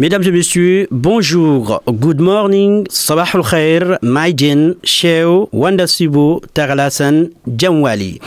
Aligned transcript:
Mesdames 0.00 0.24
et 0.24 0.32
messieurs, 0.32 0.88
bonjour, 0.90 1.80
good 1.86 2.20
morning, 2.20 2.84
sabah 2.90 3.28
al 3.32 3.44
khair, 3.44 3.98
maïdjen, 4.02 4.74
sheo, 4.82 5.48
wandasibo, 5.52 6.42
taralasan, 6.52 7.28
jamwali. 7.46 8.18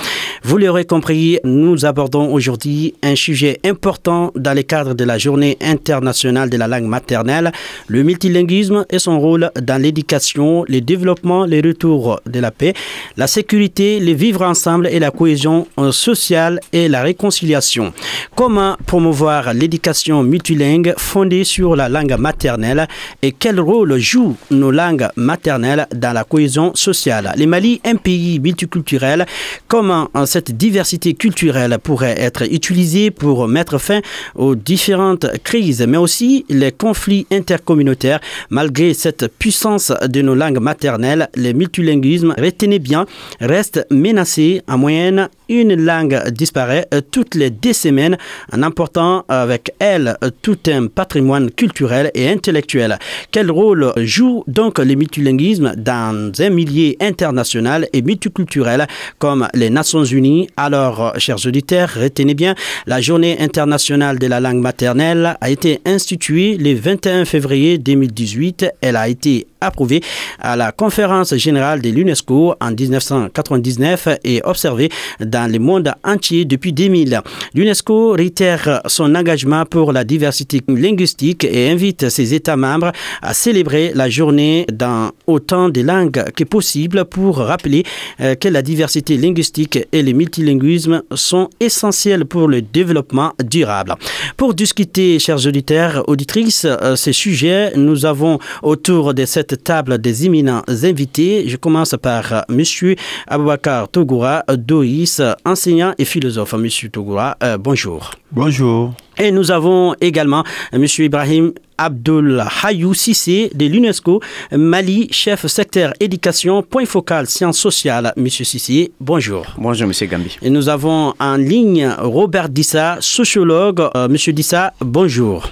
Vous 0.44 0.58
l'aurez 0.58 0.86
compris, 0.86 1.40
nous 1.44 1.86
abordons 1.86 2.32
aujourd'hui 2.32 2.94
un 3.04 3.18
sujet 3.18 3.60
important 3.66 4.32
dans 4.36 4.54
le 4.54 4.62
cadre 4.62 4.94
de 4.94 5.04
la 5.04 5.18
journée 5.18 5.58
internationale 5.60 6.50
de 6.50 6.56
la 6.56 6.70
langue 6.70 6.86
maternelle, 6.86 7.52
le 7.88 8.02
multilinguisme 8.04 8.86
et 8.90 9.00
son 9.00 9.20
rôle 9.20 9.52
dans 9.62 9.82
l'éducation, 9.82 10.64
le 10.70 10.80
développement, 10.80 11.46
le 11.46 11.58
retour 11.58 12.22
de 12.26 12.40
la 12.40 12.52
paix, 12.52 12.76
la 13.18 13.28
sécurité, 13.28 14.00
le 14.00 14.14
vivre 14.14 14.44
ensemble 14.44 14.88
et 14.88 15.00
la 15.00 15.12
cohésion 15.12 15.68
sociale 15.92 16.62
et 16.72 16.88
la 16.88 17.02
réconciliation. 17.02 17.92
Comment 18.34 18.78
promouvoir 18.86 19.54
l'éducation 19.54 20.24
multilingue 20.24 20.94
fondée 20.96 21.44
sur 21.44 21.57
la 21.66 21.90
langue 21.90 22.16
maternelle 22.18 22.88
et 23.22 23.32
quel 23.32 23.60
rôle 23.60 23.98
jouent 23.98 24.36
nos 24.52 24.72
langues 24.72 25.08
maternelles 25.16 25.88
dans 25.94 26.14
la 26.14 26.24
cohésion 26.24 26.72
sociale 26.76 27.34
Le 27.38 27.46
Mali, 27.46 27.82
un 27.86 27.96
pays 27.96 28.40
multiculturel, 28.40 29.26
comment 29.68 30.10
cette 30.26 30.52
diversité 30.56 31.14
culturelle 31.14 31.78
pourrait 31.82 32.20
être 32.20 32.44
utilisée 32.52 33.12
pour 33.12 33.48
mettre 33.48 33.78
fin 33.78 34.02
aux 34.36 34.56
différentes 34.56 35.26
crises, 35.44 35.86
mais 35.88 35.98
aussi 35.98 36.46
les 36.50 36.72
conflits 36.72 37.26
intercommunautaires? 37.32 38.20
Malgré 38.50 38.94
cette 38.94 39.28
puissance 39.40 39.92
de 40.08 40.22
nos 40.22 40.36
langues 40.36 40.60
maternelles, 40.60 41.30
le 41.36 41.54
multilinguisme, 41.54 42.34
retenez 42.38 42.80
bien, 42.80 43.06
reste 43.40 43.86
menacé. 43.90 44.62
En 44.68 44.78
moyenne, 44.78 45.30
une 45.50 45.76
langue 45.76 46.30
disparaît 46.30 46.88
toutes 47.12 47.36
les 47.36 47.50
deux 47.50 47.74
semaines 47.74 48.18
en 48.52 48.64
emportant 48.64 49.24
avec 49.28 49.72
elle 49.80 50.18
tout 50.42 50.58
un 50.68 50.88
patrimoine 50.88 51.47
culturel 51.52 52.12
et 52.14 52.30
intellectuel. 52.30 52.98
Quel 53.32 53.52
rôle 53.52 53.94
joue 53.98 54.44
donc 54.48 54.80
le 54.80 54.96
multilinguisme 54.96 55.74
dans 55.78 56.32
un 56.40 56.50
milieu 56.50 56.96
international 57.02 57.88
et 57.94 58.02
multiculturel 58.02 58.88
comme 59.20 59.48
les 59.54 59.70
Nations 59.70 60.04
Unies? 60.04 60.48
Alors, 60.58 61.14
chers 61.18 61.46
auditeurs, 61.46 61.90
retenez 61.96 62.34
bien, 62.34 62.56
la 62.86 63.02
journée 63.02 63.38
internationale 63.40 64.20
de 64.20 64.28
la 64.28 64.40
langue 64.40 64.62
maternelle 64.62 65.38
a 65.40 65.50
été 65.50 65.82
instituée 65.86 66.58
le 66.58 66.74
21 66.74 67.26
février 67.26 67.78
2018. 67.78 68.66
Elle 68.82 68.96
a 68.96 69.08
été 69.08 69.48
approuvée 69.62 70.02
à 70.40 70.56
la 70.56 70.72
conférence 70.72 71.36
générale 71.36 71.82
de 71.82 71.90
l'UNESCO 71.90 72.56
en 72.62 72.72
1999 72.72 74.20
et 74.24 74.42
observée 74.44 74.90
dans 75.20 75.52
le 75.52 75.60
monde 75.60 75.92
entier 76.04 76.46
depuis 76.46 76.74
2000. 76.74 77.22
L'UNESCO 77.54 78.12
réitère 78.12 78.82
son 78.86 79.16
engagement 79.16 79.66
pour 79.66 79.92
la 79.92 80.04
diversité 80.04 80.62
linguistique 80.68 81.37
et 81.44 81.70
invite 81.70 82.10
ses 82.10 82.34
États 82.34 82.58
membres 82.58 82.92
à 83.22 83.34
célébrer 83.34 83.92
la 83.94 84.10
journée 84.10 84.66
dans 84.72 85.12
autant 85.26 85.70
de 85.70 85.82
langues 85.82 86.24
que 86.36 86.44
possible 86.44 87.06
pour 87.06 87.38
rappeler 87.38 87.84
euh, 88.20 88.36
que 88.36 88.48
la 88.48 88.62
diversité 88.62 89.18
linguistique 89.18 89.80
et 89.92 90.04
le 90.04 90.12
multilinguisme 90.14 91.04
sont 91.14 91.50
essentiels 91.60 92.26
pour 92.26 92.48
le 92.48 92.62
développement 92.62 93.34
durable. 93.44 93.96
Pour 94.36 94.54
discuter, 94.54 95.20
chers 95.20 95.46
auditeurs, 95.46 96.04
auditrices, 96.08 96.66
euh, 96.66 96.96
ces 96.96 97.14
sujets, 97.14 97.74
nous 97.76 98.06
avons 98.06 98.40
autour 98.64 99.14
de 99.14 99.26
cette 99.26 99.64
table 99.64 99.98
des 100.00 100.26
éminents 100.26 100.64
invités. 100.68 101.48
Je 101.48 101.58
commence 101.58 101.96
par 102.02 102.34
euh, 102.34 102.42
Monsieur 102.50 102.96
Aboubakar 103.28 103.90
Togoura 103.90 104.44
Doïs, 104.56 105.22
enseignant 105.46 105.94
et 105.98 106.06
philosophe. 106.06 106.54
Monsieur 106.54 106.90
Togoura, 106.90 107.38
euh, 107.44 107.58
bonjour. 107.58 108.12
Bonjour. 108.32 108.94
Et 109.18 109.32
nous 109.32 109.52
avons 109.52 109.96
également 110.02 110.44
euh, 110.74 110.80
Monsieur 110.80 111.06
Ibrahim 111.06 111.54
Abdul 111.78 112.44
Hayou 112.64 112.94
Sissé 112.94 113.50
de 113.54 113.66
l'UNESCO, 113.66 114.22
Mali, 114.52 115.08
chef 115.12 115.46
secteur 115.48 115.94
éducation, 116.00 116.62
point 116.62 116.86
focal 116.86 117.28
sciences 117.28 117.58
sociales. 117.58 118.14
Monsieur 118.18 118.44
Sissé, 118.46 118.92
bonjour. 119.00 119.46
Bonjour, 119.58 119.88
Monsieur 119.88 120.08
Gambi. 120.08 120.38
Et 120.42 120.50
nous 120.50 120.70
avons 120.70 121.14
en 121.20 121.36
ligne 121.38 121.90
Robert 122.00 122.50
Dissa, 122.50 122.98
sociologue. 123.00 123.82
Monsieur 124.10 124.34
Dissa, 124.34 124.74
bonjour. 124.82 125.50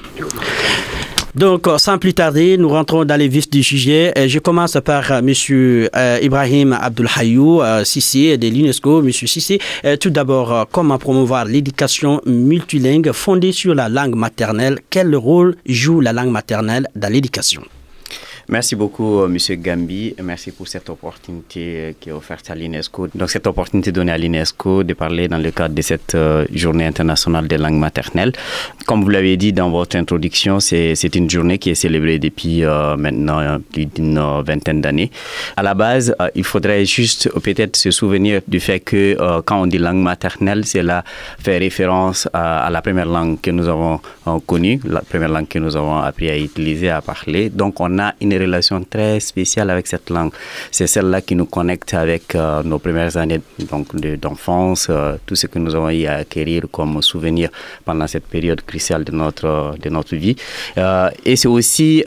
Donc, 1.36 1.68
sans 1.78 1.98
plus 1.98 2.14
tarder, 2.14 2.58
nous 2.58 2.70
rentrons 2.70 3.04
dans 3.04 3.18
les 3.18 3.28
vifs 3.28 3.50
du 3.50 3.62
sujet. 3.62 4.14
Je 4.28 4.40
commence 4.40 4.78
par 4.84 5.12
M. 5.12 5.34
Ibrahim 6.22 6.72
Abdul 6.72 7.10
Hayou, 7.14 7.62
Sissi 7.84 8.38
de 8.38 8.48
l'UNESCO. 8.48 9.02
Monsieur 9.02 9.28
Sissi, 9.28 9.60
tout 10.00 10.10
d'abord, 10.10 10.68
comment 10.72 10.98
promouvoir 10.98 11.44
l'éducation 11.44 12.22
multilingue 12.26 13.12
fondée 13.12 13.52
sur 13.52 13.76
la 13.76 13.90
langue 13.90 14.16
maternelle? 14.16 14.80
Quel 14.90 15.14
rôle 15.14 15.58
joue 15.66 16.00
la 16.00 16.14
langue 16.14 16.32
maternelle 16.32 16.88
dans 16.96 17.12
l'éducation? 17.12 17.64
Merci 18.48 18.76
beaucoup, 18.76 19.22
euh, 19.22 19.28
Monsieur 19.28 19.56
Gambi. 19.56 20.14
Merci 20.22 20.52
pour 20.52 20.68
cette 20.68 20.88
opportunité 20.92 21.60
euh, 21.78 21.92
qui 22.00 22.10
est 22.10 22.12
offerte 22.12 22.52
à 22.52 22.56
l'UNESCO. 22.56 23.08
Donc, 23.16 23.32
cette 23.32 23.48
opportunité 23.48 23.92
donnée 23.92 24.12
à 24.12 24.20
l'UNESCO 24.20 24.84
de 24.84 24.94
parler 24.94 25.28
dans 25.28 25.40
le 25.40 25.50
cadre 25.50 25.74
de 25.74 25.82
cette 25.82 26.14
euh, 26.14 26.46
journée 26.54 26.86
internationale 26.86 27.48
des 27.48 27.58
langues 27.58 27.80
maternelles. 27.80 28.34
Comme 28.86 29.04
vous 29.04 29.10
l'avez 29.10 29.36
dit 29.36 29.52
dans 29.52 29.72
votre 29.72 29.96
introduction, 29.96 30.60
c'est 30.60 31.16
une 31.16 31.28
journée 31.28 31.58
qui 31.58 31.72
est 31.72 31.76
célébrée 31.76 32.20
depuis 32.20 32.62
maintenant 32.98 33.60
plus 33.72 33.88
d'une 33.88 34.20
vingtaine 34.46 34.80
d'années. 34.80 35.10
À 35.58 35.64
la 35.64 35.74
base, 35.74 36.16
il 36.36 36.44
faudrait 36.44 36.86
juste 36.86 37.30
peut-être 37.40 37.76
se 37.76 37.90
souvenir 37.90 38.42
du 38.48 38.60
fait 38.60 38.80
que 38.80 39.18
quand 39.42 39.62
on 39.62 39.66
dit 39.66 39.80
langue 39.80 40.04
maternelle, 40.04 40.66
c'est 40.66 40.84
là 40.84 41.04
fait 41.40 41.58
référence 41.58 42.28
à, 42.34 42.66
à, 42.66 42.70
la 42.70 42.82
première 42.84 43.08
langue 43.08 43.42
que 43.42 43.50
nous 43.50 43.68
avons 43.68 44.00
connue, 44.46 44.80
la 44.88 45.02
première 45.02 45.30
langue 45.30 45.48
que 45.48 45.58
nous 45.60 45.76
avons 45.76 45.98
appris 45.98 46.30
à 46.30 46.38
utiliser, 46.38 46.90
à 46.90 47.02
parler. 47.02 47.50
Donc, 47.50 47.80
on 47.80 47.98
a 47.98 48.14
une 48.22 48.35
relation 48.38 48.84
très 48.84 49.20
spéciale 49.20 49.70
avec 49.70 49.88
cette 49.88 50.10
langue. 50.10 50.32
C'est 50.72 50.88
celle-là 50.88 51.22
qui 51.22 51.36
nous 51.36 51.46
connecte 51.46 51.94
avec 51.94 52.36
euh, 52.36 52.64
nos 52.64 52.80
premières 52.80 53.18
années 53.18 53.42
d'enfance, 54.22 54.88
euh, 54.90 55.18
tout 55.26 55.36
ce 55.36 55.48
que 55.48 55.60
nous 55.60 55.76
avons 55.76 55.90
eu 55.90 56.06
à 56.06 56.16
acquérir 56.18 56.64
comme 56.72 57.02
souvenir 57.02 57.50
pendant 57.84 58.08
cette 58.08 58.26
période 58.28 58.62
cruciale 58.62 59.04
de 59.04 59.12
notre, 59.12 59.76
de 59.82 59.90
notre 59.90 60.16
vie. 60.16 60.36
Euh, 60.78 61.10
et 61.26 61.36
c'est 61.36 61.48
aussi 61.48 62.04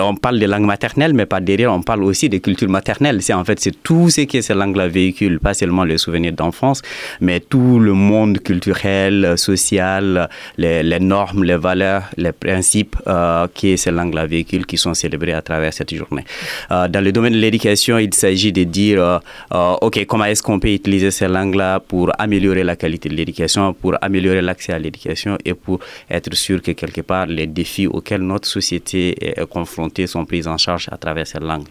on 0.00 0.14
parle 0.14 0.38
de 0.38 0.46
langue 0.46 0.64
maternelle, 0.64 1.12
mais 1.12 1.26
pas 1.26 1.40
derrière, 1.40 1.72
on 1.72 1.82
parle 1.82 2.04
aussi 2.04 2.28
de 2.28 2.38
culture 2.38 2.68
maternelle. 2.68 3.20
C'est 3.22 3.32
en 3.32 3.44
fait 3.44 3.58
c'est 3.58 3.82
tout 3.82 4.10
ce 4.10 4.22
que 4.22 4.40
ces 4.40 4.54
langues-là 4.54 4.86
véhiculent, 4.88 5.40
pas 5.40 5.54
seulement 5.54 5.84
les 5.84 5.98
souvenirs 5.98 6.32
d'enfance, 6.32 6.82
mais 7.20 7.40
tout 7.40 7.78
le 7.80 7.92
monde 7.94 8.38
culturel, 8.40 9.34
social, 9.36 10.28
les, 10.56 11.00
normes, 11.00 11.42
les 11.44 11.56
valeurs, 11.56 12.04
les 12.16 12.32
principes 12.32 12.96
euh, 13.06 13.46
que 13.48 13.76
ces 13.76 13.90
langues-là 13.90 14.26
véhiculent, 14.26 14.66
qui 14.66 14.76
sont 14.76 14.94
célébrés 14.94 15.32
à 15.32 15.42
travers 15.42 15.72
cette 15.72 15.92
journée. 15.94 16.24
Euh, 16.70 16.86
dans 16.86 17.02
le 17.02 17.10
domaine 17.10 17.32
de 17.32 17.38
l'éducation, 17.38 17.98
il 17.98 18.14
s'agit 18.14 18.52
de 18.52 18.64
dire, 18.64 19.02
euh, 19.02 19.18
euh, 19.52 19.74
ok, 19.80 20.04
comment 20.06 20.24
est-ce 20.26 20.42
qu'on 20.42 20.60
peut 20.60 20.72
utiliser 20.72 21.10
ces 21.10 21.26
langues-là 21.26 21.80
pour 21.80 22.10
améliorer 22.18 22.62
la 22.62 22.76
qualité 22.76 23.08
de 23.08 23.14
l'éducation, 23.14 23.72
pour 23.72 23.96
améliorer 24.00 24.42
l'accès 24.42 24.72
à 24.72 24.78
l'éducation 24.78 25.36
et 25.44 25.54
pour 25.54 25.80
être 26.08 26.34
sûr 26.34 26.62
que 26.62 26.70
quelque 26.72 27.00
part 27.00 27.26
les 27.26 27.46
défis 27.46 27.86
auxquels 27.86 28.22
notre 28.22 28.46
société 28.46 29.14
est 29.20 29.44
confrontée 29.46 29.87
sont 30.06 30.24
prises 30.24 30.46
en 30.46 30.58
charge 30.58 30.88
à 30.90 30.96
travers 30.96 31.26
cette 31.26 31.42
langue. 31.42 31.64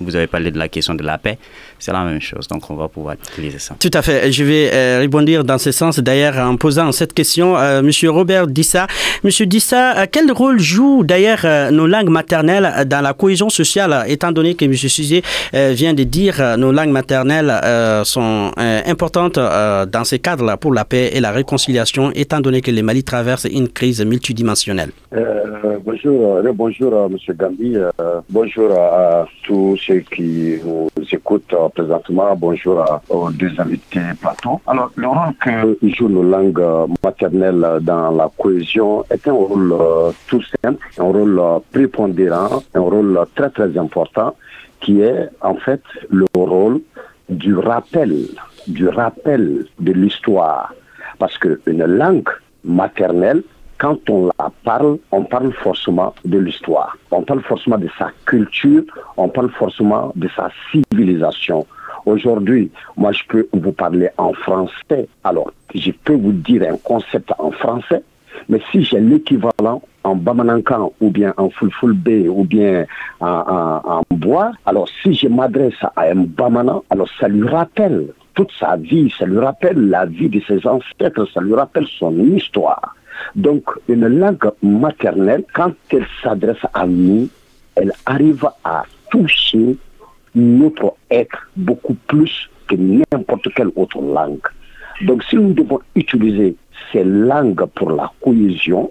Vous 0.00 0.16
avez 0.16 0.26
parlé 0.26 0.50
de 0.50 0.58
la 0.58 0.68
question 0.68 0.94
de 0.94 1.02
la 1.02 1.18
paix, 1.18 1.38
c'est 1.84 1.92
la 1.92 2.02
même 2.04 2.20
chose, 2.20 2.48
donc 2.48 2.70
on 2.70 2.76
va 2.76 2.88
pouvoir 2.88 3.14
utiliser 3.30 3.58
ça. 3.58 3.76
Tout 3.78 3.90
à 3.92 4.00
fait, 4.00 4.32
je 4.32 4.42
vais 4.42 4.70
euh, 4.72 5.00
répondre 5.00 5.42
dans 5.44 5.58
ce 5.58 5.70
sens 5.70 5.98
d'ailleurs 5.98 6.38
en 6.38 6.56
posant 6.56 6.90
cette 6.92 7.12
question 7.12 7.56
à 7.56 7.82
Monsieur 7.82 8.10
Robert 8.10 8.46
Dissa. 8.46 8.86
Monsieur 9.22 9.44
Dissa, 9.44 9.98
euh, 9.98 10.06
quel 10.10 10.32
rôle 10.32 10.58
jouent 10.58 11.04
d'ailleurs 11.04 11.42
euh, 11.44 11.70
nos 11.70 11.86
langues 11.86 12.08
maternelles 12.08 12.86
dans 12.86 13.02
la 13.02 13.12
cohésion 13.12 13.50
sociale, 13.50 14.04
étant 14.08 14.32
donné 14.32 14.54
que 14.54 14.64
Monsieur 14.64 14.88
Suzé 14.88 15.22
vient 15.52 15.92
de 15.92 16.04
dire 16.04 16.56
nos 16.56 16.72
langues 16.72 16.90
maternelles 17.00 17.52
sont 18.04 18.50
importantes 18.86 19.38
dans 19.38 20.04
ces 20.04 20.18
cadres-là 20.18 20.56
pour 20.56 20.72
la 20.72 20.84
paix 20.84 21.10
et 21.12 21.20
la 21.20 21.32
réconciliation, 21.32 22.10
étant 22.14 22.40
donné 22.40 22.60
que 22.60 22.70
le 22.70 22.82
Mali 22.82 23.04
traverse 23.04 23.44
une 23.44 23.68
crise 23.68 24.04
multidimensionnelle? 24.04 24.90
bonjour, 25.84 26.40
bonjour 26.54 27.10
Monsieur 27.10 27.34
Gambi. 27.34 27.76
Euh, 27.76 28.20
bonjour 28.30 28.72
à, 28.72 29.26
tous 29.44 29.76
ceux 29.76 30.00
qui 30.00 30.58
nous 30.64 30.88
écoutent 31.12 31.52
euh, 31.52 31.68
présentement. 31.74 32.34
Bonjour 32.36 32.84
aux 33.08 33.30
deux 33.30 33.52
invités 33.58 34.00
plateau. 34.20 34.60
Alors, 34.66 34.90
le 34.96 35.08
rôle 35.08 35.34
que 35.40 35.88
jouent 35.88 36.08
nos 36.08 36.22
langues 36.22 36.64
maternelles 37.02 37.78
dans 37.82 38.10
la 38.10 38.30
cohésion 38.38 39.04
est 39.10 39.26
un 39.28 39.32
rôle 39.32 39.72
euh, 39.72 40.10
tout 40.28 40.42
simple, 40.62 40.78
un 40.98 41.04
rôle 41.04 41.40
prépondérant, 41.72 42.62
un 42.74 42.80
rôle 42.80 43.18
très 43.34 43.50
très 43.50 43.76
important 43.76 44.34
qui 44.80 45.00
est 45.00 45.28
en 45.40 45.56
fait 45.56 45.82
le 46.10 46.26
rôle 46.34 46.80
du 47.28 47.56
rappel, 47.56 48.26
du 48.66 48.88
rappel 48.88 49.66
de 49.80 49.92
l'histoire. 49.92 50.74
Parce 51.18 51.38
qu'une 51.38 51.84
langue 51.84 52.28
maternelle, 52.64 53.42
quand 53.84 54.08
on 54.08 54.30
la 54.38 54.50
parle, 54.64 54.96
on 55.12 55.24
parle 55.24 55.52
forcément 55.52 56.14
de 56.24 56.38
l'histoire, 56.38 56.96
on 57.10 57.20
parle 57.20 57.42
forcément 57.42 57.76
de 57.76 57.90
sa 57.98 58.08
culture, 58.24 58.82
on 59.18 59.28
parle 59.28 59.50
forcément 59.50 60.10
de 60.16 60.26
sa 60.34 60.48
civilisation. 60.72 61.66
Aujourd'hui, 62.06 62.70
moi, 62.96 63.12
je 63.12 63.22
peux 63.28 63.46
vous 63.52 63.72
parler 63.72 64.08
en 64.16 64.32
français. 64.32 65.06
Alors, 65.22 65.52
je 65.74 65.90
peux 65.90 66.14
vous 66.14 66.32
dire 66.32 66.62
un 66.62 66.78
concept 66.78 67.30
en 67.38 67.50
français, 67.50 68.02
Mais 68.48 68.62
si 68.72 68.84
j'ai 68.84 69.00
l'équivalent 69.00 69.82
en 70.02 70.16
Bamanankan 70.16 70.90
ou 71.02 71.10
bien 71.10 71.34
en 71.36 71.50
Fulfulbe 71.50 72.26
ou 72.28 72.44
bien 72.44 72.86
en, 73.20 74.02
bois, 74.10 74.52
alors 74.64 74.88
si 75.02 75.12
je 75.12 75.28
m'adresse 75.28 75.82
à 75.82 76.04
un 76.04 76.24
Bamana, 76.24 76.80
alors 76.88 77.08
ça 77.20 77.28
lui 77.28 77.46
rappelle 77.46 78.06
toute 78.32 78.50
sa 78.58 78.76
vie, 78.76 79.12
ça 79.18 79.26
lui 79.26 79.40
rappelle 79.40 79.90
la 79.90 80.06
vie 80.06 80.30
de 80.30 80.40
ses 80.48 80.66
ancêtres, 80.66 81.26
ça 81.34 81.42
lui 81.42 81.54
rappelle 81.54 81.86
son 81.98 82.18
histoire. 82.34 82.94
Donc, 83.34 83.64
une 83.88 84.06
langue 84.06 84.50
maternelle, 84.62 85.44
quand 85.54 85.72
elle 85.90 86.06
s'adresse 86.22 86.64
à 86.72 86.86
nous, 86.86 87.28
elle 87.76 87.92
arrive 88.06 88.46
à 88.64 88.84
toucher 89.10 89.76
notre 90.34 90.94
être 91.10 91.48
beaucoup 91.56 91.94
plus 92.06 92.50
que 92.68 92.76
n'importe 92.76 93.52
quelle 93.54 93.70
autre 93.76 94.00
langue. 94.00 94.46
Donc, 95.02 95.22
si 95.24 95.36
nous 95.36 95.52
devons 95.52 95.80
utiliser 95.94 96.56
ces 96.92 97.04
langues 97.04 97.64
pour 97.74 97.90
la 97.90 98.10
cohésion, 98.22 98.90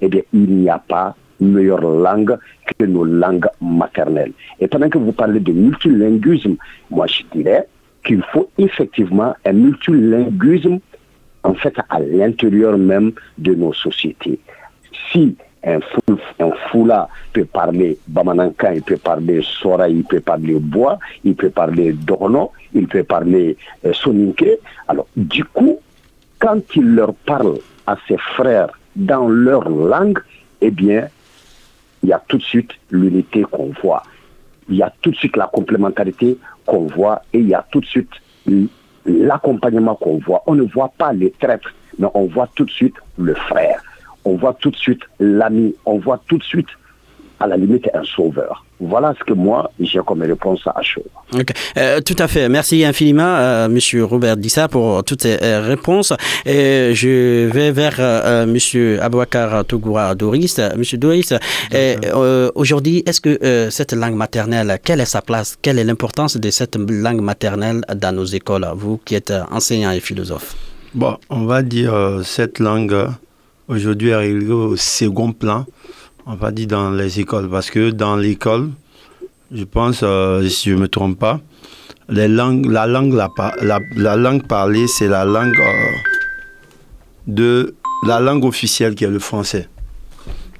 eh 0.00 0.08
bien, 0.08 0.22
il 0.32 0.46
n'y 0.46 0.68
a 0.68 0.78
pas 0.78 1.14
meilleure 1.42 1.80
langue 1.80 2.38
que 2.78 2.84
nos 2.86 3.04
langues 3.04 3.48
maternelles. 3.60 4.32
Et 4.60 4.68
pendant 4.68 4.88
que 4.88 4.98
vous 4.98 5.12
parlez 5.12 5.40
de 5.40 5.52
multilinguisme, 5.52 6.56
moi 6.90 7.06
je 7.06 7.22
dirais 7.36 7.66
qu'il 8.04 8.22
faut 8.32 8.48
effectivement 8.58 9.34
un 9.44 9.52
multilinguisme 9.52 10.78
en 11.44 11.54
fait 11.54 11.74
à 11.88 11.98
l'intérieur 12.00 12.76
même 12.78 13.12
de 13.38 13.54
nos 13.54 13.72
sociétés. 13.72 14.38
Si 15.10 15.36
un, 15.64 15.80
fou, 15.80 16.88
un 16.90 17.06
peut 17.32 17.44
parler 17.44 17.98
Bamananka, 18.08 18.74
il 18.74 18.82
peut 18.82 18.96
parler 18.96 19.42
Sora, 19.42 19.88
il 19.88 20.04
peut 20.04 20.20
parler 20.20 20.58
Bois, 20.58 20.98
il 21.24 21.34
peut 21.36 21.50
parler 21.50 21.92
Dorno, 21.92 22.50
il 22.74 22.88
peut 22.88 23.04
parler 23.04 23.56
euh, 23.84 23.92
Soninke. 23.92 24.58
Alors, 24.88 25.06
du 25.16 25.44
coup, 25.44 25.78
quand 26.38 26.60
il 26.74 26.94
leur 26.94 27.14
parle 27.14 27.58
à 27.86 27.96
ses 28.08 28.18
frères 28.18 28.70
dans 28.96 29.28
leur 29.28 29.68
langue, 29.68 30.18
eh 30.60 30.70
bien, 30.70 31.08
il 32.02 32.08
y 32.08 32.12
a 32.12 32.22
tout 32.26 32.38
de 32.38 32.42
suite 32.42 32.72
l'unité 32.90 33.42
qu'on 33.42 33.72
voit. 33.82 34.02
Il 34.68 34.76
y 34.76 34.82
a 34.82 34.92
tout 35.00 35.10
de 35.10 35.16
suite 35.16 35.36
la 35.36 35.46
complémentarité 35.46 36.38
qu'on 36.66 36.86
voit 36.86 37.22
et 37.32 37.38
il 37.38 37.48
y 37.48 37.54
a 37.54 37.64
tout 37.70 37.80
de 37.80 37.86
suite 37.86 38.10
l'accompagnement 39.06 39.94
qu'on 39.94 40.18
voit. 40.18 40.42
On 40.46 40.54
ne 40.54 40.62
voit 40.62 40.92
pas 40.96 41.12
les 41.12 41.30
traîtres, 41.30 41.72
mais 41.98 42.08
on 42.14 42.26
voit 42.26 42.48
tout 42.54 42.64
de 42.64 42.70
suite 42.70 42.94
le 43.18 43.34
frère. 43.34 43.82
On 44.24 44.36
voit 44.36 44.54
tout 44.54 44.70
de 44.70 44.76
suite 44.76 45.02
l'ami. 45.18 45.74
On 45.84 45.98
voit 45.98 46.20
tout 46.28 46.38
de 46.38 46.44
suite 46.44 46.68
à 47.42 47.46
la 47.48 47.56
limite 47.56 47.88
un 47.92 48.04
sauveur. 48.04 48.64
Voilà 48.78 49.14
ce 49.18 49.24
que 49.24 49.32
moi, 49.32 49.70
j'ai 49.80 50.00
comme 50.06 50.22
réponse 50.22 50.60
à 50.66 50.80
chaud. 50.82 51.02
Euh, 51.76 52.00
tout 52.00 52.16
à 52.18 52.28
fait. 52.28 52.48
Merci 52.48 52.84
infiniment, 52.84 53.34
euh, 53.36 53.68
Monsieur 53.68 54.04
Robert 54.04 54.36
Dissa, 54.36 54.68
pour 54.68 55.02
toutes 55.04 55.22
ces 55.22 55.38
euh, 55.42 55.60
réponses. 55.60 56.12
Et 56.46 56.94
je 56.94 57.48
vais 57.48 57.72
vers 57.72 57.96
euh, 57.98 58.46
Monsieur 58.46 59.02
Abouakar 59.02 59.64
Tougoura 59.64 60.14
Doris. 60.14 60.60
Monsieur 60.76 60.98
Doris, 60.98 61.32
aujourd'hui, 62.54 63.02
est-ce 63.06 63.20
que 63.20 63.68
cette 63.70 63.92
langue 63.92 64.14
maternelle, 64.14 64.78
quelle 64.84 65.00
est 65.00 65.12
sa 65.16 65.22
place? 65.22 65.58
Quelle 65.60 65.78
est 65.78 65.84
l'importance 65.84 66.36
de 66.36 66.50
cette 66.50 66.76
langue 66.76 67.20
maternelle 67.20 67.80
dans 67.94 68.12
nos 68.14 68.24
écoles, 68.24 68.66
vous 68.76 69.00
qui 69.04 69.14
êtes 69.16 69.32
enseignant 69.50 69.90
et 69.90 70.00
philosophe? 70.00 70.54
Bon, 70.94 71.16
on 71.30 71.44
va 71.46 71.62
dire 71.62 72.20
cette 72.22 72.58
langue 72.58 73.08
aujourd'hui 73.68 74.10
est 74.10 74.14
arrivée 74.14 74.52
au 74.52 74.76
second 74.76 75.32
plan 75.32 75.64
on 76.26 76.34
va 76.34 76.50
dire 76.50 76.66
dans 76.66 76.90
les 76.90 77.20
écoles, 77.20 77.48
parce 77.48 77.70
que 77.70 77.90
dans 77.90 78.16
l'école, 78.16 78.70
je 79.50 79.64
pense, 79.64 80.00
euh, 80.02 80.48
si 80.48 80.70
je 80.70 80.74
ne 80.74 80.80
me 80.80 80.88
trompe 80.88 81.18
pas, 81.18 81.40
la, 82.08 82.28
langue, 82.28 82.66
la, 82.66 82.82
la, 83.96 84.16
langue 84.16 84.46
parlée, 84.46 84.86
c'est 84.86 85.08
la 85.08 85.24
langue 85.24 85.58
euh, 85.58 85.90
de 87.26 87.74
la 88.06 88.20
langue 88.20 88.44
officielle 88.44 88.94
qui 88.94 89.04
est 89.04 89.10
le 89.10 89.18
français. 89.18 89.68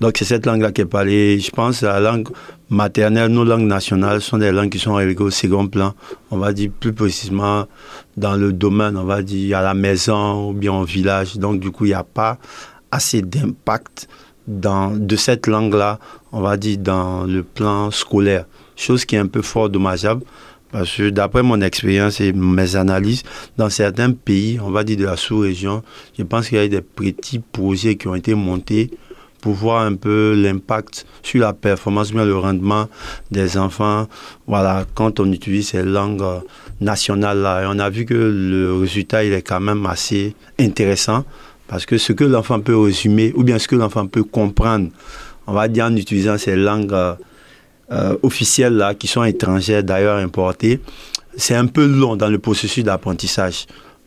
Donc 0.01 0.17
c'est 0.19 0.25
cette 0.25 0.47
langue-là 0.47 0.73
qui 0.73 0.81
est 0.81 0.87
parlée. 0.87 1.39
Je 1.39 1.51
pense 1.51 1.83
la 1.83 2.01
langue 2.01 2.29
maternelle, 2.69 3.31
nos 3.31 3.45
langues 3.45 3.67
nationales 3.67 4.21
sont 4.21 4.39
des 4.39 4.51
langues 4.51 4.71
qui 4.71 4.79
sont 4.79 4.95
reléguées 4.95 5.23
au 5.23 5.31
second 5.31 5.69
plan. 5.69 5.95
On 6.31 6.39
va 6.39 6.53
dire 6.53 6.71
plus 6.81 6.93
précisément 6.93 7.67
dans 8.17 8.35
le 8.35 8.53
domaine, 8.53 8.97
on 8.97 9.05
va 9.05 9.23
dire 9.23 9.59
à 9.59 9.63
la 9.63 9.75
maison 9.75 10.51
ou 10.51 10.53
bien 10.55 10.73
au 10.73 10.85
village. 10.85 11.37
Donc 11.37 11.61
du 11.61 11.71
coup, 11.71 11.85
il 11.85 11.89
n'y 11.89 11.95
a 11.95 12.05
pas 12.05 12.39
assez 12.91 13.23
d'impact 13.23 14.09
dans, 14.47 14.91
de 14.91 15.17
cette 15.17 15.47
langue-là, 15.47 15.99
on 16.33 16.41
va 16.41 16.57
dire, 16.57 16.79
dans 16.79 17.25
le 17.25 17.43
plan 17.43 17.91
scolaire. 17.91 18.47
Chose 18.77 19.05
qui 19.05 19.17
est 19.17 19.19
un 19.19 19.27
peu 19.27 19.43
fort 19.43 19.69
dommageable, 19.69 20.23
parce 20.73 20.97
que 20.97 21.11
d'après 21.11 21.43
mon 21.43 21.61
expérience 21.61 22.21
et 22.21 22.33
mes 22.33 22.77
analyses, 22.77 23.23
dans 23.59 23.69
certains 23.69 24.13
pays, 24.13 24.59
on 24.61 24.71
va 24.71 24.85
dire 24.85 24.97
de 24.97 25.05
la 25.05 25.17
sous-région, 25.17 25.83
je 26.19 26.23
pense 26.25 26.49
qu'il 26.49 26.59
y 26.59 26.61
a 26.63 26.69
des 26.69 26.81
petits 26.81 27.39
projets 27.39 27.97
qui 27.97 28.09
ont 28.09 28.15
été 28.15 28.35
montés 28.35 28.91
pour 29.43 29.55
voir 29.55 29.85
un 29.85 29.97
peu 29.97 30.35
l'impact 30.35 31.05
sur 31.23 31.41
la 31.41 31.53
performance, 31.53 32.15
mais 32.15 32.25
le 32.25 32.39
rendement 32.39 32.89
des 33.31 33.59
enfants. 33.59 34.09
Voilà, 34.47 34.87
quand 34.95 35.21
on 35.21 35.31
utilise 35.33 35.69
ces 35.71 35.83
langues 35.83 36.25
nationales-là, 36.81 37.69
on 37.69 37.79
a 37.79 37.91
vu 37.91 38.07
que 38.07 38.15
le 38.15 38.79
résultat, 38.79 39.25
il 39.25 39.33
est 39.33 39.43
quand 39.43 39.61
même 39.61 39.85
assez 39.85 40.35
intéressant. 40.59 41.25
Parce 41.73 41.87
que 41.87 41.97
ce 41.97 42.13
que 42.13 42.25
l'enfant 42.25 42.61
peut 42.61 42.77
résumer, 42.77 43.33
ou 43.35 43.45
bien 43.45 43.59
ce 43.59 43.67
que 43.67 43.75
l'enfant 43.75 44.07
peut 44.07 44.25
comprendre, 44.25 44.91
on 45.47 45.55
va 45.55 45.69
dire 45.69 45.87
en 45.87 45.97
utilisant 45.97 46.37
ces 46.37 46.55
langues 46.55 46.93
euh, 46.93 47.15
euh, 47.91 48.15
officielles 48.23 48.75
là, 48.75 48.93
qui 48.95 49.07
sont 49.07 49.25
étrangères, 49.25 49.83
d'ailleurs 49.83 50.19
importées, 50.19 50.81
c'est 51.35 51.55
un 51.55 51.65
peu 51.65 51.87
long 51.87 52.15
dans 52.15 52.29
le 52.29 52.39
processus 52.39 52.85
d'apprentissage. 52.85 53.65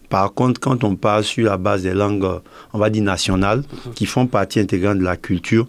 Par 0.09 0.31
contre, 0.31 0.59
quand 0.59 0.83
on 0.83 0.95
parle 0.95 1.23
sur 1.23 1.47
la 1.47 1.57
base 1.57 1.81
des 1.81 1.95
langues, 1.95 2.39
on 2.71 2.77
va 2.77 2.91
dire 2.91 3.01
nationales, 3.01 3.63
qui 3.95 4.06
font 4.06 4.27
partie 4.27 4.59
intégrante 4.59 5.00
de 5.00 5.03
la 5.03 5.18
culture, 5.18 5.65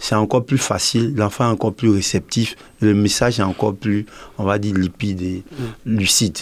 c'est 0.00 0.14
encore 0.14 0.44
plus 0.44 0.58
facile, 0.58 1.14
l'enfant 1.14 1.44
est 1.44 1.52
encore 1.52 1.74
plus 1.74 1.90
réceptif, 1.90 2.56
le 2.80 2.94
message 2.94 3.38
est 3.38 3.42
encore 3.42 3.74
plus, 3.74 4.06
on 4.38 4.44
va 4.44 4.58
dire, 4.58 4.74
limpide 4.74 5.20
et 5.20 5.42
lucide. 5.84 6.38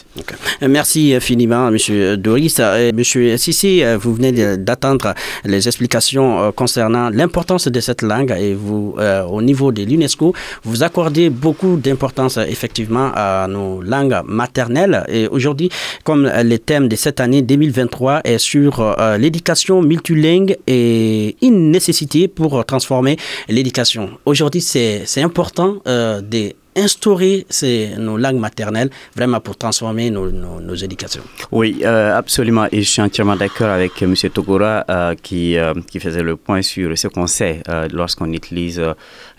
Merci 0.63 1.13
infiniment, 1.15 1.69
M. 1.69 2.17
Doris. 2.17 2.59
Euh, 2.61 2.91
M. 2.91 3.37
Sissi, 3.37 3.83
euh, 3.83 3.99
vous 3.99 4.15
venez 4.15 4.57
d'attendre 4.57 5.15
les 5.45 5.67
explications 5.67 6.41
euh, 6.41 6.51
concernant 6.53 7.11
l'importance 7.11 7.67
de 7.67 7.81
cette 7.81 8.03
langue 8.03 8.31
et 8.39 8.55
vous, 8.55 8.95
au 9.29 9.43
niveau 9.43 9.73
de 9.73 9.83
l'UNESCO, 9.83 10.35
vous 10.63 10.83
accordez 10.85 11.29
beaucoup 11.29 11.77
d'importance 11.77 12.37
effectivement 12.37 13.11
à 13.15 13.47
nos 13.49 13.83
langues 13.83 14.21
maternelles. 14.25 15.05
Et 15.09 15.27
aujourd'hui, 15.27 15.71
comme 16.05 16.31
le 16.33 16.57
thème 16.59 16.89
de 16.89 16.95
cette 16.95 17.19
année 17.19 17.43
2023 17.43 18.21
est 18.25 18.39
sur 18.39 18.97
l'éducation 19.19 19.83
multilingue 19.83 20.57
et 20.67 21.37
une 21.43 21.71
nécessité 21.73 22.29
pour 22.29 22.65
transformer 22.65 23.17
l'éducation. 23.49 24.19
Aujourd'hui, 24.25 24.61
c'est 24.61 25.23
important 25.23 25.77
euh, 25.87 26.21
de 26.21 26.53
instaurer 26.79 27.47
nos 27.99 28.17
langues 28.17 28.39
maternelles 28.39 28.91
vraiment 29.15 29.41
pour 29.41 29.57
transformer 29.57 30.11
nos, 30.11 30.75
éducations. 30.75 31.23
Oui, 31.51 31.81
euh, 31.85 32.17
absolument. 32.17 32.67
Et 32.71 32.83
je 32.83 32.89
suis 32.89 33.03
entièrement 33.03 33.37
d'accord 33.37 33.69
avec 33.69 34.01
M. 34.01 34.15
Togora 34.33 34.85
euh, 34.89 35.15
qui, 35.21 35.57
euh, 35.57 35.75
qui 35.91 35.99
faisait 35.99 36.23
le 36.23 36.37
point 36.37 36.63
sur 36.63 36.97
ce 36.97 37.09
qu'on 37.09 37.27
sait 37.27 37.63
lorsqu'on 37.93 38.33
utilise 38.33 38.81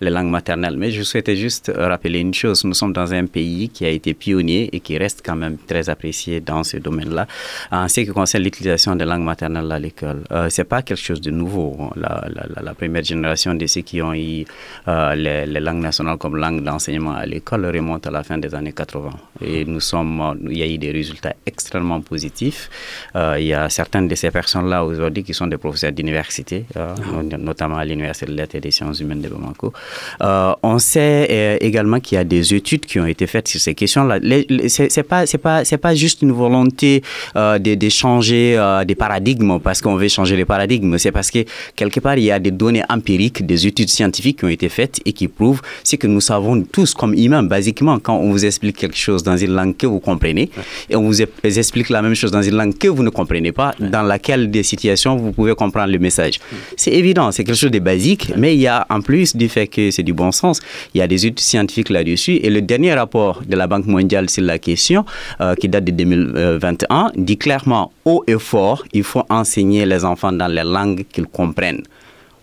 les 0.01 0.10
langues 0.10 0.29
maternelles. 0.29 0.77
Mais 0.77 0.91
je 0.91 1.03
souhaitais 1.03 1.36
juste 1.36 1.72
rappeler 1.75 2.20
une 2.20 2.34
chose. 2.34 2.63
Nous 2.63 2.74
sommes 2.74 2.94
dans 2.94 3.13
un 3.13 3.25
pays 3.25 3.70
qui 3.70 3.86
a 3.86 3.89
été 3.89 4.13
pionnier 4.13 4.70
et 4.74 4.79
qui 4.79 4.98
reste 4.98 5.22
quand 5.25 5.36
même 5.36 5.58
très 5.58 5.89
apprécié 5.89 6.39
dans 6.39 6.63
ce 6.63 6.77
domaine-là. 6.77 7.27
En 7.72 7.88
ce 7.88 8.01
qui 8.01 8.08
concerne 8.08 8.44
l'utilisation 8.44 8.96
des 8.96 9.06
langues 9.06 9.24
maternelles 9.24 9.72
à 9.72 9.79
l'école, 9.79 10.24
c'est 10.50 10.63
pas 10.63 10.82
quelque 10.82 11.00
chose 11.01 11.22
de 11.22 11.32
nouveau. 11.32 11.91
La, 11.96 12.25
la, 12.34 12.62
la, 12.62 12.74
première 12.74 13.03
génération 13.03 13.53
de 13.53 13.65
ceux 13.68 13.82
qui 13.82 14.01
ont 14.01 14.13
eu 14.13 14.46
les, 14.88 15.46
les 15.46 15.60
langues 15.60 15.82
nationales 15.82 16.18
comme 16.18 16.36
langue 16.38 16.63
d'enseignement 16.63 17.13
à 17.13 17.25
l'école 17.25 17.65
remonte 17.65 18.08
à 18.08 18.12
la 18.12 18.24
fin 18.24 18.38
des 18.38 18.53
années 18.56 18.74
80. 18.74 19.10
Et 19.41 19.65
nous 19.65 19.79
sommes, 19.79 20.39
il 20.50 20.58
y 20.58 20.63
a 20.63 20.68
eu 20.68 20.77
des 20.77 20.91
résultats 20.91 21.36
extrêmement 21.46 22.01
positifs. 22.01 22.70
Euh, 23.15 23.38
il 23.39 23.48
y 23.48 23.53
a 23.53 23.70
certaines 23.70 24.08
de 24.08 24.15
ces 24.15 24.32
personnes-là 24.32 24.84
aujourd'hui 24.84 25.24
qui 25.24 25.34
sont 25.34 25.48
des 25.48 25.58
professeurs 25.58 25.91
d'université, 25.91 26.65
euh, 26.77 26.96
notamment 27.38 27.77
à 27.77 27.86
l'Université 27.86 28.25
de 28.27 28.34
l'État 28.34 28.58
et 28.58 28.62
des 28.62 28.72
sciences 28.72 29.00
humaines 29.00 29.22
de 29.22 29.29
Bamako. 29.29 29.74
Euh, 30.22 30.53
on 30.63 30.79
sait 30.79 31.58
également 31.62 32.00
qu'il 32.00 32.17
y 32.17 32.19
a 32.19 32.24
des 32.24 32.53
études 32.53 32.86
qui 32.86 33.00
ont 33.00 33.05
été 33.05 33.27
faites 33.27 33.48
sur 33.48 33.60
ces 33.60 33.74
questions-là. 33.74 34.19
C'est 34.67 35.03
pas, 35.03 35.25
c'est 35.25 35.38
pas, 35.38 35.65
c'est 35.65 35.77
pas 35.77 35.96
juste 35.96 36.22
une 36.22 36.31
volonté 36.31 37.03
de, 37.36 37.75
de, 37.75 37.89
changer 37.89 38.58
des 38.88 38.96
paradigmes 38.96 39.60
parce 39.60 39.81
qu'on 39.81 39.96
veut 39.96 40.08
changer 40.08 40.36
les 40.36 40.46
paradigmes. 40.46 40.98
C'est 40.98 41.12
parce 41.12 41.31
que 41.31 41.39
quelque 41.75 42.00
part 42.00 42.17
il 42.17 42.25
y 42.25 42.31
a 42.31 42.39
des 42.39 42.51
données 42.51 42.84
empiriques, 42.89 43.46
des 43.46 43.67
études 43.67 43.89
scientifiques 43.89 44.39
qui 44.39 44.46
ont 44.46 44.50
été 44.50 44.69
faites 44.69 45.00
et 45.05 45.13
qui 45.13 45.27
prouvent 45.27 45.62
ce 45.84 45.96
que 45.96 46.08
nous 46.08 46.22
savons 46.22 46.62
tous 46.62 46.93
comme 46.93 47.13
humains, 47.13 47.43
basiquement, 47.43 48.00
quand 48.00 48.17
on 48.17 48.31
vous 48.31 48.46
explique 48.46 48.77
quelque 48.77 48.98
chose 48.98 49.24
dans 49.24 49.38
une 49.38 49.53
langue 49.53 49.75
que 49.75 49.88
vous 49.88 50.00
comprenez, 50.00 50.50
et 50.89 50.96
on 50.96 51.03
vous 51.03 51.22
explique 51.22 51.89
la 51.89 52.01
même 52.01 52.15
chose 52.15 52.31
dans 52.31 52.41
une 52.41 52.55
langue 52.55 52.77
que 52.77 52.88
vous 52.88 53.03
ne 53.03 53.10
comprenez 53.10 53.51
pas, 53.51 53.74
dans 53.79 54.01
laquelle 54.01 54.51
des 54.51 54.63
situations 54.63 55.15
vous 55.15 55.31
pouvez 55.31 55.55
comprendre 55.55 55.91
le 55.91 56.00
message. 56.00 56.36
C'est 56.75 56.91
évident, 56.91 57.31
c'est 57.31 57.43
quelque 57.43 57.62
chose 57.63 57.72
de 57.72 57.79
basique, 57.79 58.34
mais 58.36 58.55
il 58.55 58.62
y 58.62 58.67
a 58.67 58.86
en 58.89 59.01
plus 59.01 59.36
du 59.36 59.50
fait 59.50 59.67
que 59.67 59.78
c'est 59.91 60.03
du 60.03 60.13
bon 60.13 60.31
sens, 60.31 60.59
il 60.93 61.00
y 61.00 61.01
a 61.01 61.07
des 61.07 61.25
études 61.25 61.39
scientifiques 61.39 61.89
là-dessus, 61.89 62.36
et 62.43 62.50
le 62.50 62.62
dernier 62.62 62.93
rapport 62.93 63.41
de 63.45 63.55
la 63.55 63.67
Banque 63.67 63.86
mondiale 63.86 64.29
sur 64.29 64.43
la 64.43 64.57
question, 64.59 65.05
euh, 65.41 65.55
qui 65.55 65.67
date 65.69 65.86
de 65.86 65.91
2021, 65.91 67.12
dit 67.15 67.38
clairement 67.38 67.91
haut 68.05 68.24
et 68.27 68.39
fort, 68.39 68.83
il 68.93 69.03
faut 69.03 69.24
enseigner 69.29 69.86
les 69.86 70.03
enfants 70.05 70.31
dans 70.31 70.48
les 70.48 70.63
langues 70.63 71.05
qu'ils 71.12 71.27
comprennent. 71.27 71.83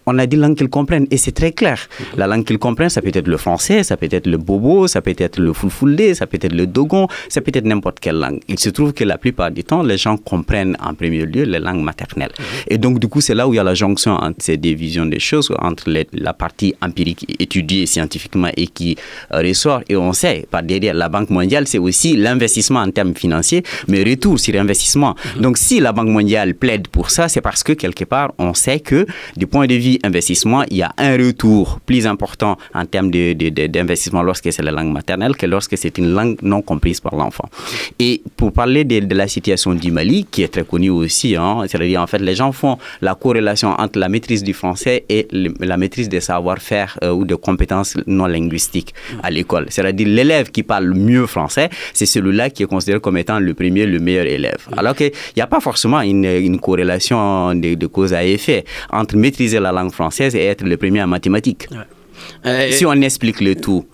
On 0.07 0.19
a 0.19 0.27
dit 0.27 0.37
langue 0.37 0.57
qu'ils 0.57 0.69
comprennent 0.69 1.07
et 1.11 1.17
c'est 1.17 1.33
très 1.33 1.53
clair. 1.53 1.89
La 2.17 2.27
langue 2.27 2.45
qu'ils 2.45 2.59
comprennent, 2.59 2.89
ça 2.89 3.03
peut 3.03 3.11
être 3.13 3.27
le 3.27 3.37
français, 3.37 3.83
ça 3.83 3.97
peut 3.97 4.09
être 4.11 4.27
le 4.27 4.39
bobo, 4.39 4.87
ça 4.87 5.03
peut 5.03 5.15
être 5.17 5.41
le 5.41 5.53
fulfulde, 5.53 6.15
ça 6.15 6.27
peut 6.27 6.39
être 6.41 6.53
le 6.53 6.67
dogon, 6.67 7.09
ça 7.29 7.41
peut 7.41 7.51
être 7.53 7.65
n'importe 7.65 8.01
quelle 8.01 8.19
langue. 8.19 8.41
Il 8.49 8.59
se 8.59 8.71
trouve 8.71 8.93
que 8.93 9.05
la 9.05 9.19
plupart 9.19 9.51
du 9.51 9.65
temps, 9.65 9.83
les 9.83 9.99
gens 9.99 10.17
comprennent 10.17 10.77
en 10.81 10.95
premier 10.95 11.27
lieu 11.27 11.43
les 11.45 11.59
langues 11.59 11.83
maternelles. 11.83 12.31
Et 12.69 12.79
donc, 12.79 12.99
du 13.01 13.09
coup, 13.09 13.21
c'est 13.21 13.35
là 13.35 13.49
où 13.49 13.55
il 13.55 13.57
y 13.57 13.61
a 13.61 13.65
la 13.65 13.75
jonction 13.75 14.13
entre 14.13 14.39
ces 14.41 14.57
deux 14.57 14.75
visions 14.75 15.07
des 15.07 15.19
choses, 15.19 15.53
entre 15.59 15.93
la 16.13 16.33
partie 16.33 16.75
empirique 16.81 17.37
étudiée 17.41 17.87
scientifiquement 17.87 18.51
et 18.57 18.67
qui 18.69 18.97
euh, 19.33 19.41
ressort. 19.41 19.83
Et 19.89 19.97
on 19.97 20.13
sait, 20.13 20.47
par 20.51 20.63
derrière 20.63 20.95
la 20.95 21.09
Banque 21.09 21.31
mondiale, 21.31 21.67
c'est 21.67 21.79
aussi 21.79 22.17
l'investissement 22.17 22.81
en 22.81 22.91
termes 22.91 23.15
financiers, 23.15 23.63
mais 23.89 24.05
retour 24.05 24.39
sur 24.39 24.55
investissement. 24.61 25.17
Donc, 25.41 25.59
si 25.59 25.81
la 25.81 25.93
Banque 25.93 26.09
mondiale 26.09 26.55
plaide 26.55 26.89
pour 26.89 27.11
ça, 27.11 27.29
c'est 27.29 27.41
parce 27.41 27.63
que 27.63 27.73
quelque 27.73 28.05
part, 28.05 28.33
on 28.39 28.55
sait 28.55 28.81
que 28.81 29.07
du 29.37 29.47
point 29.47 29.67
de 29.67 29.75
vue 29.75 29.96
investissement, 30.05 30.65
il 30.71 30.79
y 30.79 30.83
a 30.83 30.93
un 30.99 31.17
retour 31.17 31.81
plus 31.85 32.07
important 32.07 32.57
en 32.75 32.85
termes 32.87 33.11
d'investissement 33.11 34.21
de, 34.21 34.27
lorsque 34.27 34.53
c'est 34.53 34.63
la 34.63 34.73
langue 34.73 34.93
maternelle 34.93 35.37
que 35.37 35.47
lorsque 35.47 35.77
c'est 35.79 35.99
une 35.99 36.13
langue 36.13 36.37
non 36.43 36.63
comprise 36.63 37.01
par 37.01 37.15
l'enfant. 37.15 37.49
Et 37.99 38.23
pour 38.37 38.53
parler 38.53 38.85
de, 38.85 39.15
la 39.15 39.29
situation 39.29 39.75
du 39.75 39.91
Mali, 39.91 40.27
qui 40.31 40.43
est 40.43 40.49
très 40.49 40.65
connue 40.65 40.91
aussi, 40.91 41.37
hein, 41.37 41.63
c'est-à-dire 41.69 42.01
en 42.03 42.07
fait 42.07 42.19
les 42.19 42.35
gens 42.35 42.53
font 42.53 42.79
la 43.01 43.15
corrélation 43.15 43.71
entre 43.71 43.99
la 43.99 44.09
maîtrise 44.09 44.43
du 44.43 44.53
français 44.53 45.05
et 45.09 45.29
la 45.33 45.77
maîtrise 45.77 46.09
des 46.09 46.21
savoir-faire 46.21 46.99
euh, 47.03 47.11
ou 47.13 47.25
de 47.25 47.35
compétences 47.35 47.97
non 48.07 48.27
linguistiques 48.27 48.95
à 49.23 49.31
l'école. 49.31 49.67
C'est-à-dire 49.71 50.09
l'élève 50.09 50.51
qui 50.51 50.63
parle 50.63 50.93
mieux 50.95 51.27
français, 51.27 51.71
c'est 51.93 52.07
celui-là 52.07 52.51
qui 52.51 52.63
est 52.63 52.67
considéré 52.67 53.01
comme 53.01 53.17
étant 53.17 53.39
le 53.39 53.55
premier, 53.55 53.87
le 53.87 53.99
meilleur 53.99 54.27
élève. 54.27 54.67
Alors 54.77 54.95
qu'il 54.95 55.13
n'y 55.37 55.43
a 55.43 55.47
pas 55.47 55.61
forcément 55.61 56.01
une, 56.01 56.25
une 56.25 56.61
corrélation 56.61 57.55
de, 57.55 57.75
de, 57.75 57.87
cause 57.87 58.13
à 58.13 58.25
effet 58.25 58.65
entre 58.91 59.17
maîtriser 59.17 59.61
la 59.61 59.73
langue 59.73 59.86
française 59.91 60.35
et 60.35 60.45
être 60.45 60.65
le 60.65 60.77
premier 60.77 61.03
en 61.03 61.07
mathématiques. 61.07 61.69
Euh, 62.45 62.71
si 62.71 62.87
on 62.87 62.93
explique 62.93 63.41
le 63.41 63.55
tout 63.57 63.85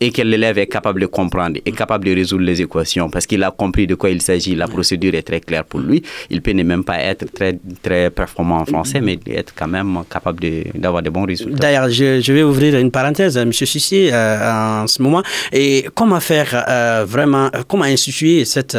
et 0.00 0.10
que 0.10 0.22
l'élève 0.22 0.58
est 0.58 0.66
capable 0.66 1.00
de 1.00 1.06
comprendre, 1.06 1.58
est 1.64 1.72
capable 1.72 2.04
de 2.04 2.14
résoudre 2.14 2.44
les 2.44 2.60
équations 2.60 3.10
parce 3.10 3.26
qu'il 3.26 3.42
a 3.42 3.50
compris 3.50 3.86
de 3.86 3.94
quoi 3.94 4.10
il 4.10 4.22
s'agit, 4.22 4.54
la 4.54 4.68
procédure 4.68 5.14
est 5.14 5.22
très 5.22 5.40
claire 5.40 5.64
pour 5.64 5.80
lui, 5.80 6.02
il 6.30 6.42
peut 6.42 6.52
ne 6.52 6.62
même 6.62 6.84
pas 6.84 6.98
être 6.98 7.26
très, 7.32 7.58
très 7.82 8.10
performant 8.10 8.58
en 8.60 8.64
français, 8.64 9.00
mais 9.00 9.18
être 9.28 9.54
quand 9.54 9.68
même 9.68 9.98
capable 10.10 10.40
d'avoir 10.74 11.02
de, 11.02 11.10
bons 11.10 11.24
résultats. 11.24 11.58
D'ailleurs, 11.58 11.90
je, 11.90 12.32
vais 12.32 12.42
ouvrir 12.42 12.78
une 12.78 12.90
parenthèse, 12.90 13.36
M. 13.36 13.52
Sissi, 13.52 14.10
euh, 14.12 14.82
en 14.82 14.86
ce 14.86 15.00
moment. 15.02 15.22
Et 15.52 15.86
comment 15.94 16.20
faire 16.20 16.64
euh, 16.68 17.04
vraiment, 17.06 17.50
comment 17.68 17.84
instituer 17.84 18.44
cette 18.44 18.76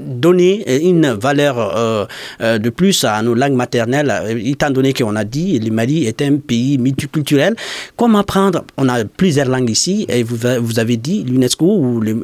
donner 0.00 0.84
une 0.84 1.12
valeur 1.12 1.58
euh, 1.58 2.06
euh, 2.40 2.58
de 2.58 2.70
plus 2.70 3.04
à 3.04 3.22
nos 3.22 3.34
langues 3.34 3.54
maternelles, 3.54 4.10
euh, 4.10 4.40
étant 4.42 4.70
donné 4.70 4.92
qu'on 4.92 5.16
a 5.16 5.24
dit 5.24 5.58
que 5.58 5.64
le 5.66 5.70
Mali 5.70 6.06
est 6.06 6.22
un 6.22 6.36
pays 6.36 6.78
multiculturel. 6.78 7.54
Comment 7.96 8.18
apprendre? 8.18 8.64
On 8.76 8.88
a 8.88 9.04
plusieurs 9.04 9.48
langues 9.48 9.70
ici, 9.70 10.06
et 10.08 10.22
vous, 10.22 10.36
vous 10.60 10.78
avez 10.78 10.96
dit 10.96 11.24
l'UNESCO 11.24 11.64
ou 11.64 12.00
les, 12.00 12.14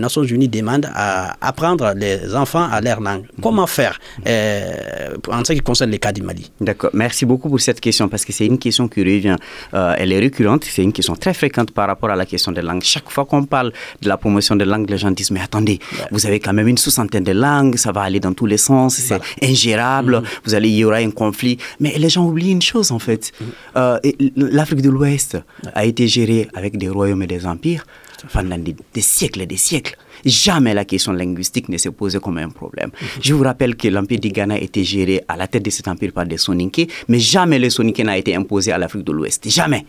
Nations 0.00 0.24
Unies 0.24 0.48
demandent 0.48 0.88
à 0.94 1.36
apprendre 1.46 1.92
les 1.94 2.34
enfants 2.34 2.66
à 2.70 2.80
leur 2.80 3.00
langue. 3.00 3.24
Comment 3.42 3.66
faire 3.66 3.98
en 4.26 5.44
ce 5.44 5.52
qui 5.52 5.60
concerne 5.60 5.90
les 5.90 5.98
cas 5.98 6.12
du 6.12 6.22
Mali? 6.22 6.50
D'accord. 6.60 6.90
Merci 6.94 7.26
beaucoup 7.26 7.50
pour 7.50 7.60
cette 7.60 7.80
question, 7.80 8.08
parce 8.08 8.24
que 8.24 8.32
c'est 8.32 8.46
une 8.46 8.58
question 8.58 8.88
qui 8.88 9.00
revient. 9.02 9.36
elle 9.72 10.12
est 10.12 10.18
récurrente, 10.18 10.64
c'est 10.64 10.82
une 10.82 10.92
question 10.92 11.14
très 11.16 11.34
fréquente 11.34 11.70
par 11.72 11.86
rapport 11.86 12.08
à 12.10 12.16
la 12.16 12.24
question 12.24 12.50
des 12.52 12.62
langues. 12.62 12.82
Chaque 12.82 13.10
fois 13.10 13.26
qu'on 13.26 13.44
parle 13.44 13.72
de 14.00 14.08
la 14.08 14.16
promotion 14.16 14.56
des 14.56 14.64
langues, 14.64 14.88
les 14.88 14.98
gens 14.98 15.10
disent, 15.10 15.30
mais 15.30 15.40
attendez, 15.40 15.78
vous 16.10 16.26
avez 16.26 16.40
quand 16.40 16.54
même 16.54 16.68
une 16.68 16.78
soixantaine 16.78 17.19
de 17.20 17.32
langues, 17.32 17.76
ça 17.76 17.92
va 17.92 18.02
aller 18.02 18.20
dans 18.20 18.32
tous 18.32 18.46
les 18.46 18.56
sens, 18.58 18.96
c'est 18.96 19.20
ingérable, 19.42 20.16
mm-hmm. 20.16 20.40
vous 20.44 20.54
allez, 20.54 20.68
il 20.68 20.76
y 20.76 20.84
aura 20.84 20.96
un 20.96 21.10
conflit. 21.10 21.58
Mais 21.78 21.96
les 21.98 22.08
gens 22.08 22.26
oublient 22.26 22.52
une 22.52 22.62
chose 22.62 22.92
en 22.92 22.98
fait. 22.98 23.32
Mm-hmm. 23.32 23.76
Euh, 23.76 23.98
L'Afrique 24.36 24.82
de 24.82 24.90
l'Ouest 24.90 25.38
a 25.74 25.84
été 25.84 26.08
gérée 26.08 26.48
avec 26.54 26.76
des 26.76 26.88
royaumes 26.88 27.22
et 27.22 27.26
des 27.26 27.46
empires 27.46 27.84
pendant 28.32 28.58
des, 28.58 28.74
siècles 29.00 29.42
et 29.42 29.46
des 29.46 29.56
siècles. 29.56 29.96
Jamais 30.24 30.74
la 30.74 30.84
question 30.84 31.12
linguistique 31.12 31.70
ne 31.70 31.78
s'est 31.78 31.90
posée 31.90 32.20
comme 32.20 32.36
un 32.38 32.50
problème. 32.50 32.90
Mm-hmm. 32.90 33.06
Je 33.22 33.34
vous 33.34 33.42
rappelle 33.42 33.76
que 33.76 33.88
l'empire 33.88 34.20
du 34.20 34.28
Ghana 34.28 34.58
était 34.58 34.84
géré 34.84 35.22
à 35.28 35.36
la 35.36 35.46
tête 35.46 35.64
de 35.64 35.70
cet 35.70 35.88
empire 35.88 36.12
par 36.12 36.26
des 36.26 36.36
Soninké, 36.36 36.88
mais 37.08 37.18
jamais 37.18 37.58
le 37.58 37.70
Soninké 37.70 38.04
n'a 38.04 38.18
été 38.18 38.34
imposé 38.34 38.72
à 38.72 38.78
l'Afrique 38.78 39.04
de 39.04 39.12
l'Ouest. 39.12 39.48
Jamais. 39.48 39.86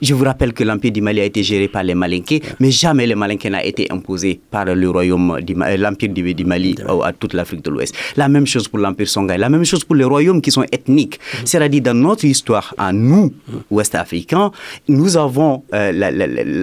Je 0.00 0.14
vous 0.14 0.24
rappelle 0.24 0.52
que 0.52 0.64
l'Empire 0.64 0.92
du 0.92 1.00
Mali 1.00 1.20
a 1.20 1.24
été 1.24 1.42
géré 1.42 1.68
par 1.68 1.82
les 1.82 1.94
Malinqués, 1.94 2.42
mais 2.60 2.70
jamais 2.70 3.06
le 3.06 3.16
Malinqués 3.16 3.50
n'a 3.50 3.64
été 3.64 3.90
imposé 3.90 4.40
par 4.50 4.64
le 4.64 4.90
royaume, 4.90 5.38
euh, 5.38 5.76
l'Empire 5.76 6.10
du, 6.10 6.44
Mali 6.44 6.76
à 7.02 7.12
toute 7.12 7.34
l'Afrique 7.34 7.62
de 7.64 7.70
l'Ouest. 7.70 7.94
La 8.16 8.28
même 8.28 8.46
chose 8.46 8.68
pour 8.68 8.78
l'Empire 8.78 9.08
Songhai, 9.08 9.38
la 9.38 9.48
même 9.48 9.64
chose 9.64 9.84
pour 9.84 9.96
les 9.96 10.04
royaumes 10.04 10.40
qui 10.40 10.50
sont 10.50 10.64
ethniques. 10.72 11.18
Mm-hmm. 11.18 11.40
C'est-à-dire, 11.46 11.82
dans 11.82 11.94
notre 11.94 12.24
histoire, 12.24 12.74
à 12.78 12.92
nous, 12.92 13.26
mm-hmm. 13.26 13.54
Ouest-Africains, 13.70 14.50
nous 14.88 15.16
avons, 15.16 15.62
euh, 15.74 16.62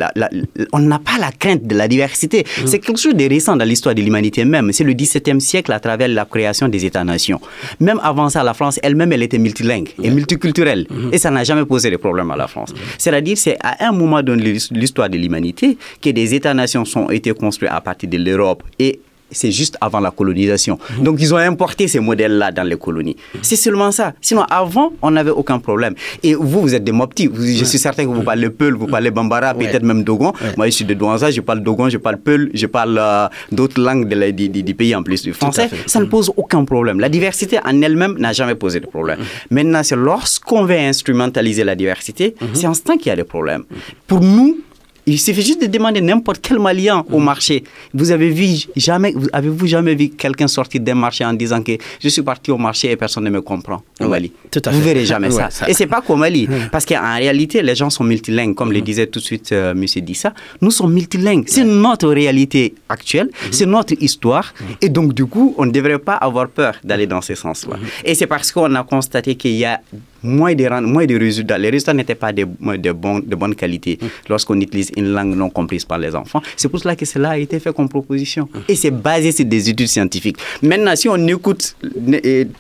on 0.73 0.79
n'a 0.79 0.99
pas 0.99 1.17
la 1.19 1.31
crainte 1.31 1.65
de 1.65 1.75
la 1.75 1.87
diversité. 1.87 2.43
Mm-hmm. 2.43 2.67
C'est 2.67 2.79
quelque 2.79 2.99
chose 2.99 3.15
de 3.15 3.27
récent 3.27 3.55
dans 3.55 3.65
l'histoire 3.65 3.95
de 3.95 4.01
l'humanité 4.01 4.45
même. 4.45 4.71
C'est 4.71 4.83
le 4.83 4.93
XVIIe 4.93 5.41
siècle 5.41 5.71
à 5.71 5.79
travers 5.79 6.07
la 6.07 6.25
création 6.25 6.67
des 6.67 6.85
États-nations. 6.85 7.39
Même 7.79 7.99
avant 8.03 8.29
ça, 8.29 8.43
la 8.43 8.53
France 8.53 8.79
elle-même, 8.83 9.11
elle 9.13 9.23
était 9.23 9.37
multilingue 9.37 9.89
et 10.01 10.09
multiculturelle. 10.09 10.87
Et 11.11 11.17
ça 11.17 11.31
n'a 11.31 11.43
jamais 11.43 11.65
posé 11.65 11.89
de 11.91 11.97
problème 11.97 12.31
à 12.31 12.35
la 12.35 12.47
France. 12.47 12.73
C'est-à-dire, 13.11 13.37
c'est 13.37 13.57
à 13.59 13.89
un 13.89 13.91
moment 13.91 14.23
de 14.23 14.31
l'histoire 14.31 15.09
de 15.09 15.17
l'humanité 15.17 15.77
que 16.01 16.09
des 16.11 16.33
États-nations 16.33 16.83
ont 16.95 17.09
été 17.09 17.33
construits 17.33 17.67
à 17.67 17.81
partir 17.81 18.07
de 18.09 18.17
l'Europe 18.17 18.63
et 18.79 19.01
c'est 19.31 19.51
juste 19.51 19.77
avant 19.81 19.99
la 19.99 20.11
colonisation. 20.11 20.77
Donc, 20.99 21.17
ils 21.19 21.33
ont 21.33 21.37
importé 21.37 21.87
ces 21.87 21.99
modèles-là 21.99 22.51
dans 22.51 22.63
les 22.63 22.77
colonies. 22.77 23.15
C'est 23.41 23.55
seulement 23.55 23.91
ça. 23.91 24.13
Sinon, 24.21 24.43
avant, 24.49 24.93
on 25.01 25.11
n'avait 25.11 25.31
aucun 25.31 25.59
problème. 25.59 25.95
Et 26.23 26.33
vous, 26.35 26.61
vous 26.61 26.75
êtes 26.75 26.83
des 26.83 26.91
Mopti. 26.91 27.29
Je 27.33 27.65
suis 27.65 27.79
certain 27.79 28.03
que 28.03 28.09
vous 28.09 28.23
parlez 28.23 28.49
Peul, 28.49 28.75
vous 28.75 28.87
parlez 28.87 29.11
Bambara, 29.11 29.53
peut-être 29.53 29.83
même 29.83 30.03
Dogon. 30.03 30.33
Moi, 30.57 30.67
je 30.67 30.71
suis 30.71 30.85
de 30.85 30.93
Douanza, 30.93 31.31
je 31.31 31.41
parle 31.41 31.61
Dogon, 31.61 31.89
je 31.89 31.97
parle 31.97 32.17
Peul, 32.17 32.51
je 32.53 32.67
parle 32.67 32.97
euh, 32.99 33.27
d'autres 33.51 33.81
langues 33.81 34.07
du 34.07 34.75
pays 34.75 34.95
en 34.95 35.03
plus 35.03 35.21
du 35.23 35.33
français. 35.33 35.69
Ça 35.87 35.99
ne 35.99 36.05
pose 36.05 36.31
aucun 36.35 36.65
problème. 36.65 36.99
La 36.99 37.09
diversité 37.09 37.59
en 37.63 37.81
elle-même 37.81 38.17
n'a 38.17 38.33
jamais 38.33 38.55
posé 38.55 38.79
de 38.79 38.85
problème. 38.87 39.19
Mhm. 39.19 39.25
Maintenant, 39.51 39.83
c'est 39.83 39.95
lorsqu'on 39.95 40.65
veut 40.65 40.77
instrumentaliser 40.77 41.63
la 41.63 41.75
diversité, 41.75 42.35
c'est 42.53 42.67
en 42.67 42.73
ce 42.73 42.81
temps 42.81 42.97
qu'il 42.97 43.07
y 43.07 43.11
a 43.11 43.15
des 43.15 43.23
problèmes. 43.23 43.63
Pour 44.07 44.21
nous, 44.21 44.57
il 45.05 45.19
suffit 45.19 45.41
juste 45.41 45.61
de 45.61 45.67
demander 45.67 46.01
n'importe 46.01 46.39
quel 46.41 46.59
Malien 46.59 47.03
au 47.11 47.19
mm. 47.19 47.23
marché. 47.23 47.63
Vous 47.93 48.11
avez 48.11 48.29
vu 48.29 48.47
jamais, 48.75 49.13
avez-vous 49.33 49.67
jamais 49.67 49.95
vu 49.95 50.09
quelqu'un 50.09 50.47
sortir 50.47 50.81
d'un 50.81 50.95
marché 50.95 51.25
en 51.25 51.33
disant 51.33 51.61
que 51.63 51.73
je 51.99 52.09
suis 52.09 52.21
parti 52.21 52.51
au 52.51 52.57
marché 52.57 52.91
et 52.91 52.95
personne 52.95 53.23
ne 53.23 53.29
me 53.29 53.41
comprend 53.41 53.81
au 53.99 54.07
Mali? 54.07 54.31
tout 54.51 54.61
à 54.65 54.71
Vous 54.71 54.81
verrez 54.81 55.05
jamais 55.05 55.31
ça. 55.31 55.49
Et 55.67 55.73
c'est 55.73 55.87
pas 55.87 56.01
qu'au 56.01 56.15
Mali, 56.15 56.47
parce 56.71 56.85
qu'en 56.85 57.15
réalité 57.15 57.61
les 57.61 57.75
gens 57.75 57.89
sont 57.89 58.03
multilingues, 58.03 58.55
comme 58.55 58.71
le 58.71 58.79
mm. 58.79 58.83
disait 58.83 59.07
tout 59.07 59.19
de 59.19 59.25
suite 59.25 59.51
M. 59.51 59.57
Euh, 59.57 59.73
Monsieur 59.73 60.01
Dissa. 60.01 60.33
Nous 60.61 60.71
sommes 60.71 60.93
multilingues. 60.93 61.45
C'est 61.47 61.63
notre 61.63 62.09
réalité 62.09 62.75
actuelle, 62.89 63.27
mm-hmm. 63.27 63.51
c'est 63.51 63.65
notre 63.65 63.93
histoire, 64.01 64.53
et 64.81 64.89
donc 64.89 65.13
du 65.13 65.25
coup 65.25 65.55
on 65.57 65.65
ne 65.65 65.71
devrait 65.71 65.99
pas 65.99 66.15
avoir 66.15 66.47
peur 66.47 66.75
d'aller 66.83 67.07
dans 67.07 67.21
ce 67.21 67.35
sens-là. 67.35 67.77
Et 68.05 68.15
c'est 68.15 68.27
parce 68.27 68.51
qu'on 68.51 68.73
a 68.75 68.83
constaté 68.83 69.35
qu'il 69.35 69.55
y 69.55 69.65
a 69.65 69.81
moins 70.23 70.53
de, 70.53 70.67
moins 70.81 71.05
de 71.05 71.17
résultats. 71.17 71.57
Les 71.57 71.69
résultats 71.69 71.93
n'étaient 71.93 72.15
pas 72.15 72.31
de, 72.31 72.45
de, 72.77 72.91
bon, 72.91 73.19
de 73.19 73.35
bonne 73.35 73.55
qualité 73.55 73.97
mm. 74.01 74.05
lorsqu'on 74.29 74.59
utilise 74.59 74.91
une 74.97 75.13
langue 75.13 75.35
non 75.35 75.49
comprise 75.49 75.85
par 75.85 75.97
les 75.97 76.15
enfants. 76.15 76.41
C'est 76.55 76.69
pour 76.69 76.79
cela 76.79 76.95
que 76.95 77.05
cela 77.05 77.31
a 77.31 77.37
été 77.37 77.59
fait 77.59 77.73
comme 77.73 77.89
proposition. 77.89 78.47
Mm. 78.53 78.59
Et 78.69 78.75
c'est 78.75 78.91
basé 78.91 79.31
sur 79.31 79.45
des 79.45 79.69
études 79.69 79.87
scientifiques. 79.87 80.37
Maintenant, 80.61 80.95
si 80.95 81.09
on 81.09 81.27
écoute 81.27 81.75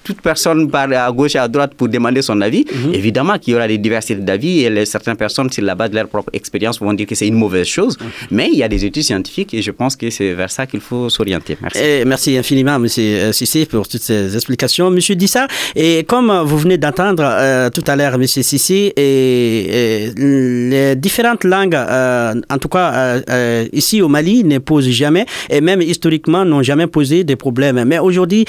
toute 0.03 0.21
personne 0.21 0.69
par 0.69 0.91
à 0.91 1.11
gauche 1.11 1.35
et 1.35 1.39
à 1.39 1.47
droite 1.47 1.73
pour 1.75 1.87
demander 1.87 2.21
son 2.21 2.39
avis, 2.41 2.63
mm-hmm. 2.63 2.93
évidemment 2.93 3.37
qu'il 3.37 3.53
y 3.53 3.55
aura 3.55 3.67
des 3.67 3.77
diversités 3.77 4.21
d'avis 4.21 4.61
et 4.61 4.85
certaines 4.85 5.15
personnes, 5.15 5.51
sur 5.51 5.63
la 5.63 5.75
base 5.75 5.91
de 5.91 5.95
leur 5.95 6.07
propre 6.07 6.29
expérience, 6.33 6.79
vont 6.79 6.93
dire 6.93 7.07
que 7.07 7.15
c'est 7.15 7.27
une 7.27 7.35
mauvaise 7.35 7.67
chose. 7.67 7.97
Mm. 7.99 8.05
Mais 8.31 8.49
il 8.51 8.57
y 8.57 8.63
a 8.63 8.67
des 8.67 8.83
études 8.85 9.03
scientifiques 9.03 9.53
et 9.53 9.61
je 9.61 9.71
pense 9.71 9.95
que 9.95 10.09
c'est 10.09 10.33
vers 10.33 10.51
ça 10.51 10.65
qu'il 10.65 10.81
faut 10.81 11.09
s'orienter. 11.09 11.57
Merci. 11.61 11.79
Et 11.79 12.05
merci 12.05 12.37
infiniment, 12.37 12.75
M. 12.75 12.87
Sissi, 13.33 13.65
pour 13.65 13.87
toutes 13.87 14.01
ces 14.01 14.35
explications. 14.35 14.89
Monsieur 14.89 15.15
Dissa, 15.15 15.47
et 15.75 16.03
comme 16.03 16.31
vous 16.45 16.57
venez 16.57 16.77
d'entendre, 16.77 17.23
euh, 17.23 17.50
euh, 17.51 17.69
tout 17.69 17.83
à 17.87 17.95
l'heure, 17.95 18.15
M. 18.15 18.25
Sissi, 18.25 18.93
et, 18.95 20.11
les 20.17 20.95
différentes 20.95 21.43
langues, 21.43 21.75
euh, 21.75 22.33
en 22.49 22.57
tout 22.57 22.69
cas 22.69 23.19
euh, 23.29 23.65
ici 23.73 24.01
au 24.01 24.07
Mali, 24.07 24.43
ne 24.43 24.57
posent 24.57 24.89
jamais, 24.89 25.25
et 25.49 25.61
même 25.61 25.81
historiquement, 25.81 26.45
n'ont 26.45 26.63
jamais 26.63 26.87
posé 26.87 27.23
des 27.23 27.35
problèmes. 27.35 27.83
Mais 27.85 27.99
aujourd'hui, 27.99 28.45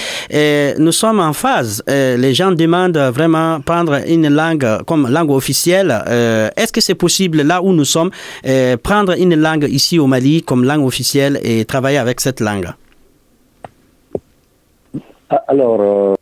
nous 0.78 0.92
sommes 0.92 1.20
en 1.20 1.32
phase. 1.32 1.82
les 1.88 2.34
gens 2.34 2.52
demandent 2.52 3.02
vraiment 3.18 3.60
prendre 3.60 3.94
une 4.08 4.28
langue 4.28 4.66
comme 4.86 5.08
langue 5.08 5.30
officielle. 5.30 5.90
Est-ce 6.56 6.72
que 6.72 6.80
c'est 6.80 6.94
possible, 6.94 7.42
là 7.42 7.62
où 7.62 7.72
nous 7.72 7.84
sommes, 7.84 8.10
prendre 8.82 9.12
une 9.18 9.34
langue 9.34 9.66
ici 9.70 9.98
au 9.98 10.06
Mali 10.06 10.42
comme 10.42 10.64
langue 10.64 10.84
officielle 10.84 11.40
et 11.42 11.64
travailler 11.64 11.98
avec 11.98 12.20
cette 12.20 12.40
langue? 12.40 12.68
Alors, 15.48 16.16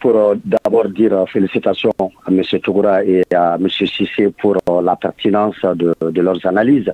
pour 0.00 0.16
euh, 0.16 0.34
d'abord 0.44 0.88
dire 0.88 1.12
euh, 1.12 1.26
félicitations 1.26 1.92
à 1.98 2.30
M. 2.30 2.42
Tougoura 2.62 3.04
et 3.04 3.24
à 3.34 3.56
M. 3.60 3.68
Sissé 3.68 4.30
pour 4.40 4.56
euh, 4.68 4.82
la 4.82 4.96
pertinence 4.96 5.60
de, 5.62 5.94
de, 6.00 6.20
leurs 6.20 6.44
analyses. 6.46 6.90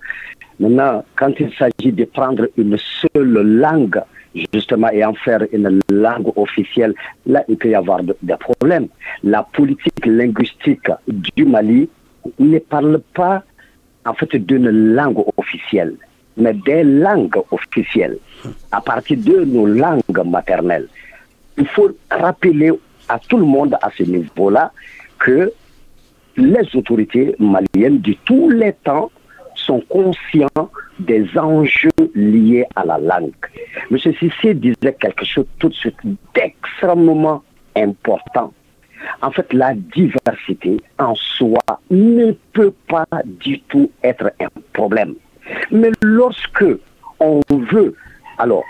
Maintenant, 0.58 1.04
quand 1.16 1.32
il 1.40 1.52
s'agit 1.54 1.92
de 1.92 2.04
prendre 2.04 2.46
une 2.56 2.76
seule 2.78 3.42
langue, 3.42 4.00
justement, 4.52 4.90
et 4.90 5.04
en 5.04 5.14
faire 5.14 5.44
une 5.52 5.80
langue 5.90 6.30
officielle, 6.37 6.94
là, 7.26 7.44
il 7.49 7.56
peut 7.56 7.70
y 7.70 7.75
avoir 7.75 8.00
des 8.02 8.37
problèmes. 8.37 8.88
La 9.23 9.42
politique 9.42 10.06
linguistique 10.06 10.90
du 11.08 11.44
Mali 11.44 11.88
ne 12.38 12.58
parle 12.58 13.00
pas, 13.14 13.42
en 14.06 14.14
fait, 14.14 14.37
d'une 14.37 14.70
langue 14.94 15.25
officielle, 15.37 15.94
mais 16.37 16.54
des 16.54 16.84
langues 16.84 17.42
officielles, 17.50 18.18
à 18.73 18.80
partir 18.80 19.18
de 19.18 19.44
nos 19.44 19.66
langues 19.66 20.25
maternelles. 20.25 20.88
Il 21.56 21.66
faut 21.68 21.90
rappeler 22.11 22.73
à 23.08 23.18
tout 23.18 23.37
le 23.37 23.44
monde 23.44 23.76
à 23.82 23.90
ce 23.96 24.02
niveau-là 24.02 24.73
que 25.18 25.52
les 26.37 26.76
autorités 26.76 27.34
maliennes 27.38 28.00
de 28.00 28.14
tous 28.25 28.50
les 28.50 28.73
temps 28.73 29.11
sont 29.54 29.80
conscients 29.88 30.70
des 30.99 31.26
enjeux 31.38 31.90
liés 32.14 32.66
à 32.76 32.84
la 32.84 32.99
langue. 32.99 33.32
M. 33.90 33.99
Sissé 33.99 34.54
disait 34.54 34.96
quelque 35.00 35.25
chose 35.25 35.46
tout 35.58 35.68
de 35.68 35.75
suite 35.75 35.96
d'extrêmement 36.34 37.42
important. 37.76 38.52
En 39.23 39.30
fait, 39.30 39.52
la 39.52 39.75
diversité 39.75 40.80
en 40.99 41.14
soi 41.14 41.61
ne 41.90 42.32
peut 42.52 42.73
pas 42.88 43.06
du 43.25 43.61
tout 43.61 43.90
être 44.02 44.32
un 44.40 44.49
problème. 44.73 45.14
Mais 45.70 45.90
lorsque 46.02 46.64
on 47.20 47.40
veut, 47.50 47.94
alors, 48.38 48.64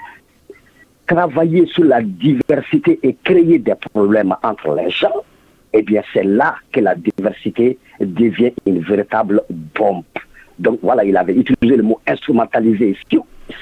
travailler 1.07 1.67
sur 1.67 1.85
la 1.85 2.03
diversité 2.03 2.99
et 3.03 3.17
créer 3.25 3.59
des 3.59 3.75
problèmes 3.93 4.35
entre 4.43 4.75
les 4.75 4.91
gens, 4.91 5.25
eh 5.73 5.83
bien, 5.83 6.03
c'est 6.13 6.25
là 6.25 6.55
que 6.73 6.81
la 6.81 6.95
diversité 6.95 7.79
devient 8.01 8.53
une 8.67 8.81
véritable 8.81 9.43
bombe. 9.77 10.05
Donc 10.59 10.79
voilà, 10.83 11.05
il 11.05 11.17
avait 11.17 11.35
utilisé 11.35 11.77
le 11.77 11.83
mot 11.83 12.01
instrumentaliser. 12.07 12.97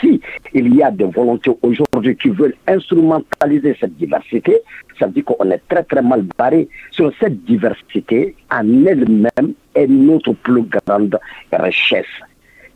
Si, 0.00 0.20
il 0.52 0.74
y 0.76 0.82
a 0.82 0.90
des 0.90 1.04
volontés 1.04 1.50
aujourd'hui 1.62 2.16
qui 2.16 2.28
veulent 2.28 2.54
instrumentaliser 2.68 3.76
cette 3.80 3.96
diversité, 3.96 4.60
ça 4.98 5.06
veut 5.06 5.12
dire 5.12 5.24
qu'on 5.24 5.50
est 5.50 5.62
très 5.68 5.82
très 5.82 6.02
mal 6.02 6.24
barré 6.38 6.68
sur 6.90 7.12
cette 7.18 7.44
diversité 7.44 8.36
en 8.50 8.84
elle-même 8.86 9.54
est 9.74 9.86
notre 9.88 10.34
plus 10.34 10.62
grande 10.62 11.18
richesse. 11.52 12.06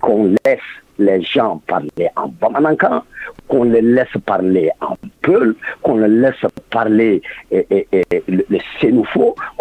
Qu'on 0.00 0.34
laisse 0.44 0.60
les 0.98 1.22
gens 1.22 1.60
parler 1.66 2.08
en 2.16 2.28
Bamanankan, 2.28 3.02
qu'on 3.48 3.64
les 3.64 3.82
laisse 3.82 4.16
parler 4.24 4.70
en 4.80 4.96
Peul, 5.22 5.54
qu'on 5.82 5.98
les 5.98 6.08
laisse 6.08 6.44
parler 6.70 7.22
et, 7.50 7.66
le, 8.28 8.44
le 8.48 8.58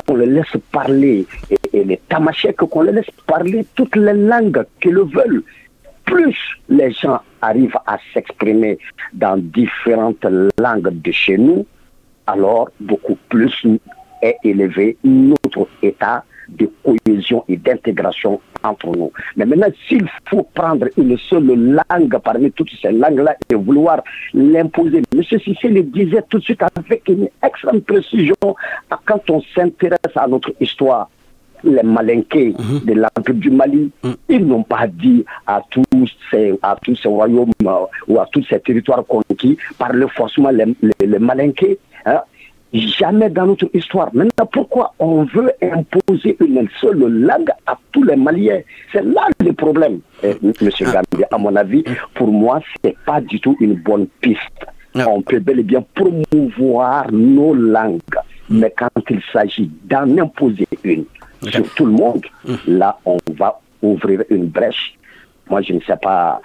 qu'on 0.05 0.15
les 0.15 0.25
laisse 0.25 0.57
parler 0.71 1.25
et, 1.73 1.83
les 1.83 1.97
Tamashek, 2.09 2.57
qu'on 2.57 2.81
les 2.81 2.91
laisse 2.93 3.11
parler 3.27 3.65
toutes 3.75 3.95
les 3.95 4.13
langues 4.13 4.65
qu'ils 4.79 4.95
veulent. 4.95 5.43
Plus 6.05 6.37
les 6.69 6.91
gens 6.91 7.19
arrivent 7.41 7.79
à 7.87 7.97
s'exprimer 8.13 8.77
dans 9.13 9.37
différentes 9.37 10.25
langues 10.59 11.01
de 11.01 11.11
chez 11.11 11.37
nous, 11.37 11.65
alors 12.27 12.69
beaucoup 12.79 13.17
plus 13.29 13.65
est 14.21 14.37
élevé 14.43 14.97
notre 15.03 15.67
état 15.81 16.23
de 16.49 16.69
cohésion 16.83 17.43
et 17.47 17.57
d'intégration 17.57 18.39
entre 18.63 18.87
nous. 18.95 19.11
Mais 19.35 19.45
maintenant, 19.45 19.67
s'il 19.87 20.07
faut 20.29 20.43
prendre 20.53 20.87
une 20.97 21.17
seule 21.17 21.45
langue 21.55 22.17
parmi 22.23 22.51
toutes 22.51 22.71
ces 22.81 22.91
langues-là 22.91 23.35
et 23.49 23.55
vouloir 23.55 24.01
l'imposer, 24.33 25.01
M. 25.13 25.23
Sissé 25.23 25.67
le 25.69 25.83
disait 25.83 26.23
tout 26.29 26.39
de 26.39 26.43
suite 26.43 26.61
avec 26.63 27.07
une 27.07 27.29
extrême 27.43 27.81
précision 27.81 28.35
quand 29.05 29.29
on 29.29 29.41
s'intéresse 29.53 30.15
à 30.15 30.27
notre 30.27 30.53
histoire 30.59 31.09
les 31.63 31.83
malinqués 31.83 32.53
mhm. 32.57 32.79
de 32.85 32.93
l'Empire 32.93 33.35
du 33.35 33.49
Mali, 33.49 33.91
mhm. 34.03 34.15
ils 34.29 34.45
n'ont 34.45 34.63
pas 34.63 34.87
dit 34.87 35.25
à 35.47 35.61
tous 35.69 35.83
ces, 36.29 36.53
à 36.61 36.75
tous 36.81 36.95
ces 36.95 37.07
royaumes 37.07 37.51
euh, 37.65 37.85
ou 38.07 38.19
à 38.19 38.27
tous 38.31 38.43
ces 38.47 38.59
territoires 38.59 39.03
conquis 39.05 39.57
par 39.77 39.91
le 39.93 40.07
forcément 40.07 40.51
les, 40.51 40.65
les, 40.99 41.19
malinqués. 41.19 41.79
Hein. 42.05 42.21
Jamais 42.75 43.29
dans 43.29 43.45
notre 43.45 43.69
histoire. 43.73 44.09
Maintenant, 44.13 44.45
pourquoi 44.51 44.93
on 44.99 45.23
veut 45.23 45.51
imposer 45.61 46.35
une 46.41 46.67
seule 46.81 46.99
langue 46.99 47.49
à 47.65 47.77
tous 47.91 48.03
les 48.03 48.17
Maliens? 48.17 48.59
C'est 48.91 49.03
là 49.03 49.27
le 49.39 49.53
problème, 49.53 49.99
Monsieur 50.61 50.87
ah. 50.89 51.01
Gambi. 51.11 51.23
À 51.31 51.37
mon 51.37 51.55
avis, 51.55 51.83
pour 52.15 52.27
moi, 52.27 52.59
ce 52.61 52.87
n'est 52.89 52.95
pas 53.05 53.21
du 53.21 53.39
tout 53.39 53.55
une 53.61 53.75
bonne 53.75 54.07
piste. 54.19 54.65
On 54.95 55.21
peut 55.21 55.39
bel 55.39 55.59
et 55.59 55.63
bien 55.63 55.83
promouvoir 55.93 57.11
nos 57.11 57.53
langues, 57.53 57.99
mais 58.49 58.73
quand 58.75 58.89
il 59.09 59.21
s'agit 59.31 59.69
d'en 59.83 60.17
imposer 60.17 60.67
une 60.83 61.05
sur 61.49 61.67
tout 61.75 61.85
le 61.85 61.91
monde, 61.91 62.25
mm. 62.45 62.55
là, 62.67 62.97
on 63.05 63.17
va 63.37 63.59
ouvrir 63.81 64.23
une 64.29 64.47
brèche. 64.47 64.95
Moi, 65.49 65.61
je 65.61 65.73
ne 65.73 65.79
sais 65.81 65.97
pas 66.01 66.41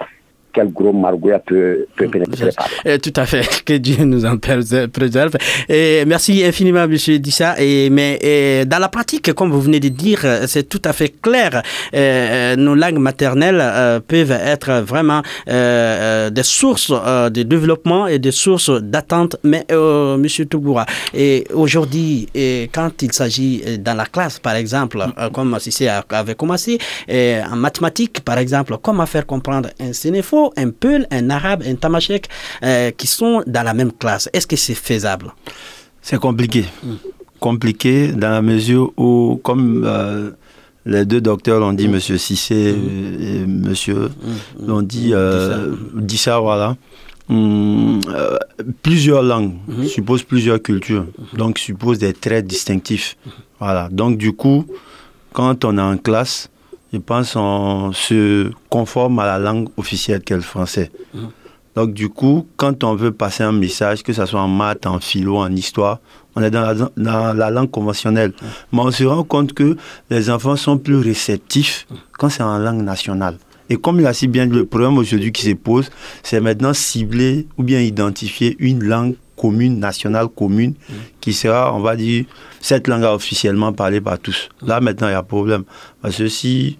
quel 0.52 0.72
gros 0.72 0.92
margouille 0.92 1.32
peut, 1.46 1.86
peut 1.96 2.06
mm, 2.06 2.10
pénétrer 2.10 2.50
par 2.52 2.68
là. 2.84 2.98
Tout 2.98 3.12
à 3.16 3.26
fait, 3.26 3.62
que 3.64 3.74
Dieu 3.74 4.04
nous 4.04 4.24
en 4.24 4.36
préserve. 4.38 5.36
Et 5.68 6.04
merci 6.06 6.44
infiniment, 6.44 6.84
M. 6.84 6.96
Dissa. 7.18 7.54
Et, 7.60 7.90
mais 7.90 8.64
dans 8.66 8.78
la 8.78 8.88
pratique, 8.88 9.32
comme 9.34 9.50
vous 9.50 9.60
venez 9.60 9.80
de 9.80 9.88
dire, 9.88 10.24
c'est 10.46 10.68
tout 10.68 10.82
à 10.84 10.92
fait 10.92 11.10
clair. 11.20 11.62
Euh, 11.94 12.56
nos 12.56 12.74
langues 12.74 12.98
maternelles 12.98 13.60
euh, 13.60 14.00
peuvent 14.00 14.30
être 14.30 14.82
vraiment 14.82 15.22
euh, 15.48 16.30
des 16.30 16.42
sources 16.42 16.90
de 16.90 17.42
développement 17.42 18.06
et 18.06 18.18
des 18.18 18.32
sources 18.32 18.70
d'attente. 18.70 19.36
Mais 19.42 19.64
M. 19.70 20.26
Tougoura, 20.48 20.86
et 21.14 21.46
aujourd'hui, 21.52 22.28
quand 22.72 23.02
il 23.02 23.12
s'agit 23.12 23.78
dans 23.78 23.94
la 23.94 24.06
classe, 24.06 24.38
par 24.38 24.54
exemple, 24.54 24.98
mm. 24.98 25.30
comme 25.32 25.58
Sissé 25.58 25.88
avait 25.88 26.34
commencé, 26.34 26.78
en 27.10 27.56
mathématiques, 27.56 28.20
par 28.20 28.38
exemple, 28.38 28.76
comment 28.82 29.06
faire 29.06 29.26
comprendre 29.26 29.70
un 29.80 29.92
un 30.56 30.70
Peul, 30.70 31.06
un 31.10 31.30
Arabe, 31.30 31.62
un 31.66 31.74
Tamashek 31.74 32.28
euh, 32.62 32.90
qui 32.90 33.06
sont 33.06 33.42
dans 33.46 33.62
la 33.62 33.74
même 33.74 33.92
classe. 33.92 34.28
Est-ce 34.32 34.46
que 34.46 34.56
c'est 34.56 34.74
faisable? 34.74 35.32
C'est 36.02 36.18
compliqué. 36.18 36.64
Compliqué 37.38 38.08
dans 38.08 38.30
la 38.30 38.42
mesure 38.42 38.92
où, 38.96 39.40
comme 39.42 39.84
euh, 39.86 40.30
les 40.86 41.04
deux 41.04 41.20
docteurs 41.20 41.60
l'ont 41.60 41.72
dit, 41.72 41.86
M. 41.86 41.96
Hmm. 41.96 42.18
Sissé 42.18 42.74
et 43.24 43.42
M. 43.42 43.74
l'ont 44.66 44.82
dit, 44.82 45.12
euh, 45.12 45.74
ça, 46.16 46.38
voilà. 46.40 46.76
plusieurs 48.82 49.22
langues 49.22 49.54
supposent 49.86 50.24
plusieurs 50.24 50.60
cultures, 50.60 51.06
donc 51.34 51.58
supposent 51.58 51.98
des 51.98 52.12
traits 52.12 52.46
distinctifs. 52.46 53.16
Voilà. 53.58 53.88
Donc 53.90 54.16
du 54.16 54.32
coup, 54.32 54.64
quand 55.32 55.64
on 55.64 55.78
est 55.78 55.80
en 55.80 55.96
classe, 55.96 56.50
je 56.92 56.98
pense, 56.98 57.36
on 57.36 57.92
se 57.92 58.50
conforme 58.68 59.18
à 59.20 59.26
la 59.26 59.38
langue 59.38 59.68
officielle 59.76 60.22
qu'est 60.22 60.34
le 60.34 60.40
français. 60.40 60.90
Mmh. 61.14 61.18
Donc, 61.76 61.94
du 61.94 62.08
coup, 62.08 62.46
quand 62.56 62.82
on 62.82 62.94
veut 62.96 63.12
passer 63.12 63.44
un 63.44 63.52
message, 63.52 64.02
que 64.02 64.12
ce 64.12 64.26
soit 64.26 64.40
en 64.40 64.48
maths, 64.48 64.86
en 64.86 64.98
philo, 64.98 65.36
en 65.36 65.52
histoire, 65.52 66.00
on 66.34 66.42
est 66.42 66.50
dans 66.50 66.90
la, 66.96 67.50
langue 67.50 67.70
conventionnelle. 67.70 68.30
Mmh. 68.30 68.46
Mais 68.72 68.80
on 68.80 68.90
se 68.90 69.04
rend 69.04 69.22
compte 69.22 69.52
que 69.52 69.76
les 70.10 70.30
enfants 70.30 70.56
sont 70.56 70.78
plus 70.78 70.96
réceptifs 70.96 71.86
quand 72.18 72.28
c'est 72.28 72.42
en 72.42 72.58
langue 72.58 72.82
nationale. 72.82 73.36
Et 73.68 73.76
comme 73.76 74.00
il 74.00 74.06
a 74.06 74.12
si 74.12 74.26
bien 74.26 74.46
dit, 74.46 74.56
le 74.56 74.66
problème 74.66 74.98
aujourd'hui 74.98 75.30
qui 75.30 75.46
se 75.46 75.54
pose, 75.54 75.90
c'est 76.24 76.40
maintenant 76.40 76.74
cibler 76.74 77.46
ou 77.56 77.62
bien 77.62 77.80
identifier 77.80 78.56
une 78.58 78.82
langue 78.82 79.14
commune, 79.40 79.78
nationale 79.78 80.28
commune, 80.28 80.72
mmh. 80.72 80.94
qui 81.20 81.32
sera, 81.32 81.74
on 81.74 81.80
va 81.80 81.96
dire, 81.96 82.26
cette 82.60 82.88
langue 82.88 83.04
officiellement 83.04 83.72
parlée 83.72 84.02
par 84.02 84.18
tous. 84.18 84.50
Là, 84.62 84.80
maintenant, 84.80 85.08
il 85.08 85.12
y 85.12 85.14
a 85.14 85.22
problème. 85.22 85.64
Parce 86.02 86.16
que 86.18 86.28
si 86.28 86.76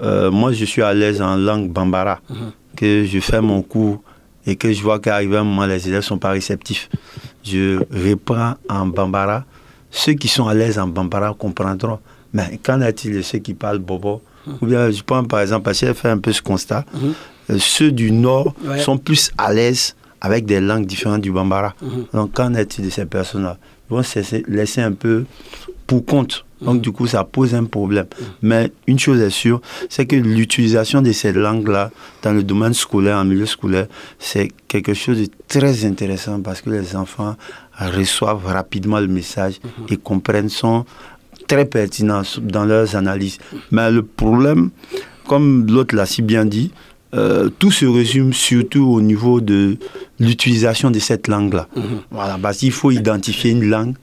euh, 0.00 0.30
moi, 0.30 0.52
je 0.52 0.64
suis 0.64 0.82
à 0.82 0.94
l'aise 0.94 1.20
en 1.20 1.36
langue 1.36 1.70
bambara, 1.70 2.20
que 2.76 3.04
je 3.04 3.18
fais 3.20 3.40
mon 3.40 3.62
cours 3.62 4.02
et 4.46 4.56
que 4.56 4.72
je 4.72 4.82
vois 4.82 4.98
qu'arrivé 5.00 5.36
un 5.36 5.44
moment, 5.44 5.66
les 5.66 5.88
élèves 5.88 5.98
ne 5.98 6.02
sont 6.02 6.18
pas 6.18 6.30
réceptifs, 6.30 6.88
je 7.42 7.80
reprends 7.90 8.54
en 8.68 8.86
bambara. 8.86 9.44
Ceux 9.90 10.14
qui 10.14 10.28
sont 10.28 10.46
à 10.46 10.54
l'aise 10.54 10.78
en 10.78 10.86
bambara 10.86 11.34
comprendront. 11.34 12.00
Mais 12.32 12.58
qu'en 12.62 12.80
est-il 12.80 13.14
de 13.14 13.22
ceux 13.22 13.38
qui 13.38 13.54
parlent 13.54 13.78
bobo? 13.78 14.22
Ou 14.60 14.66
bien, 14.66 14.90
je 14.90 15.02
prends 15.02 15.24
par 15.24 15.40
exemple, 15.40 15.64
parce 15.64 15.80
qu'elle 15.80 15.94
fait 15.94 16.10
un 16.10 16.18
peu 16.18 16.32
ce 16.32 16.42
constat, 16.42 16.84
mhm. 16.92 17.14
euh, 17.50 17.58
ceux 17.58 17.92
du 17.92 18.12
Nord 18.12 18.54
sont 18.78 18.98
plus 18.98 19.30
à 19.38 19.52
l'aise 19.52 19.94
avec 20.24 20.46
des 20.46 20.58
langues 20.58 20.86
différentes 20.86 21.20
du 21.20 21.30
bambara. 21.30 21.74
Donc, 22.14 22.32
qu'en 22.32 22.54
est-il 22.54 22.86
de 22.86 22.90
ces 22.90 23.04
personnes-là 23.04 23.58
vont 23.90 24.02
se 24.02 24.20
laisser 24.50 24.80
un 24.80 24.92
peu 24.92 25.26
pour 25.86 26.06
compte. 26.06 26.46
Donc, 26.62 26.80
du 26.80 26.92
coup, 26.92 27.06
ça 27.06 27.24
pose 27.24 27.54
un 27.54 27.64
problème. 27.64 28.06
Mais 28.40 28.72
une 28.86 28.98
chose 28.98 29.20
est 29.20 29.28
sûre, 29.28 29.60
c'est 29.90 30.06
que 30.06 30.16
l'utilisation 30.16 31.02
de 31.02 31.12
ces 31.12 31.34
langues-là 31.34 31.90
dans 32.22 32.32
le 32.32 32.42
domaine 32.42 32.72
scolaire, 32.72 33.18
en 33.18 33.26
milieu 33.26 33.44
scolaire, 33.44 33.86
c'est 34.18 34.50
quelque 34.66 34.94
chose 34.94 35.18
de 35.18 35.28
très 35.46 35.84
intéressant 35.84 36.40
parce 36.40 36.62
que 36.62 36.70
les 36.70 36.96
enfants 36.96 37.36
reçoivent 37.78 38.46
rapidement 38.46 39.00
le 39.00 39.08
message 39.08 39.60
et 39.90 39.98
comprennent, 39.98 40.48
sont 40.48 40.86
très 41.46 41.66
pertinents 41.66 42.22
dans 42.40 42.64
leurs 42.64 42.96
analyses. 42.96 43.36
Mais 43.70 43.90
le 43.90 44.02
problème, 44.02 44.70
comme 45.26 45.66
l'autre 45.66 45.94
l'a 45.94 46.06
si 46.06 46.22
bien 46.22 46.46
dit, 46.46 46.72
euh, 47.14 47.48
tout 47.58 47.70
se 47.70 47.86
résume 47.86 48.32
surtout 48.32 48.84
au 48.86 49.00
niveau 49.00 49.40
de 49.40 49.76
l'utilisation 50.18 50.90
de 50.90 50.98
cette 50.98 51.28
langue-là. 51.28 51.68
Mhm. 51.76 51.82
Voilà, 52.10 52.38
parce 52.40 52.58
qu'il 52.58 52.72
faut 52.72 52.90
identifier 52.90 53.52
une 53.52 53.64
langue 53.64 53.94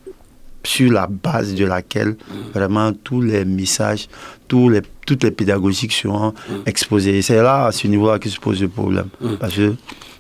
sur 0.64 0.92
la 0.92 1.08
base 1.08 1.56
de 1.56 1.66
laquelle 1.66 2.16
vraiment 2.54 2.94
tous 2.94 3.22
les 3.22 3.46
messages, 3.46 4.08
tous 4.48 4.70
les, 4.70 4.82
toutes 5.06 5.24
les 5.24 5.32
pédagogies 5.32 5.90
seront 5.90 6.34
exposées. 6.66 7.22
c'est 7.22 7.42
là, 7.42 7.66
à 7.66 7.72
ce 7.72 7.88
niveau-là, 7.88 8.20
que 8.20 8.30
se 8.30 8.40
pose 8.40 8.62
le 8.62 8.68
problème. 8.68 9.08
Parce 9.40 9.54
qu'il 9.56 9.76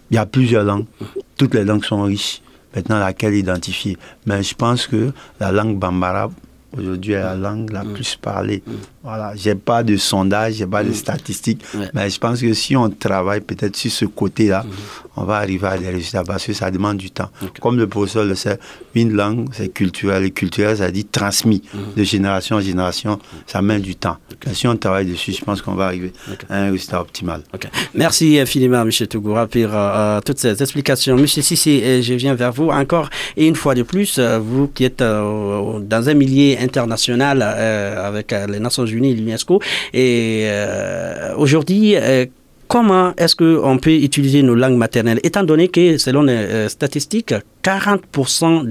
y 0.09 0.17
a 0.17 0.25
plusieurs 0.25 0.63
langues. 0.63 0.85
Toutes 1.37 1.53
les 1.53 1.63
langues 1.63 1.85
sont 1.85 2.03
riches. 2.03 2.41
Maintenant, 2.75 2.99
laquelle 2.99 3.35
identifier 3.35 3.97
Mais 4.25 4.41
je 4.43 4.55
pense 4.55 4.87
que 4.87 5.11
la 5.39 5.51
langue 5.51 5.77
bambara, 5.77 6.31
aujourd'hui, 6.77 7.13
est 7.13 7.21
la 7.21 7.35
langue 7.35 7.69
la 7.71 7.83
plus 7.83 8.15
parlée. 8.15 8.63
Voilà, 9.03 9.33
j'ai 9.35 9.55
pas 9.55 9.83
de 9.83 9.97
sondage, 9.97 10.55
j'ai 10.55 10.67
pas 10.67 10.83
de 10.83 10.91
statistiques, 10.93 11.63
mais 11.93 12.09
je 12.09 12.19
pense 12.19 12.41
que 12.41 12.53
si 12.53 12.75
on 12.75 12.89
travaille 12.89 13.41
peut-être 13.41 13.75
sur 13.75 13.91
ce 13.91 14.05
côté-là, 14.05 14.65
on 15.15 15.23
va 15.23 15.37
arriver 15.37 15.67
à 15.67 15.77
des 15.77 15.89
résultats 15.89 16.23
parce 16.23 16.45
que 16.45 16.53
ça 16.53 16.71
demande 16.71 16.97
du 16.97 17.11
temps. 17.11 17.29
Comme 17.59 17.77
le 17.77 17.87
professeur 17.87 18.23
le 18.25 18.35
sait, 18.35 18.59
une 18.95 19.13
langue, 19.13 19.47
c'est 19.53 19.69
culturel. 19.69 20.23
Et 20.23 20.31
culturel, 20.31 20.77
ça 20.77 20.91
dit 20.91 21.05
transmis 21.05 21.61
de 21.95 22.03
génération 22.03 22.57
en 22.57 22.61
génération, 22.61 23.19
ça 23.47 23.61
met 23.61 23.79
du 23.79 23.95
temps. 23.95 24.17
Si 24.53 24.67
on 24.67 24.75
travaille 24.77 25.05
dessus, 25.05 25.33
je 25.33 25.43
pense 25.43 25.61
qu'on 25.61 25.75
va 25.75 25.85
arriver 25.85 26.13
à 26.49 26.57
un 26.57 26.71
résultat 26.71 27.01
optimal. 27.01 27.41
Merci 27.93 28.39
infiniment, 28.39 28.81
M. 28.81 28.91
Tougoura, 29.07 29.47
pour 29.47 29.61
euh, 29.61 29.67
euh, 29.73 30.21
toutes 30.21 30.39
ces 30.39 30.61
explications. 30.61 31.17
M. 31.17 31.27
Sissi, 31.27 32.01
je 32.01 32.13
viens 32.13 32.35
vers 32.35 32.51
vous 32.51 32.69
encore 32.69 33.09
et 33.35 33.47
une 33.47 33.55
fois 33.55 33.75
de 33.75 33.83
plus, 33.83 34.17
euh, 34.17 34.39
vous 34.39 34.67
qui 34.67 34.85
êtes 34.85 34.99
dans 34.99 36.09
un 36.09 36.13
milieu 36.13 36.57
international 36.59 37.41
avec 37.41 38.31
les 38.31 38.59
Nations 38.59 38.85
Unies, 38.85 38.90
l'UNESCO, 38.99 39.59
et 39.93 40.49
aujourd'hui, 41.37 41.95
comment 42.71 43.13
est-ce 43.17 43.35
qu'on 43.35 43.77
peut 43.79 43.91
utiliser 43.91 44.43
nos 44.43 44.55
langues 44.55 44.77
maternelles, 44.77 45.19
étant 45.23 45.43
donné 45.43 45.67
que, 45.67 45.97
selon 45.97 46.21
les 46.21 46.31
euh, 46.31 46.69
statistiques, 46.69 47.33
40% 47.63 48.65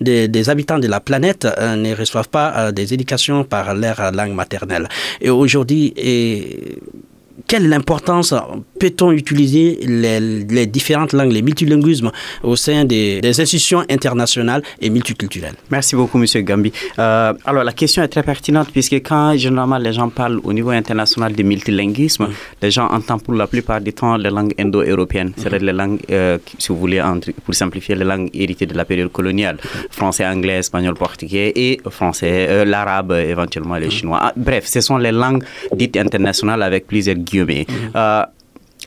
des, 0.00 0.48
habitants 0.48 0.78
de 0.78 0.86
la 0.86 1.00
planète 1.00 1.48
euh, 1.58 1.74
ne 1.74 1.92
reçoivent 1.92 2.28
pas 2.28 2.54
euh, 2.56 2.70
des 2.70 2.94
éducations 2.94 3.42
par 3.42 3.74
leur 3.74 4.12
langue 4.12 4.34
maternelle. 4.34 4.88
Et 5.20 5.28
aujourd'hui, 5.28 5.92
quelle 7.48 7.72
importance 7.72 8.32
peut-on 8.82 9.12
utiliser 9.12 9.78
les, 9.86 10.66
différentes 10.66 11.12
langues, 11.12 11.30
les 11.30 11.42
multilinguismes 11.42 12.10
au 12.42 12.56
sein 12.56 12.84
des, 12.84 13.20
institutions 13.24 13.82
internationales 13.88 14.62
et 14.80 14.90
multiculturelles? 14.90 15.54
Merci 15.70 15.94
beaucoup, 15.94 16.18
M. 16.18 16.26
Gambi. 16.42 16.72
Euh, 16.98 17.32
alors, 17.44 17.62
la 17.62 17.72
question 17.72 18.02
est 18.02 18.08
très 18.08 18.24
pertinente 18.24 18.70
puisque 18.72 18.94
quand 19.08 19.36
généralement 19.36 19.78
les 19.78 19.92
gens 19.92 20.08
parlent 20.08 20.40
au 20.42 20.52
niveau 20.52 20.70
international 20.70 21.32
de 21.32 21.42
multilinguisme, 21.44 22.26
les 22.60 22.72
gens 22.72 22.88
entendent 22.90 23.22
pour 23.22 23.34
la 23.34 23.46
plupart 23.46 23.80
du 23.80 23.92
temps 23.92 24.16
les 24.16 24.30
langues 24.30 24.54
indo-européennes, 24.58 25.32
c'est-à-dire 25.36 25.64
les 25.70 25.76
langues, 25.80 26.00
euh, 26.10 26.38
si 26.58 26.68
vous 26.70 26.78
voulez, 26.78 27.00
pour 27.44 27.54
simplifier, 27.54 27.94
les 27.94 28.04
langues 28.04 28.30
héritées 28.34 28.66
de 28.66 28.76
la 28.76 28.84
période 28.84 29.12
coloniale, 29.12 29.58
français, 29.90 30.26
anglais, 30.26 30.58
espagnol, 30.64 30.94
portugais 30.94 31.52
et 31.54 31.80
français, 31.88 32.46
euh, 32.50 32.64
l'arabe, 32.64 33.12
éventuellement 33.12 33.76
les 33.76 33.90
chinois. 33.90 34.18
Ah, 34.20 34.32
bref, 34.36 34.66
ce 34.66 34.80
sont 34.80 34.96
les 34.96 35.12
langues 35.12 35.44
dites 35.72 35.96
internationales 35.96 36.62
avec 36.64 36.88
plusieurs 36.88 37.16
guillemets. 37.28 37.64
Euh, 37.94 38.24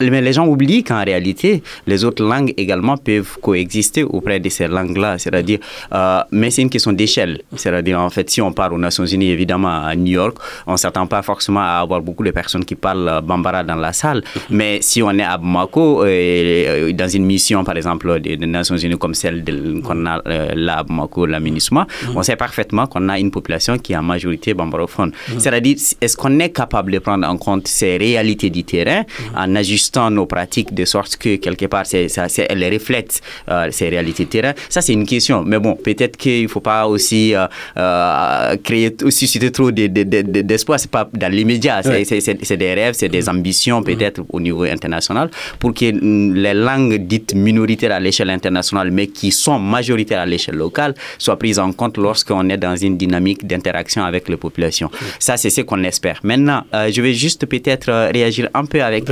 mais 0.01 0.21
les 0.21 0.33
gens 0.33 0.45
oublient 0.47 0.83
qu'en 0.83 1.03
réalité, 1.03 1.63
les 1.87 2.03
autres 2.03 2.23
langues 2.23 2.53
également 2.57 2.97
peuvent 2.97 3.37
coexister 3.41 4.03
auprès 4.03 4.39
de 4.39 4.49
ces 4.49 4.67
langues-là. 4.67 5.17
C'est-à-dire, 5.17 5.59
euh, 5.93 6.21
mais 6.31 6.51
c'est 6.51 6.61
une 6.61 6.69
question 6.69 6.91
d'échelle. 6.93 7.41
C'est-à-dire, 7.55 7.99
en 7.99 8.09
fait, 8.09 8.29
si 8.29 8.41
on 8.41 8.51
part 8.51 8.73
aux 8.73 8.77
Nations 8.77 9.05
Unies, 9.05 9.29
évidemment, 9.29 9.85
à 9.85 9.95
New 9.95 10.13
York, 10.13 10.37
on 10.67 10.73
ne 10.73 10.77
s'attend 10.77 11.07
pas 11.07 11.21
forcément 11.21 11.61
à 11.61 11.79
avoir 11.79 12.01
beaucoup 12.01 12.23
de 12.23 12.31
personnes 12.31 12.65
qui 12.65 12.75
parlent 12.75 13.21
bambara 13.23 13.63
dans 13.63 13.75
la 13.75 13.93
salle. 13.93 14.23
Mais 14.49 14.79
si 14.81 15.01
on 15.01 15.11
est 15.11 15.23
à 15.23 15.37
Bamako, 15.37 16.03
euh, 16.03 16.91
dans 16.91 17.07
une 17.07 17.25
mission, 17.25 17.63
par 17.63 17.77
exemple, 17.77 18.19
des, 18.19 18.37
Nations 18.37 18.77
Unies 18.77 18.97
comme 18.97 19.13
celle 19.15 19.43
qu'on 19.83 20.05
a 20.05 20.21
euh, 20.27 20.51
là 20.55 20.79
à 20.79 20.83
Bamako, 20.83 21.25
la 21.25 21.39
MINUSMA, 21.39 21.87
on 22.15 22.23
sait 22.23 22.35
parfaitement 22.35 22.87
qu'on 22.87 23.09
a 23.09 23.19
une 23.19 23.31
population 23.31 23.77
qui 23.77 23.93
est 23.93 23.97
en 23.97 24.03
majorité 24.03 24.53
bambarophone. 24.53 25.11
C'est-à-dire, 25.37 25.77
est-ce 26.01 26.17
qu'on 26.17 26.39
est 26.39 26.49
capable 26.49 26.91
de 26.91 26.99
prendre 26.99 27.27
en 27.27 27.37
compte 27.37 27.67
ces 27.67 27.97
réalités 27.97 28.49
du 28.49 28.63
terrain 28.63 29.03
en 29.35 29.55
ajustant 29.85 30.09
nos 30.09 30.25
pratiques 30.25 30.73
de 30.73 30.85
sorte 30.85 31.17
que 31.17 31.35
quelque 31.37 31.67
part, 31.67 31.85
c'est, 31.85 32.07
ça, 32.09 32.27
elles 32.49 32.73
reflètent 32.73 33.21
euh, 33.49 33.67
ces 33.71 33.89
réalités 33.89 34.25
de 34.25 34.29
terrain. 34.29 34.53
Ça, 34.69 34.81
c'est 34.81 34.93
une 34.93 35.05
question. 35.05 35.43
Mais 35.45 35.59
bon, 35.59 35.75
peut-être 35.75 36.17
qu'il 36.17 36.43
ne 36.43 36.47
faut 36.47 36.61
pas 36.61 36.87
aussi 36.87 37.35
euh, 37.35 37.47
euh, 37.77 38.55
créer, 38.63 38.95
susciter 39.09 39.51
trop 39.51 39.71
d'espoir. 39.71 40.79
C'est 40.79 40.91
pas 40.91 41.07
dans 41.13 41.31
l'immédiat. 41.31 41.81
C'est, 41.83 42.57
des 42.57 42.73
rêves, 42.73 42.95
c'est 42.95 43.09
des 43.09 43.23
mm-hmm. 43.23 43.29
ambitions 43.29 43.83
peut-être 43.83 44.21
au 44.29 44.39
niveau 44.39 44.63
international 44.63 45.29
pour 45.59 45.73
que 45.73 45.85
les 45.85 46.53
langues 46.53 46.97
dites 47.07 47.35
minoritaires 47.35 47.91
à 47.93 47.99
l'échelle 47.99 48.29
internationale, 48.29 48.91
mais 48.91 49.07
qui 49.07 49.31
sont 49.31 49.59
majoritaires 49.59 50.21
à 50.21 50.25
l'échelle 50.25 50.55
locale, 50.55 50.93
soient 51.17 51.37
prises 51.37 51.59
en 51.59 51.71
compte 51.73 51.97
lorsqu'on 51.97 52.49
est 52.49 52.57
dans 52.57 52.75
une 52.75 52.97
dynamique 52.97 53.45
d'interaction 53.45 54.03
avec 54.03 54.29
les 54.29 54.37
populations. 54.37 54.89
Ça, 55.19 55.37
c'est 55.37 55.49
ce 55.49 55.61
qu'on 55.61 55.83
espère. 55.83 56.19
Maintenant, 56.23 56.63
je 56.73 57.01
vais 57.01 57.13
juste 57.13 57.45
peut-être 57.45 58.11
réagir 58.11 58.49
un 58.53 58.65
peu 58.65 58.81
avec, 58.81 59.05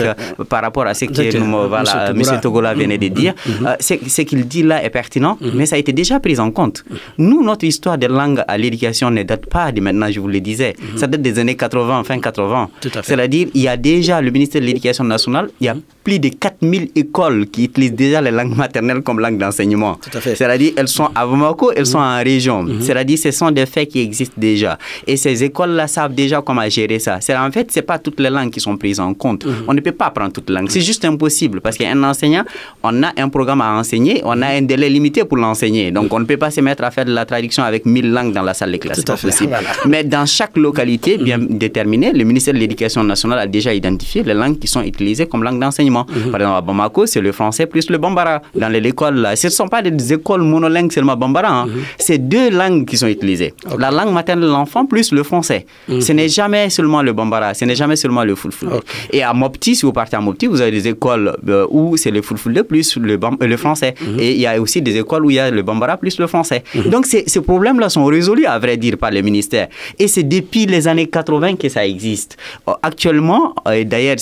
par 0.50 0.63
rapport 0.64 0.86
à 0.86 0.94
ce 0.94 1.06
que 1.06 1.38
nous, 1.38 1.68
voilà, 1.68 2.10
M. 2.12 2.22
Togola 2.42 2.74
venait 2.74 2.98
de 2.98 3.08
dire, 3.10 3.34
mm-hmm. 3.34 3.68
euh, 3.68 3.76
ce 3.80 4.22
qu'il 4.22 4.48
dit 4.48 4.64
là 4.64 4.84
est 4.84 4.90
pertinent, 4.90 5.38
mm-hmm. 5.42 5.52
mais 5.56 5.66
ça 5.66 5.76
a 5.76 5.80
été 5.80 5.94
déjà 5.94 6.20
pris 6.20 6.40
en 6.40 6.52
compte. 6.52 6.84
Nous, 7.18 7.44
notre 7.44 7.66
histoire 7.66 7.98
des 7.98 8.08
langues 8.08 8.44
à 8.48 8.58
l'éducation 8.58 9.12
ne 9.12 9.24
date 9.24 9.46
pas 9.48 9.72
de 9.72 9.82
maintenant, 9.82 10.10
je 10.12 10.20
vous 10.20 10.28
le 10.28 10.40
disais. 10.40 10.74
Mm-hmm. 10.74 10.98
Ça 10.98 11.08
date 11.08 11.22
des 11.22 11.40
années 11.40 11.56
80, 11.56 12.04
fin 12.04 12.20
80. 12.20 12.70
C'est-à-dire, 13.04 13.48
il 13.54 13.62
y 13.62 13.68
a 13.68 13.78
déjà 13.78 14.22
le 14.22 14.32
ministère 14.32 14.62
de 14.62 14.66
l'Éducation 14.66 15.04
nationale, 15.04 15.50
il 15.60 15.66
y 15.66 15.70
a 15.70 15.76
plus 16.04 16.20
de 16.20 16.30
4000 16.30 16.90
écoles 16.96 17.48
qui 17.48 17.66
utilisent 17.66 17.94
déjà 17.94 18.22
les 18.22 18.32
langues 18.32 18.56
maternelles 18.56 19.02
comme 19.02 19.20
langue 19.20 19.38
d'enseignement. 19.38 19.98
C'est-à-dire, 20.12 20.74
elles 20.76 20.88
sont 20.88 21.10
à 21.16 21.26
Bamako, 21.26 21.72
elles 21.72 21.86
sont 21.86 22.00
en 22.00 22.22
région. 22.24 22.66
C'est-à-dire, 22.80 23.18
ce 23.18 23.32
sont 23.32 23.52
des 23.52 23.66
faits 23.66 23.90
qui 23.90 24.00
existent 24.00 24.36
déjà. 24.38 24.78
Et 25.08 25.18
ces 25.18 25.44
écoles-là 25.44 25.88
savent 25.88 26.14
déjà 26.14 26.42
comment 26.42 26.68
gérer 26.70 27.00
ça. 27.00 27.20
C'est 27.22 27.36
en 27.36 27.52
fait, 27.52 27.72
c'est 27.72 27.82
pas 27.82 28.00
toutes 28.00 28.20
les 28.20 28.30
langues 28.30 28.52
qui 28.52 28.60
sont 28.60 28.76
prises 28.78 29.00
en 29.00 29.14
compte. 29.14 29.46
On 29.68 29.74
ne 29.74 29.82
peut 29.82 29.92
pas 29.92 30.10
prendre 30.10 30.34
toutes 30.34 30.50
les 30.50 30.53
langues. 30.54 30.70
C'est 30.70 30.82
juste 30.82 31.04
impossible 31.06 31.62
parce 31.62 31.78
qu'un 31.78 32.02
enseignant, 32.04 32.44
on 32.84 33.04
a 33.04 33.12
un 33.18 33.30
programme 33.30 33.62
à 33.62 33.74
enseigner, 33.74 34.22
on 34.24 34.42
a 34.42 34.48
un 34.48 34.62
délai 34.62 34.90
limité 34.90 35.26
pour 35.26 35.38
l'enseigner. 35.38 35.92
Donc, 35.92 36.14
on 36.14 36.20
ne 36.20 36.26
peut 36.26 36.38
pas 36.38 36.52
se 36.52 36.62
mettre 36.62 36.84
à 36.84 36.92
faire 36.92 37.06
de 37.06 37.14
la 37.14 37.26
traduction 37.26 37.64
avec 37.64 37.86
1000 37.86 38.12
langues 38.12 38.34
dans 38.34 38.44
la 38.44 38.54
salle 38.54 38.72
de 38.72 38.78
classe. 38.78 39.02
C'est 39.06 39.22
possible. 39.22 39.56
Mais 39.86 40.04
dans 40.04 40.26
chaque 40.26 40.56
localité 40.58 41.18
bien 41.18 41.38
déterminée, 41.40 42.12
le 42.14 42.24
ministère 42.24 42.54
de 42.54 42.60
l'Éducation 42.60 43.04
nationale 43.04 43.40
a 43.40 43.48
déjà 43.48 43.74
identifié 43.74 44.24
les 44.24 44.34
langues 44.34 44.60
qui 44.60 44.68
sont 44.68 44.82
utilisées 44.82 45.26
comme 45.26 45.44
langue 45.44 45.60
d'enseignement. 45.60 46.06
Mhm. 46.10 46.32
Par 46.32 46.42
exemple, 46.42 46.58
à 46.58 46.62
Bamako, 46.62 47.06
c'est 47.06 47.22
le 47.22 47.32
français 47.32 47.66
plus 47.66 47.90
le 47.90 47.98
bambara. 47.98 48.42
Dans 48.56 48.70
l'école, 48.70 49.28
ce 49.36 49.48
ne 49.48 49.52
sont 49.52 49.68
pas 49.68 49.82
des 49.82 50.14
écoles 50.14 50.42
monolingues 50.42 50.92
seulement 50.92 51.16
bambara. 51.16 51.50
Hein. 51.50 51.66
Mhm. 51.68 51.82
C'est 51.98 52.18
deux 52.18 52.50
langues 52.50 52.86
qui 52.86 52.98
sont 52.98 53.08
utilisées. 53.08 53.54
La 53.78 53.92
langue 53.92 54.14
maternelle 54.14 54.48
de 54.48 54.52
l'enfant 54.52 54.86
plus 54.86 55.12
le 55.12 55.24
français. 55.24 55.66
Mhm. 55.88 56.02
Ce 56.02 56.12
n'est 56.14 56.30
jamais 56.30 56.70
seulement 56.70 57.02
le 57.02 57.14
bambara, 57.14 57.54
ce 57.54 57.66
n'est 57.66 57.76
jamais 57.76 57.96
seulement 57.96 58.24
le 58.24 58.36
fulful. 58.36 58.70
Et 59.12 59.24
à 59.24 59.34
Mopti, 59.34 59.76
si 59.76 59.86
vous 59.86 59.94
partez 59.94 60.16
à 60.16 60.22
Mopti, 60.22 60.43
vous 60.48 60.62
avez 60.62 60.72
des 60.72 60.88
écoles 60.88 61.36
euh, 61.48 61.66
où 61.70 61.98
c'est 61.98 62.12
le 62.12 62.22
fulfulde 62.22 62.62
plus 62.64 62.98
le, 62.98 63.14
euh, 63.14 63.48
le 63.48 63.58
français. 63.58 63.96
Mhm. 64.02 64.20
Et 64.20 64.32
il 64.34 64.40
y 64.40 64.48
a 64.48 64.60
aussi 64.60 64.82
des 64.82 64.98
écoles 64.98 65.26
où 65.26 65.30
il 65.30 65.36
y 65.36 65.40
a 65.40 65.50
le 65.52 65.62
bambara 65.62 65.98
plus 65.98 66.18
le 66.20 66.28
français. 66.28 66.64
Mhm. 66.76 66.90
Donc 66.90 67.06
ces 67.06 67.42
problèmes-là 67.42 67.90
sont 67.90 68.06
résolus, 68.06 68.46
à 68.46 68.60
vrai 68.60 68.78
dire, 68.78 68.98
par 68.98 69.12
le 69.12 69.22
ministère. 69.22 69.68
Et 70.00 70.08
c'est 70.08 70.24
depuis 70.24 70.66
les 70.66 70.88
années 70.88 71.08
80 71.08 71.56
que 71.56 71.70
ça 71.70 71.86
existe. 71.86 72.38
Euh, 72.68 72.74
actuellement, 72.82 73.54
et 73.74 73.86
d'ailleurs, 73.86 74.18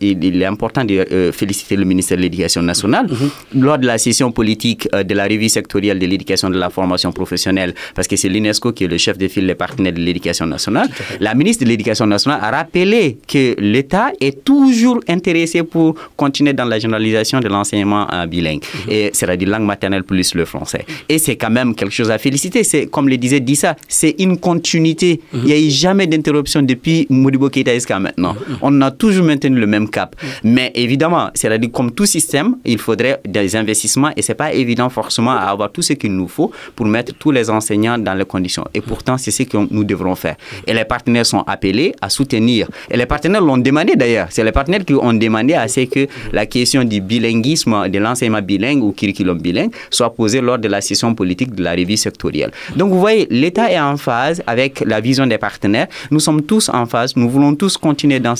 il 0.00 0.42
est 0.42 0.44
important 0.46 0.84
de 0.84 1.30
féliciter 1.32 1.76
le 1.76 1.84
ministère 1.84 2.16
de 2.16 2.22
l'Éducation 2.22 2.62
nationale. 2.62 3.06
Mhm. 3.08 3.62
Lors 3.62 3.78
de 3.78 3.86
la 3.86 3.98
session 3.98 4.30
politique 4.32 4.88
de 4.92 5.14
la 5.14 5.24
revue 5.24 5.48
sectorielle 5.48 5.98
de 5.98 6.06
l'éducation 6.06 6.50
de 6.50 6.58
la 6.58 6.70
formation 6.70 7.12
professionnelle, 7.12 7.74
parce 7.94 8.08
que 8.08 8.16
c'est 8.16 8.28
l'UNESCO 8.28 8.72
qui 8.72 8.84
est 8.84 8.88
le 8.88 8.98
chef 8.98 9.18
de 9.18 9.28
file 9.28 9.46
des 9.46 9.54
partenaires 9.54 9.92
de 9.92 10.00
l'éducation 10.00 10.46
nationale, 10.46 10.88
la 11.20 11.34
ministre 11.34 11.64
de 11.64 11.68
l'Éducation 11.68 12.06
nationale 12.06 12.40
a 12.42 12.50
rappelé 12.50 13.18
que 13.26 13.54
l'État 13.58 14.10
est 14.20 14.44
toujours 14.44 15.00
intéressé 15.08 15.57
pour 15.64 15.94
continuer 16.16 16.52
dans 16.52 16.64
la 16.64 16.78
généralisation 16.78 17.40
de 17.40 17.48
l'enseignement 17.48 18.06
bilingue, 18.28 18.62
mhm. 18.86 18.92
et 18.92 19.10
c'est-à-dire 19.12 19.48
langue 19.48 19.64
maternelle 19.64 20.04
plus 20.04 20.34
le 20.34 20.44
français. 20.44 20.84
Et 21.08 21.18
c'est 21.18 21.36
quand 21.36 21.50
même 21.50 21.74
quelque 21.74 21.92
chose 21.92 22.10
à 22.10 22.18
féliciter. 22.18 22.64
C'est, 22.64 22.86
comme 22.86 23.08
le 23.08 23.16
disait 23.16 23.40
Dissa, 23.40 23.76
c'est 23.88 24.14
une 24.18 24.38
continuité. 24.38 25.20
Mhm. 25.32 25.40
Il 25.42 25.46
n'y 25.46 25.52
a 25.52 25.58
eu 25.58 25.70
jamais 25.70 26.06
d'interruption 26.06 26.62
depuis 26.62 27.06
Modibo 27.10 27.48
Keïta 27.48 27.74
jusqu'à 27.74 27.98
maintenant. 27.98 28.34
Mhm. 28.34 28.56
On 28.62 28.80
a 28.82 28.90
toujours 28.90 29.24
maintenu 29.24 29.58
le 29.58 29.66
même 29.66 29.88
cap. 29.88 30.16
Mais 30.44 30.72
évidemment, 30.74 31.30
c'est-à-dire 31.34 31.70
comme 31.72 31.92
tout 31.92 32.06
système, 32.06 32.56
il 32.64 32.78
faudrait 32.78 33.20
des 33.26 33.56
investissements 33.56 34.10
et 34.16 34.22
c'est 34.22 34.34
pas 34.34 34.52
évident 34.52 34.88
forcément 34.88 35.32
à 35.32 35.46
avoir 35.52 35.70
tout 35.70 35.82
ce 35.82 35.92
qu'il 35.94 36.12
nous 36.12 36.28
faut 36.28 36.50
pour 36.74 36.86
mettre 36.86 37.12
tous 37.14 37.30
les 37.30 37.50
enseignants 37.50 37.98
dans 37.98 38.14
les 38.14 38.24
conditions. 38.24 38.64
Et 38.74 38.80
pourtant, 38.80 39.18
c'est 39.18 39.30
ce 39.30 39.42
que 39.44 39.58
nous 39.70 39.84
devrons 39.84 40.14
faire. 40.14 40.36
Et 40.66 40.74
les 40.74 40.84
partenaires 40.84 41.26
sont 41.26 41.42
appelés 41.46 41.94
à 42.00 42.08
soutenir. 42.08 42.68
Et 42.90 42.96
les 42.96 43.06
partenaires 43.06 43.40
l'ont 43.40 43.58
demandé 43.58 43.94
d'ailleurs. 43.96 44.28
C'est 44.30 44.44
les 44.44 44.52
partenaires 44.52 44.84
qui 44.84 44.94
ont 44.94 45.12
demandé 45.12 45.47
demander 45.48 45.54
à 45.54 45.68
ce 45.68 45.80
que 45.80 46.06
la 46.32 46.46
question 46.46 46.84
du 46.84 47.00
bilinguisme, 47.00 47.88
de 47.88 47.98
l'enseignement 47.98 48.42
bilingue 48.42 48.82
ou 48.82 48.92
curriculum 48.92 49.38
bilingue 49.38 49.70
soit 49.90 50.14
posée 50.14 50.40
lors 50.40 50.58
de 50.58 50.68
la 50.68 50.80
session 50.80 51.14
politique 51.14 51.54
de 51.54 51.62
la 51.62 51.72
revue 51.72 51.96
sectorielle. 51.96 52.50
Donc 52.76 52.90
vous 52.90 53.00
voyez, 53.00 53.26
l'État 53.30 53.70
est 53.70 53.80
en 53.80 53.96
phase 53.96 54.42
avec 54.46 54.82
la 54.84 55.00
vision 55.00 55.26
des 55.26 55.38
partenaires. 55.38 55.86
Nous 56.10 56.20
sommes 56.20 56.42
tous 56.42 56.68
en 56.68 56.86
phase. 56.86 57.16
Nous 57.16 57.28
voulons 57.28 57.54
tous 57.54 57.76
continuer 57.76 58.20
dans, 58.20 58.34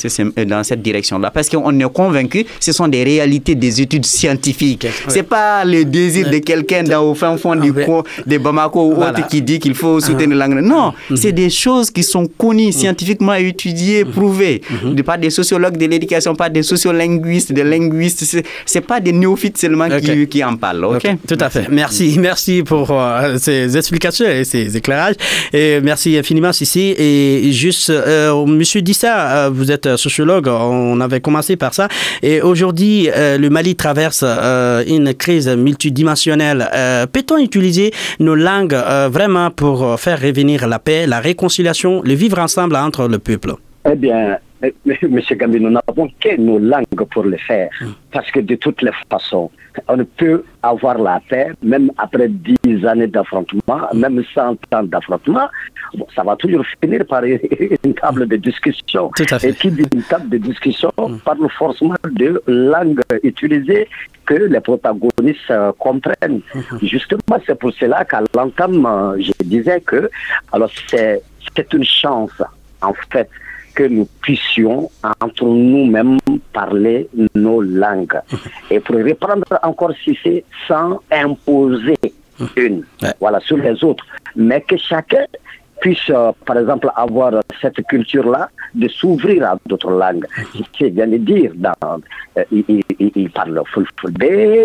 dans 0.46 0.64
cette 0.64 0.82
direction-là 0.82 1.30
parce 1.30 1.48
qu'on 1.48 1.78
est 1.78 1.92
convaincu 1.92 2.44
ce 2.60 2.72
sont 2.72 2.88
des 2.88 3.02
réalités 3.02 3.54
des 3.54 3.80
études 3.80 4.04
scientifiques. 4.06 4.86
Ce 5.06 5.10
C'est 5.14 5.22
pas 5.22 5.64
le 5.64 5.84
désir 5.84 6.30
de 6.30 6.38
quelqu'un 6.38 6.82
dans 6.82 7.02
au 7.02 7.14
fin 7.14 7.36
fond 7.36 7.54
du 7.56 7.72
coin 7.72 8.02
de 8.26 8.38
Bamako 8.38 8.92
ou 8.92 9.02
autre 9.02 9.26
qui 9.28 9.42
dit 9.42 9.58
qu'il 9.58 9.74
faut 9.74 10.00
soutenir 10.00 10.36
uh-huh. 10.36 10.54
langue. 10.54 10.62
Non, 10.62 10.92
mm-hmm. 10.92 11.16
c'est 11.16 11.32
des 11.32 11.50
choses 11.50 11.90
qui 11.90 12.02
sont 12.02 12.26
connues, 12.26 12.68
mm-hmm. 12.68 12.72
scientifiquement 12.72 13.34
étudiées, 13.34 14.04
mm-hmm. 14.04 14.10
prouvées, 14.10 14.62
de 14.84 15.02
par 15.02 15.18
des 15.18 15.30
sociologues 15.30 15.76
de 15.76 15.86
l'éducation, 15.86 16.34
pas 16.34 16.48
des 16.48 16.62
sociolinguistes, 16.98 17.52
des 17.52 17.64
linguistes. 17.64 18.42
C'est 18.66 18.80
pas 18.80 19.00
des 19.00 19.12
néophytes 19.12 19.58
seulement 19.58 19.88
qui, 20.00 20.26
qui, 20.26 20.44
en 20.44 20.56
parlent. 20.56 20.84
Ok? 20.84 21.06
Tout 21.26 21.38
à 21.40 21.50
fait. 21.50 21.66
Merci, 21.70 22.16
merci 22.20 22.62
pour 22.62 22.90
euh, 22.90 23.36
ces 23.38 23.76
explications 23.76 24.26
et 24.26 24.44
ces 24.44 24.76
éclairages. 24.76 25.14
Et 25.52 25.80
merci 25.80 26.16
infiniment, 26.16 26.52
Sissi. 26.52 26.94
Et 26.98 27.50
juste, 27.52 27.90
euh, 27.90 28.46
Monsieur 28.46 28.82
Dissa, 28.82 29.46
euh, 29.46 29.50
vous 29.52 29.70
êtes 29.70 29.96
sociologue. 29.96 30.48
On 30.48 31.00
avait 31.00 31.20
commencé 31.20 31.56
par 31.56 31.74
ça. 31.74 31.88
Et 32.22 32.40
aujourd'hui, 32.40 33.08
le 33.14 33.48
Mali 33.48 33.76
traverse 33.76 34.22
une 34.22 35.14
crise 35.14 35.48
multidimensionnelle. 35.48 36.68
Peut-on 37.12 37.38
utiliser 37.38 37.92
nos 38.20 38.34
langues 38.34 38.76
vraiment 39.10 39.50
pour 39.50 39.98
faire 40.00 40.20
revenir 40.20 40.66
la 40.66 40.78
paix, 40.78 41.06
la 41.06 41.20
réconciliation, 41.20 42.02
le 42.02 42.14
vivre 42.14 42.38
ensemble 42.38 42.76
entre 42.76 43.08
le 43.08 43.18
peuple? 43.18 43.54
Eh 43.90 43.94
bien, 43.94 44.38
M. 44.62 44.72
Gambi, 45.36 45.60
nous 45.60 45.70
n'avons 45.70 46.08
que 46.20 46.36
nos 46.36 46.58
langues 46.58 47.04
pour 47.10 47.24
le 47.24 47.36
faire. 47.36 47.70
Hmm. 47.80 47.92
Parce 48.12 48.30
que 48.30 48.40
de 48.40 48.54
toutes 48.56 48.82
les 48.82 48.90
façons, 49.10 49.50
on 49.86 49.96
ne 49.96 50.02
peut 50.02 50.44
avoir 50.62 50.98
la 50.98 51.20
paix, 51.28 51.52
même 51.62 51.90
après 51.98 52.28
dix 52.28 52.84
années 52.84 53.06
d'affrontement, 53.06 53.80
même 53.94 54.22
100 54.34 54.56
ans 54.74 54.82
d'affrontement, 54.82 55.48
bon, 55.94 56.06
ça 56.14 56.22
va 56.24 56.34
toujours 56.36 56.64
finir 56.82 57.04
par 57.06 57.22
une 57.84 57.94
table 57.94 58.26
de 58.26 58.36
discussion. 58.36 59.10
Et 59.42 59.52
qui 59.52 59.70
dit 59.70 59.86
une 59.92 60.02
table 60.02 60.28
de 60.30 60.38
discussion 60.38 60.92
hmm. 60.96 61.18
parle 61.24 61.48
forcément 61.50 61.94
de 62.10 62.42
langue 62.46 63.02
utilisée 63.22 63.88
que 64.26 64.34
les 64.34 64.60
protagonistes 64.60 65.50
euh, 65.50 65.72
comprennent. 65.78 66.40
Justement, 66.82 67.38
c'est 67.46 67.58
pour 67.58 67.72
cela 67.72 68.04
qu'à 68.04 68.22
l'entame, 68.34 68.84
euh, 68.84 69.16
je 69.20 69.32
disais 69.44 69.80
que 69.80 70.10
alors 70.52 70.70
c'est 70.90 71.22
une 71.72 71.84
chance, 71.84 72.42
en 72.82 72.92
fait, 73.10 73.28
que 73.78 73.84
nous 73.84 74.08
puissions 74.20 74.90
entre 75.20 75.44
nous-mêmes 75.44 76.18
parler 76.52 77.08
nos 77.36 77.60
langues. 77.60 78.20
Et 78.72 78.80
pour 78.80 78.96
reprendre 78.96 79.44
encore 79.62 79.92
si 80.02 80.18
c'est 80.20 80.44
sans 80.66 80.98
imposer 81.12 81.94
une, 82.56 82.82
voilà, 83.20 83.38
sur 83.38 83.56
les 83.56 83.84
autres, 83.84 84.04
mais 84.34 84.62
que 84.62 84.76
chacun 84.76 85.26
puisse, 85.80 86.10
euh, 86.10 86.32
par 86.44 86.58
exemple, 86.58 86.90
avoir 86.96 87.32
cette 87.60 87.82
culture-là 87.86 88.48
de 88.74 88.88
s'ouvrir 88.88 89.50
à 89.50 89.56
d'autres 89.66 89.90
langues. 89.90 90.26
C'est 90.78 90.90
bien 90.90 91.06
de 91.06 91.16
dire, 91.18 91.52
dans, 91.56 91.72
euh, 92.36 92.44
il, 92.52 92.64
il, 92.68 93.12
il, 93.14 93.30
parle 93.30 93.60
fulfulde, 93.72 94.22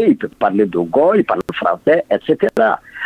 il 0.07 0.17
peut 0.17 0.29
parler 0.39 0.65
dogo, 0.65 1.13
il 1.15 1.23
parle 1.23 1.41
français, 1.53 2.03
etc. 2.11 2.37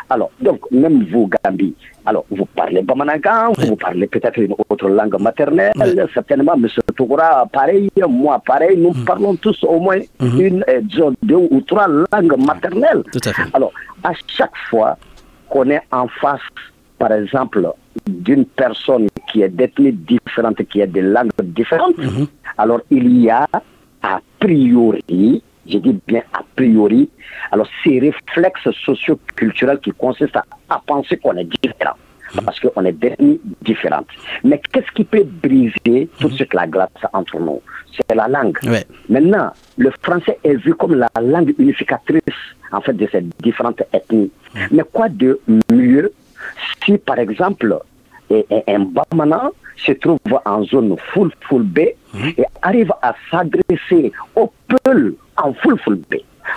Alors, 0.10 0.32
donc, 0.42 0.60
même 0.72 1.04
vous, 1.12 1.30
Gambi, 1.44 1.76
alors, 2.06 2.26
vous 2.32 2.46
parlez 2.46 2.82
Bamanagan, 2.84 3.52
vous 3.58 3.76
parlez 3.76 4.08
peut-être 4.08 4.40
une 4.40 4.56
autre 4.70 4.88
langue 4.88 5.20
maternelle, 5.20 5.74
certainement, 6.14 6.54
M. 6.54 6.68
Toura, 6.96 7.46
pareil, 7.52 7.90
moi, 8.08 8.42
pareil, 8.46 8.78
nous 8.78 8.92
mm. 8.92 9.06
parlons 9.06 9.36
tous 9.36 9.62
au 9.66 9.80
moins 9.82 10.00
mm-hmm. 10.22 10.40
une, 10.40 10.66
euh, 10.70 11.12
deux 11.22 11.36
ou 11.36 11.62
trois 11.68 11.88
langues 11.90 12.38
maternelles. 12.46 13.04
Alors, 13.54 13.74
à 14.06 14.12
chaque 14.28 14.56
fois 14.70 14.98
qu'on 15.50 15.70
est 15.70 15.82
en 15.92 16.08
face, 16.08 16.40
par 16.98 17.12
exemple, 17.12 17.68
d'une 18.08 18.46
personne 18.46 19.08
qui 19.32 19.42
est 19.42 19.50
d'ethnie 19.50 19.92
différente, 19.92 20.64
qui 20.66 20.82
a 20.82 20.88
des 20.88 21.02
langues 21.02 21.32
différentes, 21.44 21.98
mm-hmm. 21.98 22.28
alors 22.58 22.82
il 22.90 23.18
y 23.20 23.30
a 23.30 23.48
a 24.02 24.20
priori 24.40 25.42
je 25.70 25.78
dis 25.78 26.00
bien 26.08 26.24
a 26.34 26.42
priori, 26.56 27.10
alors 27.52 27.68
ces 27.84 28.00
réflexes 28.00 28.70
socio-culturels 28.86 29.80
qui 29.80 29.92
consistent 29.92 30.38
à, 30.70 30.82
penser 30.86 31.18
qu'on 31.18 31.36
est 31.38 31.50
différent 31.64 31.96
parce 32.44 32.60
qu'on 32.60 32.84
est 32.86 32.92
d'ethnie 32.92 33.40
différentes. 33.62 34.08
Mais 34.44 34.62
qu'est-ce 34.72 34.92
qui 34.92 35.06
peut 35.06 35.24
briser 35.24 36.10
toute 36.20 36.38
cette 36.38 36.54
la 36.54 36.68
glace 36.68 36.90
entre 37.14 37.40
nous? 37.40 37.62
C'est 37.96 38.16
la 38.16 38.28
langue. 38.28 38.58
Maintenant, 39.10 39.52
le 39.78 39.92
français 40.02 40.38
est 40.44 40.56
vu 40.56 40.76
comme 40.76 40.96
la 40.96 41.10
langue 41.22 41.54
unificatrice 41.58 42.22
en 42.72 42.82
fait 42.82 42.94
de 42.94 43.08
ces 43.12 43.22
différentes 43.42 43.82
ethnies. 43.94 44.32
Mais 44.72 44.84
quoi 44.92 45.10
de 45.10 45.40
mieux 45.72 46.12
si, 46.84 46.98
par 46.98 47.20
exemple, 47.20 47.80
un 48.30 48.80
Bamana 48.80 49.52
se 49.78 49.92
trouve 49.94 50.20
en 50.46 50.64
zone 50.64 50.96
full 51.14 51.32
full 51.48 51.64
B 51.64 51.80
et 52.38 52.46
arrive 52.62 52.92
à 53.02 53.16
s'adresser 53.30 54.12
au 54.36 54.52
peuple 54.68 55.14
en 55.38 55.54
full 55.54 55.78
full 55.80 55.98
B. 56.10 56.16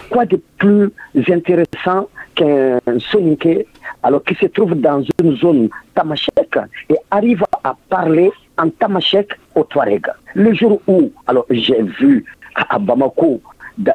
Quoi 0.09 0.25
de 0.25 0.41
plus 0.59 0.91
intéressant 1.29 2.09
qu'un 2.35 2.79
Soninké 2.99 3.67
alors 4.03 4.25
qui 4.25 4.35
se 4.35 4.47
trouve 4.47 4.75
dans 4.75 5.05
une 5.21 5.37
zone 5.37 5.69
tamashek 5.95 6.59
et 6.89 6.97
arrive 7.11 7.45
à 7.65 7.77
parler 7.89 8.31
en 8.57 8.71
tamashek 8.71 9.39
au 9.55 9.65
Touareg? 9.65 10.07
Le 10.35 10.55
jour 10.55 10.81
où 10.87 11.13
alors 11.27 11.47
j'ai 11.51 11.83
vu 11.83 12.25
à 12.55 12.79
Bamako 12.79 13.41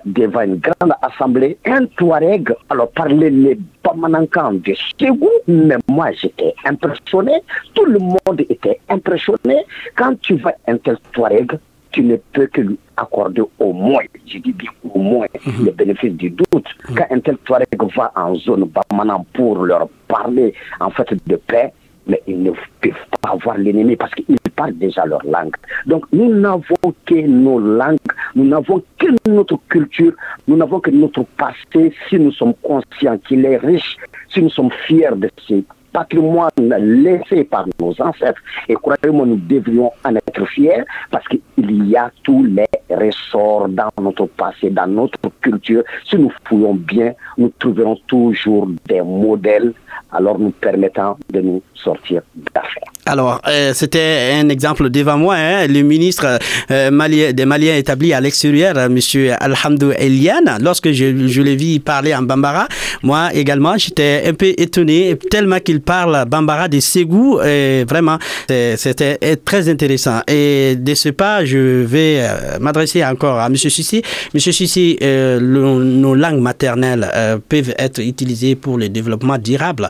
devant 0.06 0.41
une 0.41 0.58
grande 0.58 0.93
assemblée, 1.02 1.58
un 1.65 1.86
Touareg, 1.86 2.54
alors 2.69 2.91
parler 2.91 3.30
les 3.30 3.58
Bamanankans 3.84 4.54
de 4.54 4.74
Ségou, 5.00 5.30
mais 5.48 5.78
moi 5.88 6.12
j'étais 6.12 6.54
impressionné, 6.65 7.34
tout 7.74 7.86
le 7.86 8.00
monde 8.00 8.41
était 8.50 8.80
impressionné. 8.89 9.63
Quand 9.95 10.19
tu 10.21 10.36
vois 10.36 10.54
un 10.67 10.78
tel 10.78 10.98
Touareg, 11.12 11.58
tu 11.91 12.04
ne 12.04 12.17
peux 12.34 12.48
que 12.48 12.62
lui 12.62 12.78
accorder 12.98 13.43
au 13.60 13.74
moins, 13.74 14.04
je 14.26 14.39
dis 14.39 14.54
bien 14.54 14.71
au 14.93 15.00
moins, 15.00 15.28
mhm. 15.45 15.65
le 15.65 15.71
bénéfice 15.71 16.13
du 16.13 16.30
doute. 16.30 16.67
Mhm. 16.89 16.95
Quand 16.95 17.08
un 17.12 17.19
tel 17.19 17.38
Touareg 17.38 17.67
va 17.95 18.12
en 18.15 18.36
zone 18.36 18.69
Bamanan 18.89 19.26
pour 19.34 19.63
leur 19.63 19.88
parler 20.08 20.54
en 20.80 20.89
fait 20.89 21.13
de 21.28 21.36
paix, 21.36 21.71
mais 22.08 22.22
ils 22.28 22.41
ne 22.41 22.52
peuvent 22.52 22.94
pas 23.22 23.36
voir 23.44 23.58
l'ennemi 23.58 23.96
parce 23.96 24.13
qu'ils 24.13 24.38
parlent 24.56 24.78
déjà 24.78 25.06
leur 25.06 25.24
langue. 25.26 25.56
Donc 25.86 26.06
nous 26.12 26.34
n'avons 26.34 26.94
que 27.06 27.26
nos 27.26 27.60
langues, 27.60 27.98
nous 28.36 28.46
n'avons 28.46 28.84
que 28.98 29.08
notre 29.30 29.60
culture, 29.70 30.13
nous 30.48 30.56
n'avons 30.58 30.80
que 30.80 30.91
notre 30.91 31.24
passé 31.38 31.94
si 32.08 32.20
nous 32.20 32.32
sommes 32.32 32.54
conscients 32.62 33.18
qu'il 33.28 33.46
est 33.46 33.58
riche, 33.58 33.98
si 34.30 34.41
nous 34.41 34.50
sommes 34.50 34.72
fiers 34.88 35.15
de 35.15 35.30
ce 35.48 35.56
patrimoine 35.95 36.51
laissé 36.60 37.45
par 37.45 37.65
nos 37.79 37.93
ancêtres. 38.01 38.41
Et 38.67 38.73
croyez-moi, 38.73 39.25
nous 39.25 39.38
devrions 39.38 39.91
en 40.03 40.13
être 40.15 40.45
fiers 40.45 40.84
parce 41.10 41.25
qu'il 41.29 41.88
y 41.88 41.95
a 41.95 42.12
tous 42.23 42.43
les 42.43 42.67
ressorts 42.89 43.69
dans 43.69 43.89
notre 44.01 44.25
passé, 44.25 44.69
dans 44.69 44.88
notre 44.88 45.17
culture. 45.39 45.84
Si 46.05 46.17
nous 46.17 46.31
fouillons 46.43 46.75
bien, 46.75 47.13
nous 47.38 47.51
trouverons 47.60 47.97
toujours 48.08 48.67
des 48.89 49.01
modèles 49.01 49.73
alors 50.12 50.38
nous 50.38 50.51
permettant 50.51 51.17
de 51.31 51.39
nous 51.39 51.62
sortir 51.73 52.21
d'affaires. 52.53 52.94
Alors, 53.08 53.39
euh, 53.48 53.72
c'était 53.76 54.32
un 54.34 54.50
exemple 54.50 54.89
devant 54.89 55.15
moi, 55.15 55.36
hein, 55.36 55.68
le 55.68 55.84
ministre 55.84 56.39
euh, 56.72 57.34
des 57.34 57.46
Maliens 57.46 57.76
établi 57.76 58.13
à 58.13 58.20
l'extérieur, 58.20 58.76
M. 58.80 58.98
Alhamdou 59.39 59.91
Eliane. 59.91 60.58
Lorsque 60.60 60.91
je, 60.91 61.28
je 61.28 61.41
l'ai 61.44 61.56
vu 61.56 61.80
parler 61.80 62.15
en 62.15 62.24
Bambara, 62.24 62.68
moi 63.04 63.30
également, 63.32 63.78
j'étais 63.78 64.24
un 64.26 64.34
peu 64.34 64.54
étonné, 64.58 65.15
tellement 65.30 65.60
qu'il 65.60 65.82
parle 65.82 66.26
Bambara 66.28 66.68
de 66.68 66.80
Ségou. 66.80 67.39
Et 67.44 67.86
vraiment, 67.88 68.18
c'était 68.48 69.20
très 69.46 69.70
intéressant. 69.70 70.22
Et 70.28 70.76
de 70.76 70.96
ce 70.96 71.10
pas, 71.10 71.46
je 71.46 71.84
vais 71.84 72.22
euh, 72.22 72.58
m'adresser 72.60 73.06
encore 73.06 73.38
à 73.38 73.46
M. 73.46 73.56
Sissi. 73.56 74.02
M. 74.34 74.39
Sissi, 74.39 74.98
nos 75.04 76.15
langues 76.15 76.41
maternelles 76.41 77.08
peuvent 77.48 77.76
être 77.78 78.02
utilisées 78.02 78.56
pour 78.56 78.80
le 78.80 78.89
développement 78.89 79.38
durable 79.38 79.89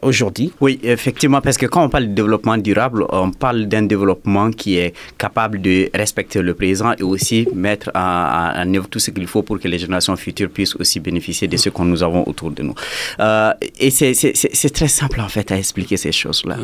aujourd'hui. 0.00 0.50
Oui, 0.62 0.80
effectivement, 0.82 1.42
parce 1.42 1.58
que 1.58 1.66
quand 1.66 1.84
on 1.84 1.88
parle 1.90 2.14
de 2.14 2.21
développement 2.22 2.56
durable, 2.56 3.04
on 3.10 3.30
parle 3.30 3.66
d'un 3.66 3.82
développement 3.82 4.50
qui 4.50 4.76
est 4.78 4.94
capable 5.18 5.60
de 5.60 5.90
respecter 5.94 6.40
le 6.42 6.54
présent 6.54 6.92
et 6.98 7.02
aussi 7.02 7.46
mettre 7.54 7.90
en, 7.94 8.74
œuvre 8.74 8.88
tout 8.88 8.98
ce 8.98 9.10
qu'il 9.10 9.26
faut 9.26 9.42
pour 9.42 9.58
que 9.58 9.68
les 9.68 9.78
générations 9.78 10.16
futures 10.16 10.50
puissent 10.50 10.76
aussi 10.76 11.00
bénéficier 11.00 11.48
de 11.48 11.56
ce 11.56 11.68
que 11.68 11.82
nous 11.82 12.02
avons 12.02 12.22
autour 12.26 12.50
de 12.50 12.62
nous. 12.62 12.74
Euh, 13.20 13.52
et 13.78 13.90
c'est 13.90 14.72
très 14.72 14.88
simple 14.88 15.20
en 15.20 15.28
fait 15.28 15.50
à 15.52 15.56
expliquer 15.58 15.96
ces 15.96 16.12
choses-là. 16.12 16.56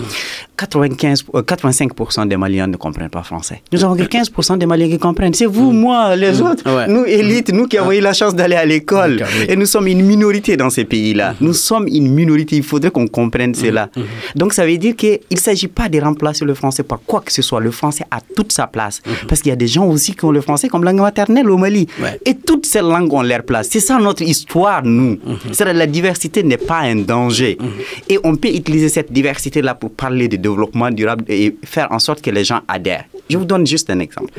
95, 0.56 1.24
85% 1.32 2.22
euh, 2.22 2.24
des 2.26 2.36
Maliens 2.36 2.66
ne 2.66 2.76
comprennent 2.76 3.10
pas 3.10 3.22
français. 3.22 3.62
Nous 3.72 3.84
avons 3.84 3.96
que 4.02 4.02
15% 4.02 4.58
des 4.58 4.66
Maliens 4.66 4.88
qui 4.88 4.98
comprennent. 4.98 5.34
C'est 5.34 5.46
vous, 5.46 5.72
mm. 5.72 5.78
moi, 5.78 6.16
les 6.16 6.32
mm. 6.40 6.42
autres, 6.42 6.86
nous, 6.88 7.04
élites, 7.04 7.52
nous 7.52 7.66
qui 7.66 7.78
avons 7.78 7.92
eu 7.92 8.00
la 8.00 8.12
chance 8.12 8.34
d'aller 8.34 8.56
à 8.56 8.64
l'école. 8.64 9.24
Et 9.48 9.56
nous 9.56 9.66
sommes 9.66 9.86
une 9.88 10.02
minorité 10.02 10.56
dans 10.56 10.70
ces 10.70 10.84
pays-là. 10.84 11.32
Mm-hmm. 11.32 11.46
Nous 11.46 11.54
sommes 11.54 11.88
une 11.88 12.12
minorité. 12.12 12.56
Il 12.56 12.62
faudrait 12.62 12.90
qu'on 12.90 13.06
comprenne 13.06 13.54
cela. 13.54 13.86
Mm-hmm. 13.86 14.36
Donc 14.36 14.52
ça 14.52 14.66
veut 14.66 14.78
dire 14.78 14.96
qu'il 14.96 15.20
s'agit 15.48 15.68
pas 15.68 15.88
de 15.88 15.98
remplacer 16.00 16.44
le 16.44 16.54
français 16.54 16.82
par 16.82 17.00
quoi 17.06 17.20
que 17.20 17.32
ce 17.32 17.42
soit. 17.42 17.60
Le 17.60 17.70
français 17.70 18.04
a 18.10 18.20
toute 18.20 18.52
sa 18.52 18.66
place. 18.66 19.00
Mhm. 19.06 19.12
Parce 19.28 19.40
qu'il 19.40 19.50
y 19.50 19.52
a 19.52 19.56
des 19.56 19.66
gens 19.66 19.86
aussi 19.86 20.14
qui 20.14 20.24
ont 20.24 20.30
le 20.30 20.40
français 20.40 20.68
comme 20.68 20.84
langue 20.84 21.00
maternelle 21.00 21.48
au 21.50 21.56
Mali. 21.56 21.86
Et 22.24 22.34
toutes 22.34 22.66
ces 22.66 22.80
langues 22.80 23.12
ont 23.12 23.22
leur 23.22 23.42
place. 23.42 23.68
C'est 23.70 23.80
ça 23.80 23.98
notre 23.98 24.22
histoire, 24.22 24.82
nous. 24.84 25.18
Mhm. 25.24 25.52
C'est 25.52 25.72
la 25.72 25.86
diversité 25.86 26.42
n'est 26.42 26.56
pas 26.72 26.80
un 26.80 26.96
danger. 26.96 27.56
Mhm. 27.60 27.68
Et 28.08 28.18
on 28.24 28.36
peut 28.36 28.48
utiliser 28.48 28.88
cette 28.88 29.12
diversité-là 29.12 29.74
pour 29.74 29.90
parler 29.92 30.28
de 30.28 30.36
développement 30.36 30.90
durable 30.90 31.24
et 31.28 31.56
faire 31.64 31.88
en 31.90 31.98
sorte 31.98 32.20
que 32.22 32.30
les 32.30 32.44
gens 32.44 32.60
adhèrent. 32.68 33.04
Je 33.30 33.36
vous 33.36 33.44
donne 33.44 33.66
juste 33.66 33.90
un 33.90 33.98
exemple. 34.00 34.32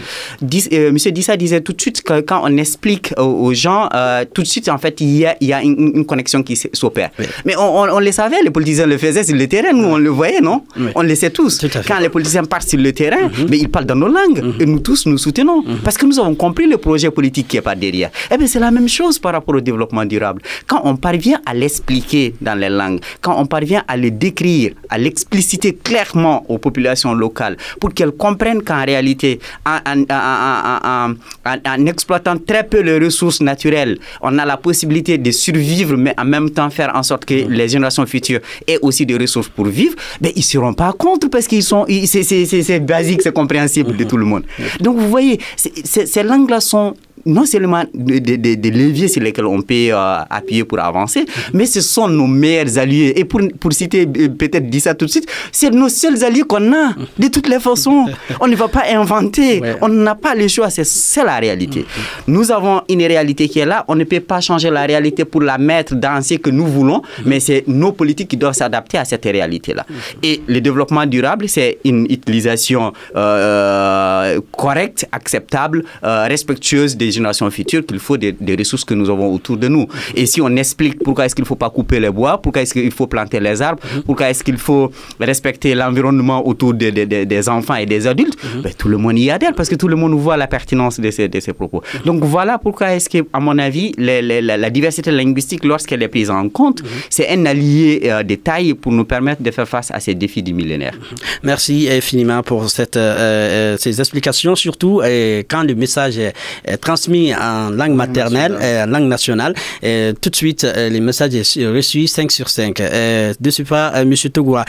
Euh, 0.73 0.91
Monsieur 0.91 1.12
Dissa 1.12 1.38
disait 1.38 1.62
tout 1.62 1.73
de 1.73 1.82
suite 1.82 2.02
que 2.02 2.21
quand 2.21 2.41
on 2.43 2.58
explique 2.58 3.13
aux, 3.17 3.54
gens, 3.54 3.89
euh, 3.93 4.25
tout 4.32 4.41
de 4.41 4.47
suite, 4.47 4.69
en 4.69 4.78
fait, 4.78 4.99
il 5.02 5.15
y 5.17 5.25
a, 5.25 5.36
il 5.39 5.47
y 5.47 5.54
a 5.54 5.62
une, 5.62 6.06
connexion 6.06 6.43
qui 6.43 6.56
s'opère. 6.56 7.10
Mais 7.45 7.56
on, 7.58 7.82
on, 7.84 7.99
les 7.99 8.12
savait, 8.12 8.41
les 8.43 8.49
politiciens 8.49 8.86
le 8.88 8.97
faisaient 8.97 9.23
sur 9.23 9.36
le 9.36 9.47
terrain, 9.47 9.73
nous, 9.73 9.88
on 9.88 9.97
le 9.97 10.10
voyait, 10.10 10.41
non? 10.41 10.63
On 10.95 11.04
le 11.04 11.15
sait 11.15 11.30
tous. 11.30 11.60
Quand 11.88 11.99
les 11.99 12.10
politiciens 12.10 12.43
partent 12.43 12.67
sur 12.67 12.80
le 12.80 12.91
terrain, 12.91 13.28
mhm. 13.28 13.47
mais 13.49 13.58
ils 13.60 13.69
parlent 13.69 13.86
dans 13.86 13.95
nos 13.95 14.08
langues. 14.08 14.41
Mhm. 14.43 14.54
Et 14.60 14.65
nous 14.65 14.80
tous, 14.80 15.06
nous 15.06 15.17
soutenons. 15.17 15.62
Mhm. 15.62 15.78
Parce 15.84 15.97
que 15.97 16.06
nous 16.06 16.19
avons 16.19 16.36
compris 16.36 16.67
le 16.67 16.78
projet 16.78 17.12
politique 17.12 17.47
qui 17.47 17.58
est 17.58 17.62
pas 17.62 17.75
derrière. 17.75 18.10
Eh 18.32 18.38
bien, 18.38 18.47
c'est 18.47 18.60
la 18.60 18.71
même 18.71 18.88
chose 18.89 19.19
par 19.19 19.34
rapport 19.34 19.56
au 19.56 19.62
développement 19.62 20.06
durable. 20.06 20.41
Quand 20.67 20.82
on 20.84 20.95
parvient 20.95 21.39
à 21.45 21.54
l'expliquer 21.54 22.36
dans 22.41 22.56
les 22.56 22.69
langues, 22.69 22.99
quand 23.21 23.36
on 23.39 23.45
parvient 23.45 23.84
à 23.88 23.97
le 23.97 24.12
décrire, 24.12 24.73
à 24.89 24.97
l'expliciter 24.97 25.73
clairement 25.75 26.45
aux 26.49 26.58
populations 26.58 27.13
locales, 27.13 27.58
pour 27.80 27.93
qu'elles 27.93 28.12
comprennent 28.12 28.63
qu'en 28.63 28.79
réalité, 28.84 29.39
en, 29.65 31.15
en, 31.46 31.86
exploitant 31.86 32.38
très 32.38 32.63
peu 32.63 32.82
les 32.82 33.00
ressources 33.00 33.42
naturelles, 33.42 33.98
on 34.22 34.38
a 34.38 34.46
la 34.46 34.58
possibilité 34.58 35.18
de 35.18 35.32
survivre, 35.32 35.96
mais 35.98 36.13
en 36.18 36.26
même 36.26 36.50
temps 36.50 36.70
faire 36.70 36.92
en 36.96 37.04
sorte 37.04 37.26
que 37.26 37.34
les 37.34 37.68
générations 37.70 38.06
futures 38.06 38.39
aient 38.68 38.80
aussi 38.82 39.06
des 39.06 39.18
ressources 39.18 39.50
pour 39.50 39.65
vivre, 39.65 39.96
mais 40.22 40.32
ils 40.36 40.39
ne 40.39 40.44
seront 40.44 40.74
pas 40.74 40.94
contre 40.94 41.30
parce 41.30 41.48
qu'ils 41.48 41.63
sont, 41.63 41.86
c'est 42.06 42.80
basique, 42.80 43.22
c'est 43.22 43.34
compréhensible 43.34 43.96
de 43.96 44.04
tout 44.04 44.18
le 44.18 44.26
monde. 44.26 44.44
Donc 44.80 44.98
vous 44.98 45.10
voyez, 45.10 45.39
ces 45.56 46.24
langues-là 46.24 46.60
sont 46.60 46.96
non 47.25 47.45
seulement 47.45 47.84
des 47.93 48.71
leviers 48.71 49.08
sur 49.08 49.21
lesquels 49.21 49.45
on 49.45 49.62
peut 49.62 49.89
euh, 49.91 50.17
appuyer 50.29 50.63
pour 50.63 50.79
avancer, 50.79 51.25
mais 51.53 51.65
ce 51.65 51.82
sont 51.82 52.08
nos 52.08 52.27
meilleurs 52.27 52.77
alliés. 52.77 53.13
Et 53.15 53.25
pour, 53.25 53.41
pour 53.60 53.73
citer, 53.73 54.08
euh, 54.17 54.29
peut-être 54.29 54.69
dit 54.69 54.79
ça 54.79 54.93
tout 54.93 55.05
de 55.05 55.12
suite, 55.12 55.29
c'est 55.51 55.69
nos 55.71 55.89
seuls 55.89 56.23
alliés 56.23 56.43
qu'on 56.47 56.73
a, 56.73 56.93
de 57.17 57.27
toutes 57.27 57.47
les 57.47 57.60
façons. 57.60 58.05
On 58.39 58.47
ne 58.47 58.55
va 58.55 58.67
pas 58.67 58.84
inventer, 58.89 59.62
on 59.82 59.89
n'a 59.89 60.15
pas 60.15 60.34
le 60.36 60.47
choix, 60.47 60.69
c'est 60.69 61.23
la 61.23 61.38
réalité. 61.38 61.86
Nous 62.27 62.51
avons 62.51 62.82
une 62.89 63.03
réalité 63.03 63.49
qui 63.49 63.60
est 63.60 63.65
là, 63.65 63.84
on 63.88 63.95
ne 63.95 64.03
peut 64.05 64.19
pas 64.19 64.39
changer 64.39 64.69
la 64.69 64.84
réalité 64.84 65.25
pour 65.25 65.41
la 65.41 65.58
mettre 65.58 65.95
dans 65.95 66.21
ce 66.21 66.36
que 66.36 66.49
nous 66.49 66.65
voulons, 66.65 67.01
mais 67.25 67.39
c'est 67.39 67.63
nos 67.67 67.91
politiques 67.91 68.29
qui 68.29 68.38
doivent 68.38 68.53
s'adapter 68.53 68.97
à 68.97 69.05
cette 69.05 69.25
réalité-là. 69.25 69.86
Et 70.23 70.41
le 70.47 70.62
développement 70.62 71.05
durable, 71.05 71.49
c'est 71.49 71.79
une 71.84 72.05
utilisation 72.05 72.93
euh, 73.15 74.39
correcte, 74.55 75.05
acceptable, 75.12 75.84
respectueuse 76.03 76.95
des 76.95 77.18
générations 77.19 77.49
futures 77.51 77.86
qu'il 77.86 77.99
faut 77.99 78.17
des, 78.17 78.36
ressources 78.58 78.84
que 78.84 78.93
nous 78.93 79.10
avons 79.10 79.34
autour 79.34 79.58
de 79.58 79.67
nous. 79.67 79.86
Et 80.15 80.25
si 80.25 80.41
on 80.41 80.53
explique 80.55 80.95
pourquoi 81.03 81.25
est-ce 81.25 81.36
qu'il 81.36 81.43
ne 81.43 81.47
faut 81.47 81.62
pas 81.65 81.69
couper 81.69 81.99
les 81.99 82.10
bois, 82.10 82.41
pourquoi 82.41 82.62
est-ce 82.63 82.73
qu'il 82.73 82.91
faut 82.91 83.08
planter 83.08 83.39
les 83.39 83.62
arbres, 83.62 83.82
mhm. 83.84 84.03
pourquoi 84.03 84.29
est-ce 84.29 84.43
qu'il 84.43 84.58
faut 84.58 84.91
respecter 85.19 85.75
l'environnement 85.75 86.47
autour 86.47 86.73
des 86.73 87.49
enfants 87.49 87.75
et 87.75 87.86
des 87.86 88.08
adultes, 88.08 88.38
mhm. 88.43 88.62
ben, 88.63 88.73
tout 88.77 88.89
le 88.89 88.97
monde 88.97 89.17
y 89.19 89.29
adhère 89.29 89.53
parce 89.55 89.69
que 89.69 89.75
tout 89.75 89.88
le 89.88 89.95
monde 89.95 90.13
voit 90.13 90.38
la 90.38 90.47
pertinence 90.47 90.99
de 90.99 91.12
ces, 91.12 91.27
de 91.27 91.39
ces 91.39 91.53
propos. 91.53 91.82
Mhm. 91.93 92.01
Donc 92.05 92.23
voilà 92.23 92.58
pourquoi 92.58 92.93
est-ce 92.95 93.10
que, 93.10 93.19
à 93.34 93.39
mon 93.39 93.58
avis, 93.58 93.93
la, 93.97 94.69
diversité 94.69 95.12
linguistique, 95.12 95.63
lorsqu'elle 95.63 96.03
est 96.03 96.08
prise 96.08 96.29
en 96.29 96.47
compte, 96.49 96.82
c'est 97.10 97.27
un 97.29 97.45
allié 97.45 98.01
euh, 98.05 98.23
de 98.23 98.36
taille 98.36 98.73
pour 98.73 98.91
nous 98.91 99.05
permettre 99.05 99.41
de 99.41 99.51
faire 99.51 99.67
face 99.67 99.91
à 99.91 99.99
ces 99.99 100.15
défis 100.15 100.43
du 100.43 100.53
millénaire. 100.53 100.95
Merci 101.43 101.88
infiniment 101.89 102.43
pour 102.43 102.69
cette, 102.69 102.97
euh, 102.97 103.73
euh, 103.73 103.77
ces 103.77 103.99
explications, 103.99 104.55
surtout 104.55 105.01
quand 105.49 105.63
le 105.63 105.75
message 105.75 106.17
est, 106.17 106.34
est 106.65 106.77
transmis 106.99 107.33
en 107.33 107.69
langue 107.69 107.95
maternelle, 107.95 108.57
et 108.62 108.81
en 108.81 108.88
langue 108.88 109.07
nationale. 109.07 109.53
Et 109.81 110.12
tout 110.19 110.29
de 110.29 110.35
suite, 110.35 110.65
euh, 110.65 110.89
les 110.89 110.99
messages 110.99 111.41
sont 111.43 111.71
reçus 111.73 112.07
5 112.07 112.29
sur 112.29 112.49
5. 112.49 112.81
Euh, 112.81 113.33
de 113.39 113.49
ce 113.49 113.63
pas, 113.63 113.93
euh, 113.95 114.01
M. 114.01 114.13
Togoua, 114.33 114.65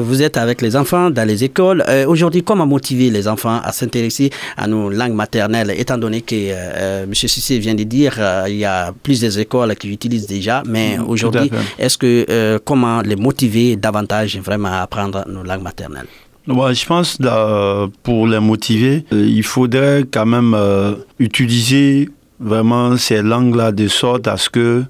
vous 0.00 0.22
êtes 0.22 0.36
avec 0.36 0.62
les 0.62 0.74
enfants 0.74 1.10
dans 1.10 1.26
les 1.26 1.44
écoles. 1.44 1.84
Aujourd'hui, 2.08 2.42
comment 2.42 2.66
motiver 2.66 3.10
les 3.10 3.28
enfants 3.28 3.60
à 3.62 3.70
s'intéresser 3.72 4.30
à 4.56 4.66
nos 4.66 4.90
langues 4.90 5.14
maternelles, 5.14 5.72
étant 5.76 5.98
donné 5.98 6.22
que 6.22 7.04
M. 7.04 7.14
Sissé 7.14 7.58
vient 7.58 7.74
de 7.74 7.84
dire 7.84 8.14
il 8.48 8.56
y 8.56 8.64
a 8.64 8.92
plusieurs 9.02 9.38
écoles 9.38 9.76
qui 9.76 9.92
utilisent 9.92 10.26
déjà, 10.26 10.62
mais 10.66 10.98
mm, 10.98 11.08
aujourd'hui, 11.08 11.50
est-ce 11.78 11.96
que 11.98 12.58
comment 12.64 13.00
les 13.02 13.16
motiver 13.16 13.76
davantage 13.76 14.38
vraiment 14.38 14.72
à 14.72 14.80
apprendre 14.82 15.24
nos 15.28 15.44
langues 15.44 15.62
maternelles? 15.62 16.06
Je 16.50 16.86
pense 16.86 17.16
que 17.16 17.86
pour 18.02 18.26
les 18.26 18.40
motiver, 18.40 19.04
euh, 19.12 19.26
il 19.26 19.42
faudrait 19.42 20.04
quand 20.10 20.26
même 20.26 20.54
euh, 20.54 20.94
utiliser 21.18 22.08
vraiment 22.40 22.96
ces 22.96 23.22
langues-là 23.22 23.72
de 23.72 23.86
sorte 23.88 24.26
à 24.26 24.36
ce 24.36 24.50
que 24.50 24.84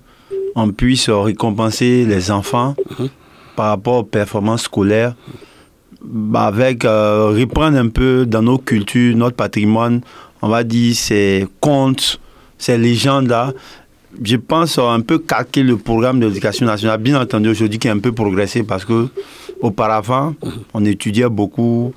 on 0.56 0.70
puisse 0.72 1.08
récompenser 1.10 2.04
les 2.06 2.30
enfants 2.30 2.74
mhm. 2.98 3.08
par 3.56 3.68
rapport 3.68 3.98
aux 3.98 4.04
performances 4.04 4.62
scolaires, 4.62 5.14
bah, 6.02 6.46
avec 6.46 6.84
euh, 6.84 7.32
reprendre 7.36 7.78
un 7.78 7.88
peu 7.88 8.26
dans 8.26 8.42
nos 8.42 8.58
cultures, 8.58 9.16
notre 9.16 9.36
patrimoine, 9.36 10.00
on 10.42 10.48
va 10.48 10.64
dire 10.64 10.94
ces 10.94 11.46
contes, 11.60 12.20
ces 12.58 12.78
légendes-là. 12.78 13.52
Je 14.22 14.36
pense 14.36 14.78
un 14.78 15.00
peu 15.00 15.18
calquer 15.18 15.62
le 15.62 15.76
programme 15.76 16.18
de 16.18 16.26
l'éducation 16.26 16.66
nationale, 16.66 17.00
bien 17.00 17.20
entendu 17.20 17.50
aujourd'hui 17.50 17.78
qui 17.78 17.86
est 17.86 17.92
un 17.92 18.00
peu 18.00 18.12
progressé 18.12 18.64
parce 18.64 18.84
que 18.84 19.08
Auparavant, 19.62 20.34
on 20.72 20.84
étudiait 20.84 21.28
beaucoup, 21.28 21.92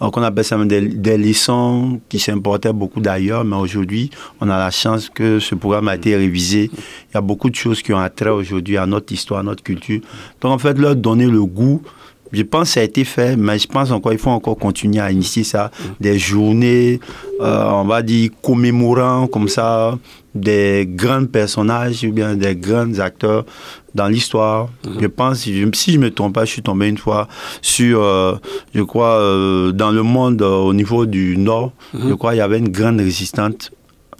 donc 0.00 0.16
on 0.16 0.22
appelle 0.22 0.44
ça 0.44 0.56
des, 0.64 0.80
des 0.80 1.18
leçons 1.18 2.00
qui 2.08 2.18
s'importaient 2.18 2.72
beaucoup 2.72 3.00
d'ailleurs, 3.00 3.44
mais 3.44 3.56
aujourd'hui, 3.56 4.10
on 4.40 4.48
a 4.48 4.58
la 4.58 4.70
chance 4.70 5.08
que 5.08 5.38
ce 5.38 5.54
programme 5.54 5.88
a 5.88 5.96
été 5.96 6.16
révisé. 6.16 6.70
Il 6.72 7.14
y 7.14 7.18
a 7.18 7.20
beaucoup 7.20 7.50
de 7.50 7.54
choses 7.54 7.82
qui 7.82 7.92
ont 7.92 7.98
attrait 7.98 8.30
aujourd'hui 8.30 8.76
à 8.76 8.86
notre 8.86 9.12
histoire, 9.12 9.40
à 9.40 9.42
notre 9.42 9.62
culture. 9.62 10.00
Donc 10.40 10.52
en 10.52 10.58
fait, 10.58 10.78
leur 10.78 10.96
donner 10.96 11.26
le 11.26 11.44
goût, 11.44 11.82
je 12.32 12.42
pense 12.42 12.68
que 12.68 12.74
ça 12.74 12.80
a 12.80 12.82
été 12.84 13.04
fait, 13.04 13.36
mais 13.36 13.58
je 13.58 13.66
pense 13.66 13.90
encore 13.90 14.12
il 14.12 14.18
faut 14.18 14.30
encore 14.30 14.56
continuer 14.56 15.00
à 15.00 15.10
initier 15.10 15.44
ça. 15.44 15.70
Des 16.00 16.18
journées, 16.18 17.00
euh, 17.40 17.70
on 17.70 17.84
va 17.84 18.02
dire, 18.02 18.30
commémorant 18.42 19.26
comme 19.26 19.48
ça 19.48 19.98
des 20.34 20.86
grands 20.88 21.26
personnages 21.26 22.04
ou 22.04 22.12
bien 22.12 22.36
des 22.36 22.54
grands 22.54 22.98
acteurs 23.00 23.44
dans 23.94 24.06
l'histoire. 24.06 24.68
Mhm. 24.86 24.98
Je 25.00 25.06
pense, 25.06 25.38
si 25.40 25.60
je, 25.60 25.92
je 25.92 25.98
me 25.98 26.10
trompe 26.10 26.34
pas, 26.34 26.44
je 26.44 26.52
suis 26.52 26.62
tombé 26.62 26.88
une 26.88 26.98
fois 26.98 27.26
sur, 27.62 28.02
euh, 28.02 28.36
je 28.74 28.82
crois, 28.82 29.14
euh, 29.18 29.72
dans 29.72 29.90
le 29.90 30.04
monde 30.04 30.42
au 30.42 30.72
niveau 30.72 31.06
du 31.06 31.36
Nord, 31.36 31.72
mhm. 31.94 32.10
je 32.10 32.14
crois 32.14 32.34
il 32.34 32.38
y 32.38 32.42
avait 32.42 32.58
une 32.58 32.68
grande 32.70 33.00
résistante 33.00 33.72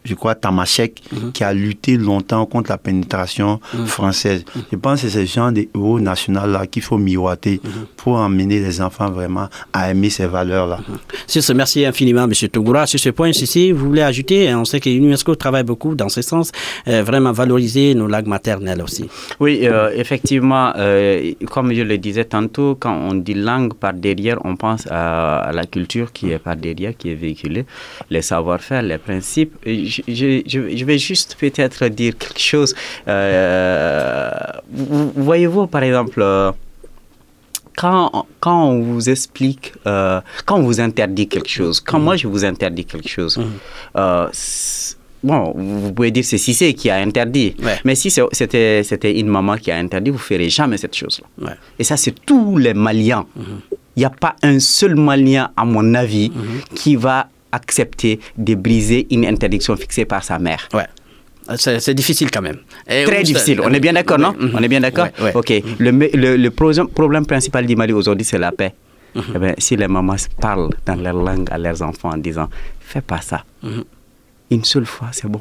je 0.04 0.14
crois, 0.14 0.34
Tamashek, 0.34 1.02
mhm. 1.12 1.32
qui 1.32 1.44
a 1.44 1.52
lutté 1.52 1.96
longtemps 1.96 2.46
contre 2.46 2.70
la 2.70 2.78
pénétration 2.78 3.60
mhm. 3.74 3.86
française. 3.86 4.44
Mhm. 4.54 4.62
Je 4.72 4.76
pense 4.76 5.02
que 5.02 5.08
c'est 5.08 5.26
ce 5.26 5.32
genre 5.32 5.52
de 5.52 5.66
héros 5.74 6.00
national-là 6.00 6.66
qu'il 6.66 6.82
faut 6.82 6.98
miroiter 6.98 7.60
pour 7.96 8.14
emmener 8.14 8.60
les 8.60 8.80
enfants 8.80 9.10
vraiment 9.10 9.48
à 9.72 9.90
aimer 9.90 10.10
ces 10.10 10.26
valeurs-là. 10.26 10.80
Sur 11.26 11.42
ce, 11.42 11.52
merci 11.52 11.84
infiniment, 11.84 12.24
M. 12.24 12.32
Togoura. 12.48 12.86
Sur 12.86 13.00
ce 13.00 13.10
point, 13.10 13.32
si 13.32 13.72
vous 13.72 13.86
voulez 13.86 14.02
ajouter, 14.02 14.54
on 14.54 14.64
sait 14.64 14.80
que 14.80 14.88
l'UNESCO 14.88 15.34
travaille 15.34 15.64
beaucoup 15.64 15.94
dans 15.94 16.08
ce 16.08 16.22
sens, 16.22 16.52
euh, 16.88 17.02
vraiment 17.02 17.32
valoriser 17.32 17.94
nos 17.94 18.06
langues 18.06 18.26
maternelles 18.26 18.82
aussi. 18.82 19.08
Oui, 19.38 19.60
euh, 19.64 19.90
effectivement, 19.94 20.72
euh, 20.76 21.32
comme 21.50 21.72
je 21.72 21.82
le 21.82 21.98
disais 21.98 22.24
tantôt, 22.24 22.74
quand 22.74 22.94
on 22.94 23.14
dit 23.14 23.34
langue 23.34 23.74
par 23.74 23.92
derrière, 23.92 24.38
on 24.44 24.56
pense 24.56 24.86
à, 24.90 25.50
la 25.52 25.66
culture 25.66 26.12
qui 26.12 26.30
est 26.30 26.38
par 26.38 26.56
derrière, 26.56 26.96
qui 26.96 27.10
est 27.10 27.14
véhiculée, 27.14 27.64
les 28.10 28.22
savoir-faire, 28.22 28.82
les 28.82 28.98
principes 28.98 29.54
je, 29.90 30.84
vais 30.84 30.98
juste 30.98 31.36
peut-être 31.38 31.88
dire 31.88 32.16
quelque 32.16 32.40
chose. 32.40 32.74
Euh, 33.08 34.30
voyez-vous, 35.16 35.66
par 35.66 35.82
exemple, 35.82 36.20
euh, 36.22 36.52
quand, 37.76 38.26
quand 38.40 38.64
on 38.64 38.80
vous 38.82 39.08
explique, 39.08 39.72
euh, 39.86 40.20
quand 40.46 40.56
on 40.56 40.62
vous 40.62 40.80
interdit 40.80 41.28
quelque 41.28 41.48
chose, 41.48 41.80
quand 41.80 41.98
moi 41.98 42.16
je 42.16 42.26
vous 42.28 42.44
interdis 42.44 42.84
quelque 42.84 43.08
chose, 43.08 43.38
mhm. 43.38 44.30
bon, 45.22 45.52
vous 45.56 45.92
pouvez 45.92 46.10
dire 46.10 46.24
c'est 46.24 46.38
Cissé 46.38 46.74
qui 46.74 46.90
a 46.90 46.96
interdit. 46.96 47.56
Mais 47.84 47.94
si 47.94 48.10
c'était, 48.10 49.18
une 49.18 49.28
maman 49.28 49.56
qui 49.56 49.70
a 49.70 49.76
interdit, 49.76 50.10
vous 50.10 50.16
ne 50.16 50.22
ferez 50.22 50.48
jamais 50.48 50.76
cette 50.76 50.96
chose-là. 50.96 51.54
Et 51.78 51.84
ça, 51.84 51.96
c'est 51.96 52.14
tous 52.24 52.56
les 52.56 52.74
Maliens. 52.74 53.26
Mhm. 53.36 53.44
Il 53.96 54.00
n'y 54.00 54.06
a 54.06 54.10
pas 54.10 54.36
un 54.42 54.60
seul 54.60 54.94
Malien, 54.94 55.50
à 55.56 55.64
mon 55.64 55.94
avis, 55.94 56.30
mhm. 56.30 56.60
qui 56.74 56.96
va 56.96 57.28
accepter 57.52 58.20
de 58.36 58.54
briser 58.54 59.06
une 59.10 59.24
interdiction 59.26 59.76
fixée 59.76 60.04
par 60.04 60.22
sa 60.24 60.38
mère. 60.38 60.68
Ouais. 60.72 60.86
C'est 61.56 61.94
difficile 61.94 62.30
quand 62.30 62.42
même. 62.42 62.58
Très 62.86 63.22
difficile. 63.22 63.60
On 63.64 63.72
est 63.72 63.80
bien 63.80 63.92
d'accord, 63.92 64.18
non? 64.18 64.34
On 64.54 64.62
est 64.62 64.68
bien 64.68 64.80
d'accord? 64.80 65.08
Ok. 65.34 65.52
Le, 65.78 65.90
le, 65.90 66.36
le, 66.36 66.50
problème 66.50 67.26
principal 67.26 67.66
du 67.66 67.74
Mali 67.76 67.92
aujourd'hui, 67.92 68.24
c'est 68.24 68.38
la 68.38 68.52
paix. 68.52 68.72
Mhm. 69.14 69.22
eh 69.34 69.38
bien, 69.38 69.54
si 69.58 69.74
les 69.74 69.88
mamans 69.88 70.14
parlent 70.40 70.70
dans 70.86 70.94
leur 70.94 71.14
langue 71.14 71.48
à 71.50 71.58
leurs 71.58 71.82
enfants 71.82 72.10
en 72.10 72.16
disant 72.16 72.48
Fais 72.78 73.00
pas 73.00 73.20
ça, 73.20 73.44
mhm. 73.62 73.82
une 74.52 74.64
seule 74.64 74.86
fois, 74.86 75.08
c'est 75.10 75.26
bon. 75.26 75.40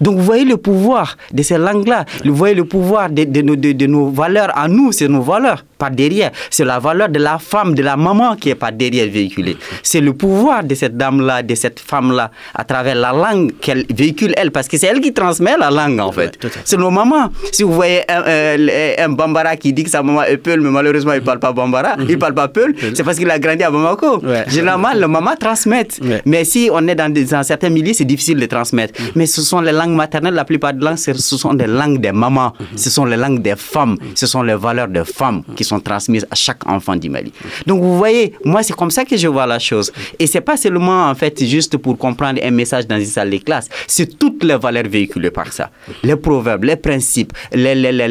Donc 0.00 0.16
vous 0.16 0.22
voyez 0.24 0.44
le 0.44 0.56
pouvoir 0.56 1.16
de 1.32 1.42
ces 1.42 1.58
langues-là, 1.58 2.04
vous 2.24 2.34
voyez 2.34 2.54
le 2.54 2.64
pouvoir 2.64 3.10
de, 3.10 3.24
de, 3.24 3.40
de, 3.42 3.72
de 3.72 3.86
nos 3.86 4.08
valeurs 4.10 4.50
à 4.56 4.68
nous, 4.68 4.92
c'est 4.92 5.08
nos 5.08 5.22
valeurs 5.22 5.64
par 5.78 5.90
derrière. 5.90 6.30
C'est 6.50 6.64
la 6.64 6.78
valeur 6.78 7.08
de 7.08 7.18
la 7.18 7.38
femme, 7.38 7.74
de 7.74 7.82
la 7.82 7.96
maman 7.96 8.36
qui 8.36 8.50
est 8.50 8.54
par 8.54 8.72
derrière 8.72 9.08
véhiculée. 9.10 9.56
C'est 9.82 10.00
le 10.00 10.12
pouvoir 10.14 10.64
de 10.64 10.74
cette 10.74 10.96
dame-là, 10.96 11.42
de 11.42 11.54
cette 11.54 11.80
femme-là, 11.80 12.30
à 12.54 12.64
travers 12.64 12.94
la 12.94 13.12
langue 13.12 13.52
qu'elle 13.60 13.84
véhicule 13.94 14.32
elle, 14.36 14.50
parce 14.50 14.68
que 14.68 14.78
c'est 14.78 14.86
elle 14.86 15.00
qui 15.00 15.12
transmet 15.12 15.56
la 15.58 15.70
langue 15.70 16.00
en 16.00 16.12
fait. 16.12 16.38
c'est 16.64 16.76
nos 16.78 16.90
mamans. 16.90 17.28
Si 17.52 17.62
vous 17.62 17.72
voyez 17.72 18.02
un, 18.10 19.08
Bambara 19.10 19.56
qui 19.56 19.72
dit 19.72 19.84
que 19.84 19.90
sa 19.90 20.02
maman 20.02 20.22
est 20.24 20.36
Peul, 20.38 20.60
mais 20.60 20.70
malheureusement 20.70 21.12
il 21.12 21.20
ne 21.20 21.24
parle 21.24 21.38
pas 21.38 21.52
Bambara, 21.52 21.96
il 22.00 22.06
ne 22.06 22.16
parle 22.16 22.34
pas 22.34 22.48
Peul, 22.48 22.74
c'est 22.94 23.04
parce 23.04 23.18
qu'il 23.18 23.30
a 23.30 23.38
grandi 23.38 23.62
à 23.62 23.70
Bamako. 23.70 24.22
Généralement, 24.48 24.88
la 24.94 25.08
maman 25.08 25.32
transmet. 25.38 25.88
Mais 26.24 26.44
si 26.44 26.68
on 26.72 26.86
est 26.88 26.94
dans, 26.94 27.12
des, 27.12 27.24
dans 27.24 27.42
certains 27.42 27.68
milieux, 27.70 27.92
c'est 27.92 28.04
difficile 28.04 28.38
de 28.38 28.46
transmettre. 28.46 28.94
Mais 29.14 29.26
ce 29.26 29.42
sont 29.42 29.60
les 29.60 29.72
langues 29.76 29.94
maternelles, 29.94 30.34
la 30.34 30.44
plupart 30.44 30.72
des 30.74 30.84
langues, 30.84 30.96
ce 30.96 31.12
sont 31.14 31.54
des 31.54 31.66
langues 31.66 32.00
des 32.00 32.12
mamans, 32.12 32.52
ce 32.74 32.90
sont 32.90 33.04
les 33.04 33.16
langues 33.16 33.40
des 33.42 33.56
femmes, 33.56 33.96
ce 34.14 34.26
sont 34.26 34.42
les 34.42 34.54
valeurs 34.56 34.88
des 34.88 35.04
femmes 35.04 35.42
qui 35.54 35.64
sont 35.64 35.80
transmises 35.80 36.26
à 36.30 36.34
chaque 36.34 36.66
enfant 36.66 36.96
du 36.96 37.08
Mali. 37.10 37.32
Donc 37.66 37.82
vous 37.82 37.96
voyez, 37.96 38.32
moi 38.44 38.62
c'est 38.62 38.74
comme 38.74 38.90
ça 38.90 39.04
que 39.04 39.16
je 39.16 39.28
vois 39.28 39.46
la 39.46 39.58
chose. 39.58 39.92
Et 40.18 40.26
c'est 40.26 40.40
pas 40.40 40.56
seulement 40.56 41.08
en 41.10 41.14
fait 41.14 41.44
juste 41.44 41.76
pour 41.76 41.96
comprendre 41.98 42.40
un 42.42 42.50
message 42.50 42.86
dans 42.86 42.96
une 42.98 43.04
salle 43.04 43.30
de 43.30 43.38
classe, 43.38 43.68
c'est 43.86 44.18
toutes 44.18 44.42
les 44.44 44.56
valeurs 44.56 44.88
véhiculées 44.88 45.30
par 45.30 45.52
ça. 45.52 45.70
Les 46.02 46.16
proverbes, 46.16 46.64
les 46.64 46.76
principes, 46.76 47.32
les, 47.52 47.74
les, 47.74 47.92
les, 47.92 48.08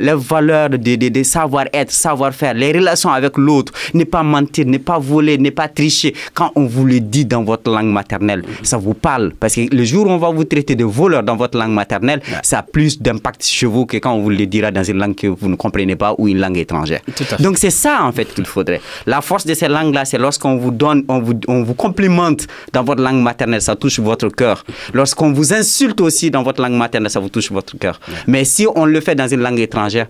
les 0.00 0.14
valeurs 0.14 0.70
de, 0.70 0.76
de, 0.76 1.08
de 1.08 1.22
savoir-être, 1.22 1.90
savoir-faire, 1.90 2.54
les 2.54 2.72
relations 2.72 3.10
avec 3.10 3.36
l'autre, 3.36 3.72
ne 3.94 4.04
pas 4.04 4.22
mentir, 4.22 4.66
ne 4.66 4.78
pas 4.78 4.98
voler, 4.98 5.38
ne 5.38 5.50
pas 5.50 5.68
tricher. 5.68 6.14
Quand 6.32 6.50
on 6.54 6.64
vous 6.66 6.84
le 6.84 7.00
dit 7.00 7.24
dans 7.24 7.42
votre 7.44 7.70
langue 7.70 7.92
maternelle, 7.92 8.42
ça 8.62 8.76
vous 8.78 8.94
parle. 8.94 9.32
Parce 9.38 9.54
que 9.54 9.74
le 9.74 9.84
jour 9.84 10.06
où 10.06 10.10
on 10.10 10.18
va 10.18 10.30
vous 10.30 10.44
traiter 10.44 10.74
de 10.74 10.84
voleur 10.94 11.22
dans 11.22 11.36
votre 11.36 11.58
langue 11.58 11.72
maternelle, 11.72 12.20
ça 12.42 12.58
a 12.58 12.62
plus 12.62 13.00
d'impact 13.00 13.44
chez 13.44 13.66
vous 13.66 13.86
que 13.86 13.96
quand 13.96 14.12
on 14.12 14.22
vous 14.22 14.30
le 14.30 14.46
dira 14.46 14.70
dans 14.70 14.84
une 14.84 14.98
langue 14.98 15.14
que 15.14 15.26
vous 15.26 15.48
ne 15.48 15.56
comprenez 15.56 15.96
pas 15.96 16.14
ou 16.18 16.28
une 16.28 16.38
langue 16.38 16.58
étrangère. 16.58 17.00
Donc 17.40 17.58
c'est 17.58 17.70
ça 17.70 18.04
en 18.04 18.12
fait 18.12 18.26
qu'il 18.34 18.46
faudrait. 18.46 18.80
La 19.06 19.20
force 19.20 19.46
de 19.46 19.54
ces 19.54 19.68
langues-là, 19.68 20.04
c'est 20.04 20.18
lorsqu'on 20.18 20.56
vous 20.56 20.70
donne, 20.70 21.04
on 21.08 21.20
vous, 21.20 21.34
on 21.48 21.62
vous 21.62 21.74
complimente 21.74 22.46
dans 22.72 22.84
votre 22.84 23.02
langue 23.02 23.22
maternelle, 23.22 23.62
ça 23.62 23.76
touche 23.76 23.98
votre 23.98 24.28
cœur. 24.28 24.64
Lorsqu'on 24.92 25.32
vous 25.32 25.52
insulte 25.52 26.00
aussi 26.00 26.30
dans 26.30 26.42
votre 26.42 26.62
langue 26.62 26.74
maternelle, 26.74 27.10
ça 27.10 27.20
vous 27.20 27.28
touche 27.28 27.50
votre 27.50 27.76
cœur. 27.78 28.00
Mais 28.26 28.44
si 28.44 28.66
on 28.74 28.84
le 28.84 29.00
fait 29.00 29.14
dans 29.14 29.28
une 29.28 29.40
langue 29.40 29.58
étrangère, 29.58 30.06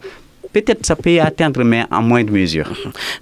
peut-être 0.54 0.86
ça 0.86 0.96
peut 0.96 1.20
atteindre, 1.20 1.64
mais 1.64 1.82
en 1.90 2.02
moindre 2.02 2.32
mesure. 2.32 2.70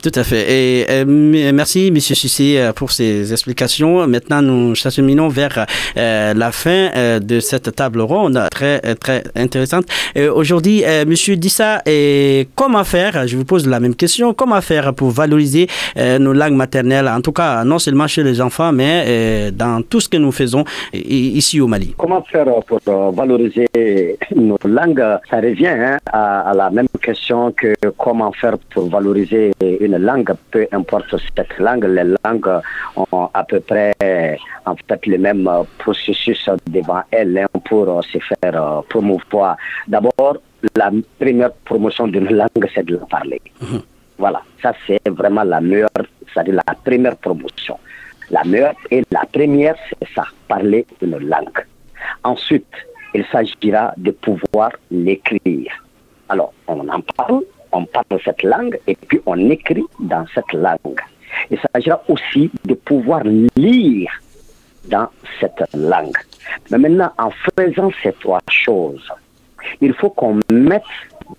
Tout 0.03 0.13
à 0.15 0.25
fait. 0.25 0.45
Et 0.57 0.87
euh, 0.91 1.05
merci, 1.53 1.89
M. 1.89 1.99
Sissi, 1.99 2.57
euh, 2.57 2.73
pour 2.73 2.91
ces 2.93 3.33
explications. 3.33 4.07
Maintenant, 4.07 4.43
nous 4.43 4.75
cheminons 4.75 5.29
vers 5.29 5.67
euh, 5.97 6.35
la 6.35 6.53
fin 6.53 6.91
de 7.21 7.41
cette 7.41 7.75
table 7.75 8.01
ronde 8.01 8.39
très, 8.51 8.81
très 8.97 9.23
intéressante. 9.35 9.87
Aujourd'hui, 10.41 10.83
M. 10.83 11.13
Dissa, 11.45 11.81
et 11.87 12.49
comment 12.55 12.85
faire, 12.85 13.27
je 13.27 13.37
vous 13.37 13.45
pose 13.45 13.67
la 13.67 13.81
même 13.81 13.95
question, 13.95 14.35
comment 14.35 14.61
faire 14.61 14.93
pour 14.95 15.11
valoriser 15.11 15.67
nos 15.97 16.33
langues 16.33 16.59
maternelles, 16.65 17.09
en 17.09 17.21
tout 17.21 17.33
cas, 17.33 17.65
non 17.65 17.79
seulement 17.79 18.07
chez 18.07 18.23
les 18.23 18.41
enfants, 18.41 18.73
mais 18.73 19.51
dans 19.53 19.83
tout 19.83 20.01
ce 20.01 20.09
que 20.09 20.19
nous 20.19 20.33
faisons 20.33 20.65
ici 20.93 21.61
au 21.61 21.67
Mali? 21.67 21.95
Comment 21.97 22.23
faire 22.23 22.51
pour 22.67 22.81
valoriser 23.13 23.67
nos 24.35 24.59
langues 24.65 25.05
Ça 25.31 25.37
revient 25.37 25.69
hein, 25.69 25.97
à 26.13 26.53
la 26.55 26.71
même 26.71 26.89
question? 27.01 27.22
Que 27.57 27.75
comment 27.97 28.33
faire 28.33 28.59
pour 28.59 28.89
valoriser 28.89 29.53
une 29.61 29.97
langue, 29.97 30.33
peu 30.51 30.67
importe 30.73 31.15
cette 31.37 31.59
langue, 31.59 31.85
les 31.85 32.15
langues 32.25 32.61
ont 32.97 33.31
à 33.33 33.45
peu 33.45 33.61
près 33.61 33.93
en 34.67 34.75
fait 34.77 35.07
le 35.07 35.19
même 35.19 35.49
processus 35.79 36.49
devant 36.67 37.03
elles 37.11 37.39
hein, 37.39 37.47
pour 37.65 38.03
se 38.05 38.19
faire 38.19 38.63
euh, 38.63 38.81
promouvoir. 38.89 39.57
D'abord, 39.87 40.37
la 40.77 40.91
première 41.19 41.53
promotion 41.65 42.09
d'une 42.09 42.29
langue, 42.33 42.69
c'est 42.75 42.85
de 42.85 42.97
la 42.97 43.07
parler. 43.07 43.41
Mhm. 43.61 43.83
Voilà, 44.19 44.43
ça 44.61 44.73
c'est 44.87 45.09
vraiment 45.09 45.45
la 45.45 45.61
meilleure, 45.61 45.89
c'est-à-dire 46.33 46.55
la 46.67 46.75
première 46.75 47.17
promotion. 47.17 47.79
La 48.31 48.45
meilleure 48.45 48.75
et 48.91 49.03
la 49.11 49.25
première, 49.33 49.77
c'est 49.89 50.09
ça, 50.15 50.25
parler 50.49 50.87
une 51.01 51.19
langue. 51.19 51.65
Ensuite, 52.25 52.73
il 53.15 53.25
s'agira 53.31 53.93
de 53.97 54.11
pouvoir 54.11 54.71
l'écrire. 54.91 55.82
Alors, 56.33 56.55
on 56.67 56.89
en 56.89 57.01
parle, 57.15 57.43
on 57.73 57.85
parle 57.85 58.19
cette 58.25 58.43
langue 58.43 58.79
et 58.87 58.97
puis 58.97 59.21
on 59.27 59.39
écrit 59.51 59.85
dans 60.01 60.25
cette 60.35 60.51
langue. 60.55 61.03
Il 61.51 61.59
s'agira 61.61 62.03
aussi 62.09 62.51
de 62.65 62.73
pouvoir 62.73 63.23
lire 63.55 64.11
dans 64.87 65.09
cette 65.39 65.63
langue. 65.75 66.17
Mais 66.71 66.79
maintenant, 66.79 67.13
en 67.19 67.29
faisant 67.55 67.91
ces 68.03 68.15
trois 68.15 68.41
choses, 68.49 69.07
il 69.83 69.93
faut 69.93 70.09
qu'on 70.09 70.41
mette 70.51 70.83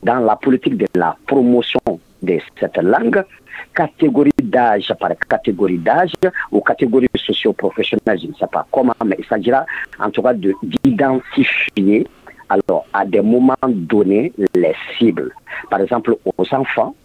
dans 0.03 0.19
la 0.19 0.35
politique 0.35 0.77
de 0.77 0.85
la 0.93 1.17
promotion 1.25 1.79
de 2.21 2.37
cette 2.59 2.77
langue 2.77 3.25
catégorie 3.73 4.31
d'âge 4.43 4.93
par 4.99 5.09
catégorie 5.27 5.79
d'âge 5.79 6.13
ou 6.51 6.61
catégorie 6.61 7.07
socio-professionnelle, 7.15 8.19
je 8.21 8.27
ne 8.27 8.33
sais 8.33 8.45
pas 8.51 8.67
comment, 8.71 8.93
mais 9.03 9.15
il 9.17 9.25
s'agira 9.25 9.65
en 9.99 10.11
tout 10.11 10.21
cas 10.21 10.33
d'identifier 10.33 12.05
alors 12.49 12.85
à 12.93 13.05
des 13.05 13.21
moments 13.21 13.55
donnés 13.67 14.33
les 14.55 14.75
cibles. 14.97 15.31
Par 15.69 15.81
exemple, 15.81 16.15
aux 16.25 16.53
enfants, 16.53 16.95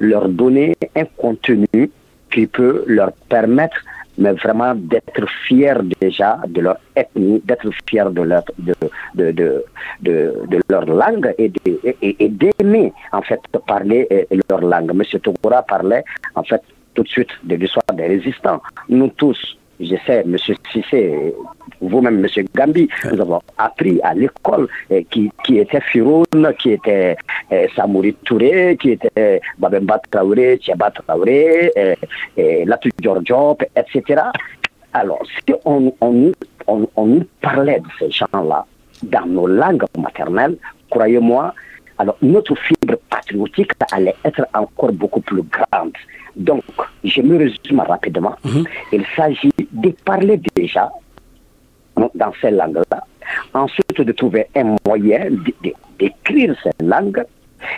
leur 0.00 0.28
donner 0.28 0.74
un 0.96 1.04
contenu 1.16 1.90
qui 2.30 2.46
peut 2.46 2.84
leur 2.86 3.12
permettre 3.28 3.76
mais 4.18 4.32
vraiment 4.32 4.74
d'être 4.74 5.26
fiers 5.46 5.74
déjà 6.00 6.40
de 6.48 6.60
leur 6.60 6.76
ethnie, 6.96 7.40
d'être 7.44 7.70
fiers 7.88 8.10
de 8.10 8.22
leur, 8.22 8.42
de, 8.58 8.74
de, 9.14 9.32
de, 9.32 9.64
de, 10.02 10.60
leur 10.68 10.84
langue 10.84 11.32
et 11.38 11.48
d'aimer 12.28 12.92
en 13.12 13.22
fait 13.22 13.40
parler 13.66 14.06
euh, 14.10 14.24
leur 14.50 14.60
langue. 14.60 14.92
Monsieur 14.92 15.20
Togora 15.20 15.62
parlait 15.62 16.04
en 16.34 16.42
fait 16.42 16.60
tout 16.94 17.04
de 17.04 17.08
suite 17.08 17.30
de 17.44 17.54
l'histoire 17.54 17.94
des 17.94 18.06
résistants. 18.08 18.60
Nous 18.88 19.08
tous, 19.16 19.56
je 19.80 19.96
sais, 20.06 20.24
M. 20.26 20.36
Sissé, 20.72 21.34
vous-même, 21.80 22.24
M. 22.24 22.44
Gambi, 22.54 22.88
nous 23.12 23.20
avons 23.20 23.40
appris 23.56 24.00
à 24.02 24.14
l'école 24.14 24.68
eh, 24.90 25.04
qui, 25.04 25.30
qui 25.44 25.58
était 25.58 25.80
Firoun, 25.80 26.54
qui 26.58 26.72
était 26.72 27.16
eh, 27.50 27.68
Samouri 27.76 28.14
Touré, 28.24 28.76
qui 28.80 28.92
était 28.92 29.40
Babemba 29.58 30.00
Traoré, 30.10 30.58
Tcheba 30.58 30.90
Traoré, 30.90 31.70
eh, 31.76 31.94
eh, 32.36 32.64
Latu 32.64 32.90
Diop, 32.98 33.62
etc. 33.76 34.22
Alors, 34.92 35.20
si 35.46 35.54
on, 35.64 35.92
on, 36.00 36.32
on, 36.66 36.88
on 36.96 37.06
nous 37.06 37.26
parlait 37.40 37.80
de 37.80 37.88
ces 37.98 38.10
gens-là 38.10 38.66
dans 39.02 39.26
nos 39.26 39.46
langues 39.46 39.84
maternelles, 39.96 40.56
croyez-moi, 40.90 41.54
alors 41.98 42.16
notre 42.22 42.54
fibre 42.56 42.96
patriotique 43.10 43.72
allait 43.92 44.14
être 44.24 44.46
encore 44.54 44.92
beaucoup 44.92 45.20
plus 45.20 45.42
grande. 45.42 45.92
Donc, 46.38 46.62
je 47.04 47.20
me 47.20 47.36
résume 47.36 47.80
rapidement. 47.80 48.36
Mhm. 48.44 48.64
Il 48.92 49.04
s'agit 49.16 49.52
de 49.72 49.90
parler 50.04 50.40
déjà 50.54 50.90
dans 52.14 52.32
ces 52.40 52.50
langues-là. 52.50 53.02
Ensuite, 53.52 54.00
de 54.00 54.12
trouver 54.12 54.46
un 54.54 54.76
moyen 54.86 55.28
d'écrire 55.98 56.54
ces 56.62 56.84
langues, 56.84 57.24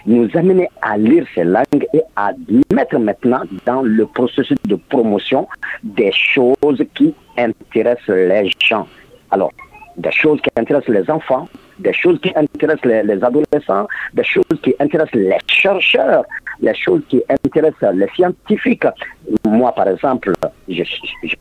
nous 0.06 0.28
amener 0.34 0.68
à 0.82 0.98
lire 0.98 1.24
ces 1.34 1.44
langues 1.44 1.86
et 1.94 2.02
à 2.16 2.32
mettre 2.72 2.98
maintenant 2.98 3.42
dans 3.64 3.82
le 3.82 4.06
processus 4.06 4.58
de 4.66 4.76
promotion 4.76 5.48
des 5.82 6.12
choses 6.12 6.84
qui 6.94 7.14
intéressent 7.38 8.08
les 8.08 8.50
gens. 8.58 8.86
Alors, 9.30 9.52
des 9.96 10.12
choses 10.12 10.40
qui 10.40 10.50
intéressent 10.56 10.94
les 10.94 11.10
enfants, 11.10 11.48
des 11.78 11.92
choses 11.92 12.20
qui 12.20 12.32
intéressent 12.36 12.84
les, 12.84 13.24
adolescents, 13.24 13.86
des 14.14 14.24
choses 14.24 14.44
qui 14.62 14.74
intéressent 14.78 15.14
les 15.14 15.38
chercheurs, 15.46 16.24
les 16.60 16.74
choses 16.74 17.02
qui 17.08 17.22
intéressent 17.28 17.94
les 17.94 18.08
scientifiques. 18.14 18.86
Moi, 19.46 19.72
par 19.72 19.88
exemple, 19.88 20.32
je, 20.68 20.82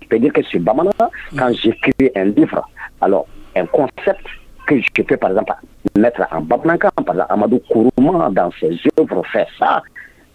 peux 0.09 0.19
dire 0.19 0.33
que 0.33 0.41
sur 0.43 0.59
Bamana, 0.61 0.91
quand 1.37 1.51
j'écris 1.53 2.11
un 2.15 2.25
livre, 2.25 2.67
alors 3.01 3.27
un 3.55 3.65
concept 3.65 4.25
que 4.67 4.79
je 4.79 5.03
peux, 5.03 5.17
par 5.17 5.31
exemple, 5.31 5.53
mettre 5.97 6.25
en 6.31 6.41
Bablanka, 6.41 6.91
par 6.91 7.15
exemple, 7.15 7.33
Amadou 7.33 7.59
Kourouma, 7.69 8.29
dans 8.31 8.51
ses 8.59 8.77
œuvres, 8.99 9.23
fait 9.31 9.47
ça. 9.57 9.81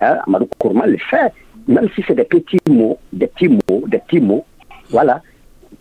Hein, 0.01 0.19
Amadou 0.27 0.49
Kourouma 0.59 0.87
le 0.87 0.99
fait, 0.99 1.33
même 1.69 1.89
si 1.95 2.05
c'est 2.07 2.15
des 2.15 2.25
petits 2.25 2.59
mots, 2.69 2.99
des 3.13 3.29
petits 3.29 3.49
mots, 3.49 3.85
des 3.87 3.99
petits 3.99 4.21
mots, 4.21 4.45
voilà. 4.91 5.23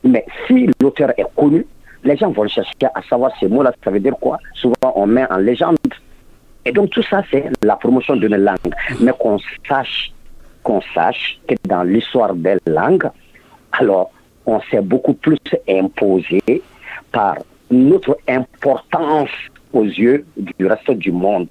Mais 0.04 0.26
si 0.47 0.70
l'auteur 0.82 1.12
est 1.18 1.26
connu, 1.36 1.66
les 2.04 2.18
gens 2.18 2.32
vont 2.32 2.47
chercher 2.47 2.88
à 2.93 3.01
savoir 3.10 3.32
ces 3.39 3.47
mots-là, 3.47 3.74
ça 3.84 3.91
veut 3.91 3.99
dire 3.99 4.16
quoi? 4.20 4.38
Souvent, 4.54 4.93
on 4.95 5.08
met 5.08 5.30
en 5.32 5.38
légende. 5.38 5.78
Et 6.66 6.72
donc, 6.72 6.91
tout 6.91 7.03
ça, 7.03 7.24
c'est 7.30 7.45
la 7.61 7.76
promotion 7.76 8.16
d'une 8.16 8.36
langue. 8.36 8.74
Mais 8.99 9.11
qu'on 9.20 9.38
sache, 9.68 10.11
qu'on 10.64 10.82
sache 10.93 11.39
que 11.47 11.55
dans 11.68 11.84
l'histoire 11.84 12.34
des 12.34 12.57
langues, 12.66 13.09
alors, 13.74 14.11
on 14.45 14.61
s'est 14.70 14.82
beaucoup 14.82 15.14
plus 15.14 15.39
imposé 15.70 16.41
par 17.11 17.38
notre 17.72 18.18
importance 18.28 19.30
aux 19.72 19.84
yeux 19.84 20.26
du 20.38 20.68
reste 20.68 20.91
du 20.91 21.11
monde. 21.11 21.47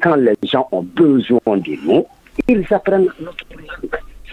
Quand 0.00 0.14
les 0.14 0.34
gens 0.44 0.68
ont 0.70 0.82
besoin 0.82 1.40
de 1.46 1.76
nous, 1.84 2.06
ils 2.46 2.64
apprennent 2.72 3.08
notre 3.20 3.44
langue. 3.56 3.90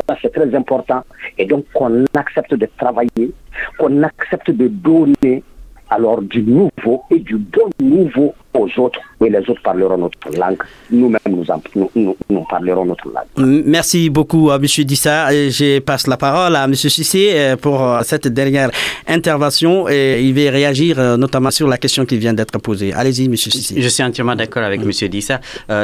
Ça, 0.08 0.18
c'est 0.22 0.32
très 0.32 0.54
important. 0.54 1.04
Et 1.38 1.46
donc, 1.46 1.66
qu'on 1.74 2.06
accepte 2.16 2.54
de 2.54 2.68
travailler, 2.78 3.32
qu'on 3.78 4.04
accepte 4.04 4.52
de 4.52 4.68
donner 4.68 5.44
alors 5.90 6.22
du 6.22 6.44
nouveau 6.44 7.04
et 7.12 7.20
du 7.20 7.38
bon 7.38 7.70
nouveau 7.80 8.34
aux 8.56 8.70
autres 8.80 9.00
et 9.24 9.30
les 9.30 9.40
autres 9.50 9.62
parleront 9.62 9.98
notre 9.98 10.38
langue. 10.38 10.62
Nous-mêmes, 10.92 11.20
nous, 11.76 12.16
nous, 12.30 12.46
parlerons 12.50 12.86
notre 12.86 13.08
langue. 13.08 13.64
Merci 13.66 14.10
beaucoup 14.10 14.52
à 14.52 14.56
M. 14.56 14.66
Dissa. 14.86 15.32
Je 15.32 15.80
passe 15.80 16.08
la 16.08 16.18
parole 16.18 16.56
à 16.56 16.66
M. 16.66 16.74
Sissé 16.76 17.32
euh, 17.34 17.56
pour 17.56 17.82
euh, 17.82 18.02
cette 18.04 18.28
dernière 18.28 18.70
intervention 19.08 19.88
et 19.90 20.22
il 20.22 20.34
va 20.34 20.52
réagir 20.52 21.00
euh, 21.00 21.18
notamment 21.18 21.52
sur 21.52 21.68
la 21.68 21.78
question 21.78 22.06
qui 22.06 22.18
vient 22.18 22.34
d'être 22.34 22.58
posée. 22.60 22.94
Allez-y, 22.94 23.26
M. 23.26 23.36
Sissé. 23.36 23.82
Je 23.82 23.88
suis 23.88 24.04
entièrement 24.04 24.36
d'accord 24.36 24.64
avec 24.64 24.82
M. 24.82 24.92
Dissa, 25.10 25.40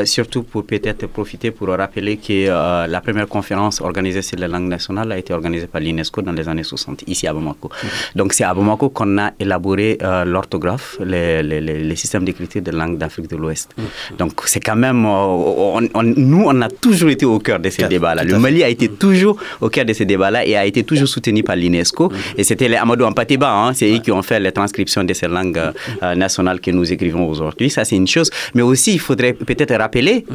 surtout 0.05 0.43
pour 0.43 0.65
peut-être 0.65 1.07
profiter 1.07 1.51
pour 1.51 1.69
rappeler 1.69 2.17
que 2.17 2.47
la 2.87 3.01
première 3.01 3.27
conférence 3.27 3.81
organisée 3.81 4.21
sur 4.21 4.37
les 4.37 4.47
langues 4.47 4.67
nationales 4.69 5.11
a 5.11 5.17
été 5.17 5.33
organisée 5.33 5.67
par 5.67 5.81
l'UNESCO 5.81 6.21
dans 6.21 6.31
les 6.31 6.47
années 6.47 6.63
60, 6.63 7.03
ici 7.07 7.27
à 7.27 7.33
Bamako. 7.33 7.69
Donc 8.15 8.33
c'est 8.33 8.43
à 8.43 8.53
Bamako 8.53 8.89
qu'on 8.89 9.17
a 9.17 9.31
élaboré 9.39 9.97
l'orthographe, 10.25 10.97
les, 11.03 11.43
les, 11.43 11.61
les 11.61 11.95
systèmes 11.95 12.25
d'écriture 12.25 12.60
de 12.61 12.71
langue 12.71 12.97
d'Afrique 12.97 13.29
de 13.29 13.35
l'Ouest. 13.35 13.69
Donc 14.17 14.33
c'est 14.45 14.59
quand 14.59 14.75
même, 14.75 15.05
euh, 15.05 16.03
nous, 16.03 16.43
on 16.45 16.61
a 16.61 16.69
toujours 16.69 17.09
été 17.09 17.25
au 17.25 17.39
cœur 17.39 17.59
de 17.59 17.69
ces 17.69 17.83
débats-là. 17.83 18.23
Le 18.23 18.37
Mali 18.39 18.63
a 18.63 18.69
été 18.69 18.89
toujours 18.89 19.37
au 19.59 19.69
cœur 19.69 19.85
de 19.85 19.93
ces 19.93 20.05
débats-là 20.05 20.45
et 20.45 20.55
a 20.55 20.65
été 20.65 20.83
toujours 20.83 21.07
soutenu 21.07 21.43
par 21.43 21.55
l'UNESCO. 21.55 22.09
Mm. 22.09 22.13
Et 22.37 22.43
c'était 22.43 22.67
les 22.67 22.75
Amadou 22.75 23.05
Ampateba, 23.05 23.51
hein, 23.51 23.73
c'est 23.73 23.91
eux 23.91 23.99
qui 23.99 24.11
ont 24.11 24.21
fait 24.21 24.39
les 24.39 24.51
transcriptions 24.51 25.03
de 25.03 25.13
ces 25.13 25.27
langues 25.27 25.57
euh, 25.57 25.71
euh, 26.03 26.15
nationales 26.15 26.59
que 26.59 26.71
nous 26.71 26.91
écrivons 26.91 27.27
aujourd'hui. 27.27 27.69
Ça, 27.69 27.85
c'est 27.85 27.95
une 27.95 28.07
chose. 28.07 28.29
Mais 28.53 28.61
aussi, 28.61 28.93
il 28.93 28.99
faudrait 28.99 29.33
peut-être 29.33 29.75
rappeler 29.75 30.25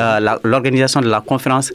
l'organisation 0.44 1.00
de 1.00 1.08
la 1.08 1.20
conférence 1.20 1.72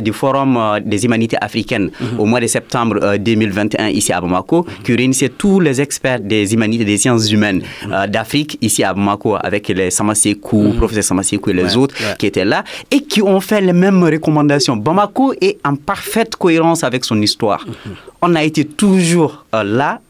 du 0.00 0.12
Forum 0.12 0.80
des 0.84 1.04
humanités 1.04 1.36
africaines 1.40 1.90
mm-hmm. 1.90 2.18
au 2.18 2.24
mois 2.24 2.40
de 2.40 2.46
septembre 2.46 3.16
2021 3.18 3.88
ici 3.88 4.12
à 4.12 4.20
Bamako, 4.20 4.62
mm-hmm. 4.62 4.82
qui 4.84 4.96
réunissait 4.96 5.28
tous 5.30 5.60
les 5.60 5.80
experts 5.80 6.20
des 6.20 6.52
humanités, 6.54 6.84
des 6.84 6.98
sciences 6.98 7.30
humaines 7.30 7.62
mm-hmm. 7.62 8.08
d'Afrique 8.08 8.58
ici 8.60 8.84
à 8.84 8.94
Bamako 8.94 9.36
avec 9.40 9.68
les 9.68 9.81
Samasekou, 9.90 10.62
mm. 10.62 10.76
professeur 10.76 11.04
Samasekou 11.04 11.50
et 11.50 11.54
les 11.54 11.76
autres 11.76 11.94
qui 12.18 12.26
étaient 12.26 12.44
là 12.44 12.64
et 12.90 13.02
qui 13.02 13.22
ont 13.22 13.40
fait 13.40 13.60
les 13.60 13.72
mêmes 13.72 14.02
recommandations. 14.02 14.76
Bamako 14.76 15.34
est 15.40 15.58
en 15.64 15.76
parfaite 15.76 16.36
cohérence 16.36 16.84
avec 16.84 17.04
son 17.04 17.20
histoire. 17.20 17.64
Mm-hmm. 17.66 17.90
On 18.22 18.34
a 18.34 18.42
été 18.42 18.64
toujours 18.64 19.44
euh, 19.54 19.62
là 19.64 20.00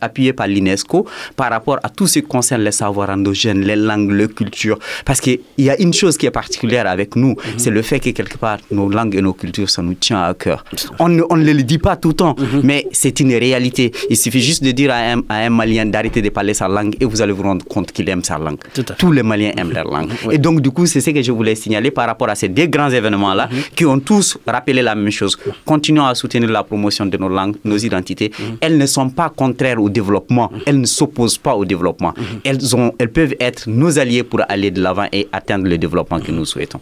appuyé 0.00 0.32
par 0.32 0.46
l'UNESCO 0.46 1.06
par 1.36 1.50
rapport 1.50 1.78
à 1.82 1.88
tout 1.88 2.06
ce 2.06 2.18
qui 2.20 2.26
concerne 2.26 2.62
les 2.62 2.72
savoirs 2.72 3.10
endogènes, 3.10 3.60
les 3.60 3.76
langues, 3.76 4.10
les 4.12 4.28
cultures. 4.28 4.78
Parce 5.04 5.20
qu'il 5.20 5.40
y 5.58 5.70
a 5.70 5.80
une 5.80 5.92
chose 5.92 6.16
qui 6.16 6.26
est 6.26 6.30
particulière 6.30 6.86
avec 6.86 7.16
nous, 7.16 7.30
mhm. 7.30 7.58
c'est 7.58 7.70
le 7.70 7.82
fait 7.82 8.00
que 8.00 8.10
quelque 8.10 8.36
part, 8.38 8.58
nos 8.70 8.88
langues 8.88 9.14
et 9.16 9.22
nos 9.22 9.32
cultures, 9.32 9.70
ça 9.70 9.82
nous 9.82 9.94
tient 9.94 10.22
à 10.22 10.34
cœur. 10.34 10.64
On 10.98 11.08
ne, 11.08 11.22
on 11.30 11.36
ne 11.36 11.52
le 11.52 11.62
dit 11.62 11.78
pas 11.78 11.96
tout 11.96 12.08
le 12.08 12.14
temps, 12.14 12.36
mhm. 12.38 12.60
mais 12.62 12.86
c'est 12.92 13.20
une 13.20 13.34
réalité. 13.34 13.92
Il 14.10 14.16
suffit 14.16 14.40
juste 14.42 14.62
de 14.62 14.70
dire 14.72 14.90
à 14.92 14.98
un, 15.12 15.20
à 15.28 15.36
un 15.46 15.50
Malien 15.50 15.86
d'arrêter 15.86 16.22
de 16.22 16.28
parler 16.28 16.54
sa 16.54 16.68
langue 16.68 16.96
et 17.00 17.04
vous 17.04 17.20
allez 17.22 17.32
vous 17.32 17.42
rendre 17.42 17.64
compte 17.64 17.92
qu'il 17.92 18.08
aime 18.08 18.22
sa 18.24 18.38
langue. 18.38 18.58
Tous 18.98 19.12
les 19.12 19.22
Maliens 19.22 19.52
aiment 19.56 19.72
leur 19.72 19.84
langue. 19.86 20.10
Et 20.30 20.38
donc, 20.38 20.60
du 20.60 20.70
coup, 20.70 20.86
c'est 20.86 21.00
ce 21.00 21.10
que 21.10 21.22
je 21.22 21.32
voulais 21.32 21.54
signaler 21.54 21.90
par 21.90 22.06
rapport 22.06 22.28
à 22.28 22.34
ces 22.34 22.48
deux 22.48 22.66
grands 22.66 22.90
événements-là 22.90 23.48
mhm. 23.50 23.58
qui 23.74 23.84
ont 23.86 23.98
tous 23.98 24.38
rappelé 24.46 24.82
la 24.82 24.94
même 24.94 25.10
chose. 25.10 25.36
Continuons 25.64 26.06
à 26.06 26.14
soutenir 26.14 26.50
la 26.50 26.62
promotion 26.62 27.06
de 27.06 27.16
nos 27.16 27.28
langues, 27.28 27.56
nos 27.64 27.76
identités. 27.78 28.30
Elles 28.60 28.78
ne 28.78 28.86
sont 28.86 29.08
pas 29.10 29.30
contraires 29.36 29.80
au 29.80 29.88
développement, 29.88 30.50
elles 30.66 30.80
ne 30.80 30.86
s'opposent 30.86 31.38
pas 31.38 31.54
au 31.54 31.64
développement. 31.64 32.14
Mhm. 32.16 32.24
Elles, 32.44 32.76
ont, 32.76 32.92
elles 32.98 33.12
peuvent 33.12 33.34
être 33.40 33.68
nos 33.68 33.98
alliés 33.98 34.22
pour 34.22 34.40
aller 34.48 34.70
de 34.70 34.82
l'avant 34.82 35.06
et 35.12 35.28
atteindre 35.32 35.68
le 35.68 35.78
développement 35.78 36.20
que 36.20 36.32
nous 36.32 36.44
souhaitons. 36.44 36.80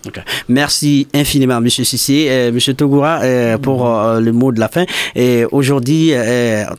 Merci 0.49 1.07
infiniment, 1.15 1.59
M. 1.59 1.69
Sissi, 1.69 2.27
euh, 2.29 2.49
M. 2.49 2.75
Togura, 2.75 3.21
euh, 3.23 3.59
pour 3.59 3.89
euh, 3.89 4.21
le 4.21 4.33
mot 4.33 4.53
de 4.53 4.61
la 4.61 4.69
fin. 4.69 4.85
Et 5.15 5.45
aujourd'hui, 5.51 6.13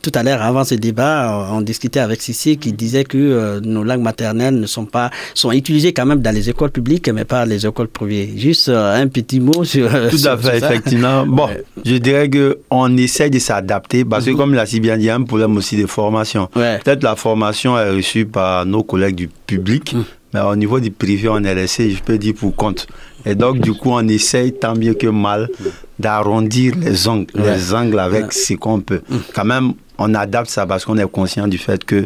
tout 0.02 0.12
à 0.14 0.24
l'heure, 0.24 0.42
avant 0.42 0.64
ce 0.64 0.76
débat, 0.76 1.50
on 1.52 1.62
discutait 1.62 2.00
avec 2.00 2.22
Sissi 2.22 2.58
qui 2.58 2.74
disait 2.74 3.04
que 3.04 3.60
nos 3.60 3.84
langues 3.84 4.02
maternelles 4.02 4.60
ne 4.60 4.66
sont 4.66 4.86
pas 4.86 5.10
sont 5.34 5.52
utilisées 5.52 5.94
quand 5.94 6.06
même 6.06 6.22
dans 6.22 6.34
les 6.34 6.50
écoles 6.50 6.72
publiques, 6.72 7.10
mais 7.10 7.26
pas 7.26 7.46
les 7.46 7.66
écoles 7.66 7.88
privées. 7.88 8.34
Juste 8.36 8.70
un 8.70 9.08
petit 9.08 9.40
mot 9.40 9.64
sur. 9.64 9.90
Tout 9.90 10.28
à 10.28 10.38
fait, 10.38 10.58
effectivement. 10.58 11.26
Bon, 11.26 11.48
je 11.84 11.96
dirais 11.96 12.30
qu'on 12.30 12.98
essaie 12.98 13.30
de 13.30 13.40
s'adapter 13.40 14.06
parce 14.06 14.26
que, 14.26 14.32
mhm. 14.32 14.38
comme 14.38 14.54
l'a 14.54 14.66
si 14.66 14.80
bien 14.80 14.98
dit, 14.98 15.10
un 15.10 15.24
problème 15.24 15.58
aussi 15.66 15.82
de 15.82 15.88
formation. 15.88 16.48
Peut-être 16.54 17.04
la 17.04 17.16
formation 17.16 17.78
est 17.78 17.90
reçue 17.90 18.26
par 18.26 18.66
nos 18.66 18.84
collègues 18.84 19.16
du 19.16 19.28
public, 19.28 19.94
mhm. 19.94 20.04
mais 20.34 20.42
au 20.42 20.56
niveau 20.56 20.80
du 20.80 20.92
privé, 20.92 21.28
on 21.30 21.44
est 21.44 21.56
laissé, 21.56 21.90
je 21.90 22.02
peux 22.04 22.18
dire, 22.18 22.36
pour 22.36 22.56
compte. 22.56 22.88
Et 23.26 23.34
donc, 23.34 23.60
du 23.60 23.74
coup, 23.74 23.90
on 23.92 24.08
essaye 24.08 24.54
tant 24.54 24.76
mieux 24.76 24.94
que 24.94 25.08
mal 25.08 25.50
d'arrondir 25.98 26.74
les 26.80 27.08
angles, 27.08 27.34
les 27.34 27.74
angles 27.74 28.00
avec 28.00 28.32
ce 28.32 28.54
qu'on 28.54 28.80
peut. 28.82 29.02
Mhm. 29.10 29.20
Quand 29.34 29.46
même, 29.46 29.74
on 29.98 30.14
adapte 30.14 30.50
ça 30.50 30.68
parce 30.68 30.86
qu'on 30.86 30.98
est 30.98 31.10
conscient 31.10 31.48
du 31.48 31.58
fait 31.58 31.84
que 31.84 32.06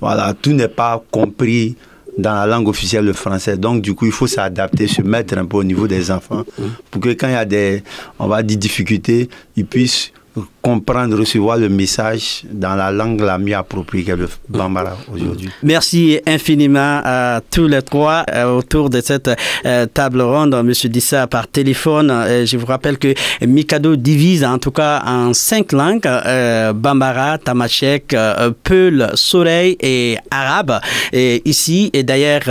voilà, 0.00 0.34
tout 0.40 0.52
n'est 0.52 0.68
pas 0.68 1.02
compris 1.10 1.76
dans 2.18 2.34
la 2.34 2.46
langue 2.46 2.68
officielle 2.68 3.04
le 3.04 3.12
français. 3.12 3.56
Donc, 3.56 3.82
du 3.82 3.94
coup, 3.94 4.06
il 4.06 4.12
faut 4.12 4.26
s'adapter, 4.26 4.86
se 4.86 5.02
mettre 5.02 5.36
un 5.38 5.46
peu 5.46 5.56
au 5.56 5.64
niveau 5.64 5.88
des 5.88 6.10
enfants 6.10 6.44
pour 6.90 7.00
que 7.00 7.08
quand 7.10 7.28
il 7.28 7.32
y 7.32 7.36
a 7.36 7.44
des, 7.44 7.82
on 8.18 8.28
va 8.28 8.42
dire, 8.42 8.58
difficultés, 8.58 9.28
ils 9.56 9.66
puissent 9.66 10.12
comprendre, 10.62 11.18
recevoir 11.18 11.56
le 11.56 11.68
message 11.68 12.42
dans 12.50 12.74
la 12.74 12.90
langue 12.90 13.20
la 13.20 13.38
mieux 13.38 13.56
appropriée 13.56 14.04
qu'est 14.04 14.16
le 14.16 14.28
Bambara 14.48 14.96
aujourd'hui. 15.12 15.48
Merci 15.62 16.20
infiniment 16.26 17.00
à 17.04 17.40
tous 17.50 17.66
les 17.66 17.82
trois 17.82 18.24
euh, 18.32 18.56
autour 18.58 18.90
de 18.90 19.00
cette 19.00 19.30
euh, 19.64 19.86
table 19.86 20.20
ronde. 20.20 20.54
Monsieur 20.64 20.88
Dissa 20.88 21.26
par 21.26 21.48
téléphone. 21.48 22.10
Euh, 22.10 22.44
je 22.44 22.56
vous 22.56 22.66
rappelle 22.66 22.98
que 22.98 23.14
Mikado 23.46 23.96
divise 23.96 24.44
en 24.44 24.58
tout 24.58 24.70
cas 24.70 25.02
en 25.06 25.32
cinq 25.32 25.72
langues 25.72 26.08
Bambara, 26.74 27.38
Tamashek, 27.38 28.14
Peul, 28.64 29.10
Soleil 29.14 29.76
et 29.80 30.16
Arabe. 30.30 30.80
Et 31.12 31.42
ici, 31.48 31.90
et 31.92 32.02
d'ailleurs, 32.02 32.42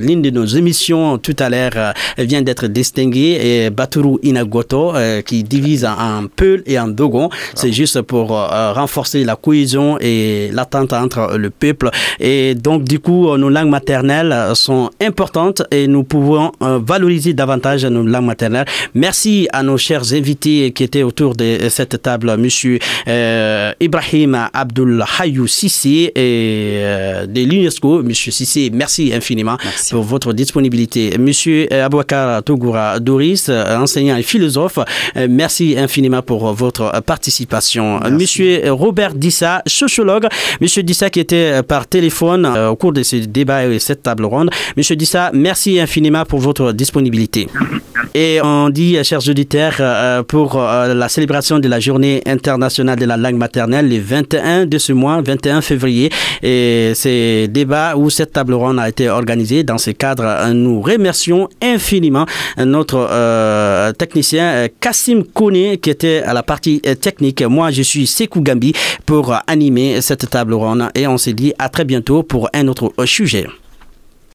l'une 0.00 0.22
de 0.22 0.30
nos 0.30 0.44
émissions 0.46 1.18
tout 1.18 1.36
à 1.38 1.50
l'heure 1.50 1.94
vient 2.18 2.42
d'être 2.42 2.66
distinguée, 2.66 3.70
Baturu 3.70 4.18
Inagoto 4.22 4.94
qui 5.24 5.42
divise 5.44 5.84
en 5.84 6.26
Peul 6.34 6.62
et 6.66 6.78
en 6.78 6.88
Dogon. 6.96 7.28
C'est 7.54 7.72
juste 7.72 8.02
pour 8.02 8.36
euh, 8.36 8.72
renforcer 8.72 9.22
la 9.24 9.36
cohésion 9.36 9.98
et 10.00 10.50
l'attente 10.52 10.92
entre 10.92 11.36
le 11.36 11.50
peuple. 11.50 11.90
Et 12.18 12.54
donc, 12.54 12.84
du 12.84 12.98
coup, 12.98 13.36
nos 13.36 13.50
langues 13.50 13.68
maternelles 13.68 14.34
sont 14.54 14.90
importantes 15.00 15.62
et 15.70 15.86
nous 15.86 16.04
pouvons 16.04 16.52
euh, 16.62 16.80
valoriser 16.84 17.34
davantage 17.34 17.84
nos 17.84 18.02
langues 18.02 18.24
maternelles. 18.24 18.66
Merci 18.94 19.48
à 19.52 19.62
nos 19.62 19.76
chers 19.76 20.12
invités 20.12 20.72
qui 20.72 20.82
étaient 20.84 21.02
autour 21.02 21.34
de 21.34 21.68
cette 21.68 22.00
table, 22.02 22.36
Monsieur 22.36 22.78
euh, 23.08 23.72
Ibrahim 23.80 24.48
Abdul 24.52 25.04
Hayou 25.18 25.46
Sissi 25.46 26.10
et 26.14 26.80
de 27.28 27.40
l'UNESCO. 27.44 28.02
Monsieur 28.02 28.32
Sissi, 28.32 28.70
merci 28.72 29.12
infiniment 29.14 29.56
pour 29.90 30.02
votre 30.02 30.32
disponibilité. 30.32 31.16
Monsieur 31.18 31.72
Abouakar 31.72 32.42
Togoura 32.42 33.00
Doris, 33.00 33.50
enseignant 33.50 34.16
et 34.16 34.22
philosophe, 34.22 34.78
merci 35.28 35.76
infiniment 35.76 36.22
pour 36.22 36.52
votre 36.54 36.75
participation. 37.04 38.00
Monsieur 38.10 38.70
Robert 38.72 39.14
Dissa, 39.14 39.62
sociologue. 39.66 40.26
Monsieur 40.60 40.82
Dissa 40.82 41.10
qui 41.10 41.20
était 41.20 41.52
euh, 41.52 41.62
par 41.62 41.86
téléphone 41.86 42.46
euh, 42.46 42.68
au 42.68 42.76
cours 42.76 42.92
de 42.92 43.02
ce 43.02 43.16
débat 43.16 43.66
et 43.66 43.78
cette 43.78 44.02
table 44.02 44.24
ronde. 44.24 44.50
Monsieur 44.76 44.96
Dissa, 44.96 45.30
merci 45.32 45.80
infiniment 45.80 46.24
pour 46.24 46.40
votre 46.40 46.72
disponibilité. 46.72 47.48
Et 48.14 48.40
on 48.42 48.70
dit, 48.70 48.96
euh, 48.96 49.02
chers 49.02 49.28
auditeurs, 49.28 50.24
pour 50.26 50.56
la 50.56 51.08
célébration 51.08 51.58
de 51.58 51.68
la 51.68 51.80
journée 51.80 52.22
internationale 52.26 52.98
de 52.98 53.04
la 53.04 53.16
langue 53.16 53.36
maternelle, 53.36 53.88
le 53.88 53.98
21 53.98 54.66
de 54.66 54.78
ce 54.78 54.92
mois, 54.92 55.20
21 55.22 55.60
février, 55.60 56.10
et 56.42 56.92
ces 56.94 57.48
débats 57.48 57.96
où 57.96 58.08
cette 58.10 58.32
table 58.32 58.54
ronde 58.54 58.78
a 58.78 58.88
été 58.88 59.08
organisée. 59.08 59.64
Dans 59.64 59.78
ce 59.78 59.90
cadre, 59.90 60.52
nous 60.52 60.80
remercions 60.80 61.48
infiniment 61.62 62.26
notre 62.58 63.92
technicien 63.92 64.68
Kassim 64.80 65.22
Kone 65.34 65.76
qui 65.78 65.90
était 65.90 66.22
à 66.22 66.32
la 66.32 66.42
partie 66.66 66.80
technique. 67.00 67.42
Moi, 67.42 67.70
je 67.70 67.82
suis 67.82 68.06
Sekou 68.06 68.40
Gambi 68.40 68.72
pour 69.04 69.34
animer 69.46 70.00
cette 70.00 70.28
table 70.28 70.54
ronde 70.54 70.88
et 70.94 71.06
on 71.06 71.18
se 71.18 71.30
dit 71.30 71.52
à 71.58 71.68
très 71.68 71.84
bientôt 71.84 72.22
pour 72.22 72.48
un 72.52 72.66
autre 72.66 72.92
sujet. 73.04 73.46